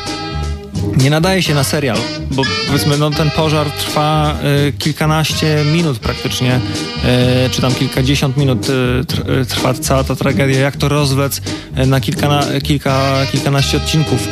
nie 1.03 1.11
nadaje 1.11 1.43
się 1.43 1.55
na 1.55 1.65
serial, 1.65 1.97
bo 2.31 2.43
powiedzmy, 2.67 2.99
no 2.99 3.11
ten 3.11 3.31
pożar 3.31 3.71
trwa 3.71 4.35
y, 4.69 4.73
kilkanaście 4.73 5.65
minut 5.73 5.99
praktycznie, 5.99 6.61
y, 7.47 7.51
czy 7.51 7.61
tam 7.61 7.75
kilkadziesiąt 7.75 8.37
minut 8.37 8.67
y, 8.69 9.47
trwa 9.47 9.75
cała 9.75 10.05
ta 10.05 10.17
tragedia. 10.17 10.61
Jak 10.61 10.77
to 10.77 10.89
rozwlec 10.89 11.41
na 11.87 12.01
kilka, 12.01 12.41
kilka, 12.63 13.27
kilkanaście 13.33 13.77
odcinków? 13.77 14.29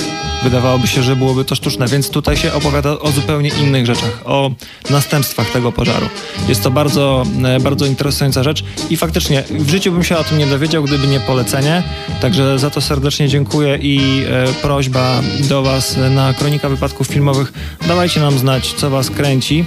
Wydawałoby 0.47 0.87
się, 0.87 1.03
że 1.03 1.17
byłoby 1.17 1.45
to 1.45 1.55
sztuczne, 1.55 1.87
więc 1.87 2.11
tutaj 2.11 2.37
się 2.37 2.53
opowiada 2.53 2.91
o 2.99 3.13
zupełnie 3.13 3.49
innych 3.49 3.87
rzeczach, 3.87 4.21
o 4.25 4.51
następstwach 4.91 5.51
tego 5.51 5.73
pożaru. 5.73 6.09
Jest 6.49 6.63
to 6.63 6.71
bardzo, 6.71 7.25
e, 7.45 7.61
bardzo 7.61 7.87
interesująca 7.87 8.43
rzecz 8.43 8.65
i 8.91 8.97
faktycznie 8.97 9.43
w 9.51 9.71
życiu 9.71 9.93
bym 9.93 10.05
się 10.05 10.17
o 10.17 10.25
tym 10.25 10.39
nie 10.39 10.47
dowiedział, 10.47 10.85
gdyby 10.85 11.07
nie 11.07 11.21
polecenie, 11.21 11.83
także 12.21 12.59
za 12.59 12.71
to 12.71 12.81
serdecznie 12.81 13.29
dziękuję 13.29 13.79
i 13.83 14.25
e, 14.29 14.53
prośba 14.63 15.23
do 15.49 15.63
Was 15.63 15.97
na 16.11 16.35
Kronika 16.35 16.69
Wypadków 16.69 17.07
Filmowych, 17.07 17.53
dawajcie 17.89 18.21
nam 18.21 18.39
znać, 18.39 18.73
co 18.73 18.91
Was 18.91 19.11
kręci. 19.11 19.65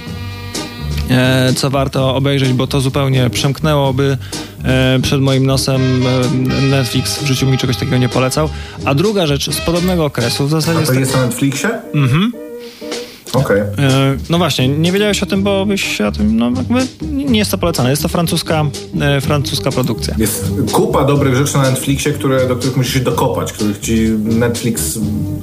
E, 1.10 1.52
co 1.56 1.70
warto 1.70 2.16
obejrzeć, 2.16 2.52
bo 2.52 2.66
to 2.66 2.80
zupełnie 2.80 3.30
przemknęłoby 3.30 4.18
e, 4.64 4.98
przed 5.02 5.20
moim 5.20 5.46
nosem. 5.46 5.82
E, 6.06 6.66
Netflix 6.70 7.22
w 7.22 7.26
życiu 7.26 7.46
mi 7.46 7.58
czegoś 7.58 7.76
takiego 7.76 7.96
nie 7.96 8.08
polecał. 8.08 8.48
A 8.84 8.94
druga 8.94 9.26
rzecz 9.26 9.50
z 9.50 9.60
podobnego 9.60 10.04
okresu 10.04 10.46
w 10.46 10.50
zasadzie... 10.50 10.80
A 10.82 10.86
to 10.86 10.92
jest 10.92 11.14
na 11.14 11.26
Netflixie? 11.26 11.70
Mhm. 11.94 12.49
Okej. 13.32 13.62
Okay. 13.62 13.84
E, 13.86 14.16
no 14.30 14.38
właśnie, 14.38 14.68
nie 14.68 14.92
wiedziałeś 14.92 15.22
o 15.22 15.26
tym, 15.26 15.42
bo 15.42 15.66
byś 15.66 16.00
o 16.00 16.12
tym, 16.12 16.36
no 16.36 16.50
jakby 16.56 16.80
nie 17.02 17.38
jest 17.38 17.50
to 17.50 17.58
polecane. 17.58 17.90
Jest 17.90 18.02
to 18.02 18.08
francuska, 18.08 18.64
e, 19.00 19.20
francuska 19.20 19.70
produkcja. 19.70 20.14
Jest 20.18 20.44
kupa 20.72 21.04
dobrych 21.04 21.36
rzeczy 21.36 21.56
na 21.56 21.62
Netflixie, 21.62 22.12
które, 22.12 22.48
do 22.48 22.56
których 22.56 22.76
musisz 22.76 22.94
się 22.94 23.00
dokopać, 23.00 23.52
których 23.52 23.78
ci 23.80 24.08
Netflix 24.24 24.98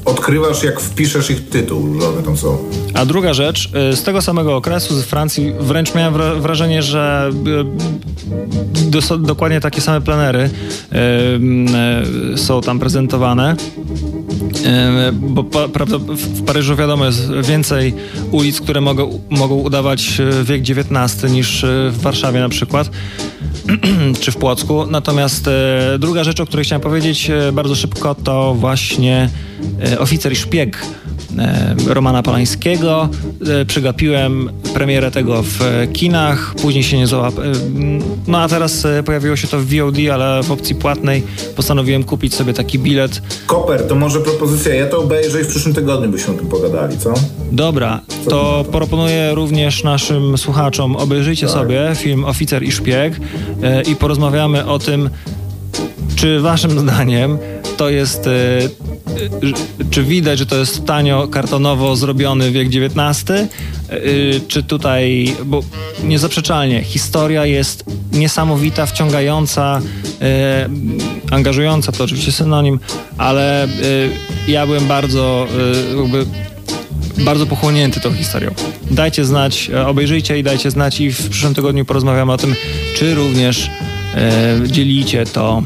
odkrywasz, 0.06 0.64
jak 0.64 0.80
wpiszesz 0.80 1.30
ich 1.30 1.50
tytuł, 1.50 2.02
że 2.02 2.08
one 2.08 2.24
tam 2.24 2.38
są. 2.38 2.58
A 2.94 3.06
druga 3.06 3.34
rzecz, 3.34 3.70
e, 3.74 3.96
z 3.96 4.04
tego 4.04 4.22
samego 4.22 4.56
okresu, 4.56 4.96
z 4.96 5.04
Francji, 5.04 5.54
wręcz 5.60 5.96
miałem 5.96 6.42
wrażenie, 6.42 6.82
że 6.82 7.32
dokładnie 9.20 9.62
takie 9.62 9.82
same 9.82 10.02
plenery 10.02 10.50
są 12.36 12.62
tam 12.62 12.80
prezentowane. 12.80 13.56
Bo 15.14 15.44
w 16.10 16.46
Paryżu 16.46 16.76
wiadomo 16.76 17.06
jest 17.06 17.32
więcej 17.32 17.77
ulic, 18.32 18.62
które 18.62 18.82
mogą, 18.82 19.20
mogą 19.30 19.56
udawać 19.56 20.20
e, 20.20 20.44
wiek 20.44 20.62
XIX 20.62 21.32
niż 21.32 21.64
e, 21.64 21.68
w 21.92 22.02
Warszawie 22.02 22.40
na 22.40 22.50
przykład 22.50 22.90
czy 24.22 24.32
w 24.32 24.38
Płocku. 24.38 24.86
Natomiast 24.86 25.48
e, 25.48 25.52
druga 26.00 26.24
rzecz, 26.24 26.40
o 26.40 26.46
której 26.46 26.66
chciałem 26.66 26.82
powiedzieć 26.82 27.32
bardzo 27.54 27.76
szybko, 27.76 28.16
to 28.16 28.54
właśnie 28.54 29.30
oficer 30.00 30.32
i 30.32 30.36
szpieg 30.36 30.86
Romana 31.88 32.24
Polańskiego. 32.24 33.10
E, 33.48 33.66
przegapiłem 33.66 34.50
premierę 34.74 35.12
tego 35.12 35.44
w 35.44 35.88
kinach, 35.94 36.56
później 36.62 36.84
się 36.84 36.98
nie 36.98 37.08
załapałem. 37.08 37.54
No 38.28 38.38
a 38.38 38.48
teraz 38.48 38.86
e, 38.86 39.04
pojawiło 39.04 39.36
się 39.36 39.48
to 39.48 39.60
w 39.60 39.66
VOD, 39.66 39.98
ale 40.14 40.44
w 40.44 40.52
opcji 40.52 40.76
płatnej 40.76 41.24
postanowiłem 41.56 42.04
kupić 42.04 42.36
sobie 42.36 42.54
taki 42.54 42.80
bilet. 42.80 43.22
Koper, 43.46 43.88
to 43.88 43.96
może 43.96 44.20
propozycja, 44.20 44.76
ja 44.76 44.88
to 44.88 45.00
obejrzę 45.00 45.42
i 45.42 45.44
w 45.44 45.48
przyszłym 45.48 45.76
tygodniu 45.76 46.10
byśmy 46.10 46.34
o 46.34 46.38
tym 46.38 46.48
pogadali, 46.48 46.98
co? 46.98 47.14
Dobra, 47.52 48.02
co 48.24 48.30
to 48.30 48.66
proponuję 48.72 49.36
również 49.36 49.84
naszym 49.84 50.38
słuchaczom, 50.38 50.96
obejrzyjcie 50.96 51.46
tak. 51.48 51.56
sobie 51.56 51.92
film 51.96 52.26
Oficer 52.26 52.64
i 52.64 52.72
Szpieg 52.72 53.20
i 53.88 53.96
porozmawiamy 53.96 54.66
o 54.66 54.80
tym, 54.80 55.10
czy 56.16 56.40
waszym 56.40 56.80
zdaniem 56.80 57.38
to 57.78 57.90
jest 57.90 58.30
czy 59.90 60.04
widać, 60.04 60.40
że 60.40 60.46
to 60.46 60.56
jest 60.56 60.86
tanio 60.86 61.28
kartonowo 61.28 61.96
zrobiony 61.96 62.52
wiek 62.52 62.68
XIX, 62.68 63.30
y, 63.30 64.42
czy 64.48 64.64
tutaj, 64.64 65.36
bo 65.46 65.64
niezaprzeczalnie 66.04 66.84
historia 66.84 67.46
jest 67.46 67.84
niesamowita, 68.12 68.86
wciągająca, 68.86 69.82
angażująca, 71.32 71.92
to 71.92 72.04
oczywiście 72.04 72.32
synonim, 72.32 72.80
ale 73.18 73.68
ja 74.48 74.66
byłem 74.66 74.88
bardzo 74.88 75.48
jakby 75.98 76.26
bardzo 77.18 77.46
pochłonięty 77.46 78.00
tą 78.00 78.14
historią. 78.14 78.52
Dajcie 78.92 79.26
znać, 79.26 79.72
obejrzyjcie 79.86 80.40
i 80.40 80.44
dajcie 80.44 80.72
znać 80.72 81.00
i 81.02 81.12
w 81.12 81.30
przyszłym 81.30 81.54
tygodniu 81.54 81.86
porozmawiamy 81.86 82.32
o 82.32 82.38
tym, 82.38 82.56
czy 82.96 83.16
również 83.16 83.70
dzielicie 84.68 85.26
to 85.26 85.64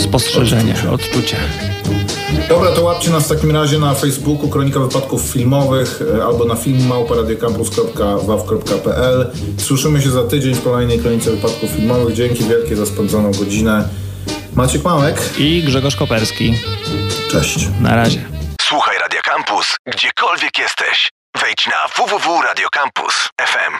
spostrzeżenie, 0.00 0.74
odczucie. 0.92 1.36
Dobra, 2.48 2.72
to 2.72 2.82
łapcie 2.82 3.10
nas 3.10 3.26
w 3.26 3.28
takim 3.28 3.50
razie 3.50 3.78
na 3.78 3.94
Facebooku 3.94 4.48
Kronika 4.48 4.80
Wypadków 4.80 5.22
Filmowych 5.22 6.00
e, 6.18 6.24
albo 6.24 6.44
na 6.44 6.56
filmmałporadiocampus.waw.pl 6.56 9.30
Słyszymy 9.58 10.02
się 10.02 10.10
za 10.10 10.24
tydzień 10.24 10.54
w 10.54 10.64
kolejnej 10.64 10.98
Kronice 10.98 11.30
Wypadków 11.30 11.70
Filmowych. 11.70 12.14
Dzięki 12.14 12.44
wielkie 12.44 12.76
za 12.76 12.86
spędzoną 12.86 13.32
godzinę. 13.32 13.88
Maciek 14.54 14.84
Małek 14.84 15.38
i 15.38 15.62
Grzegorz 15.62 15.96
Koperski. 15.96 16.54
Cześć. 17.30 17.68
Na 17.80 17.96
razie. 17.96 18.24
Słuchaj 18.60 18.98
Radio 18.98 19.20
Campus, 19.24 19.76
gdziekolwiek 19.86 20.58
jesteś. 20.58 21.10
Wejdź 21.40 21.66
na 21.66 21.88
www.radiocampus.fm. 21.96 23.74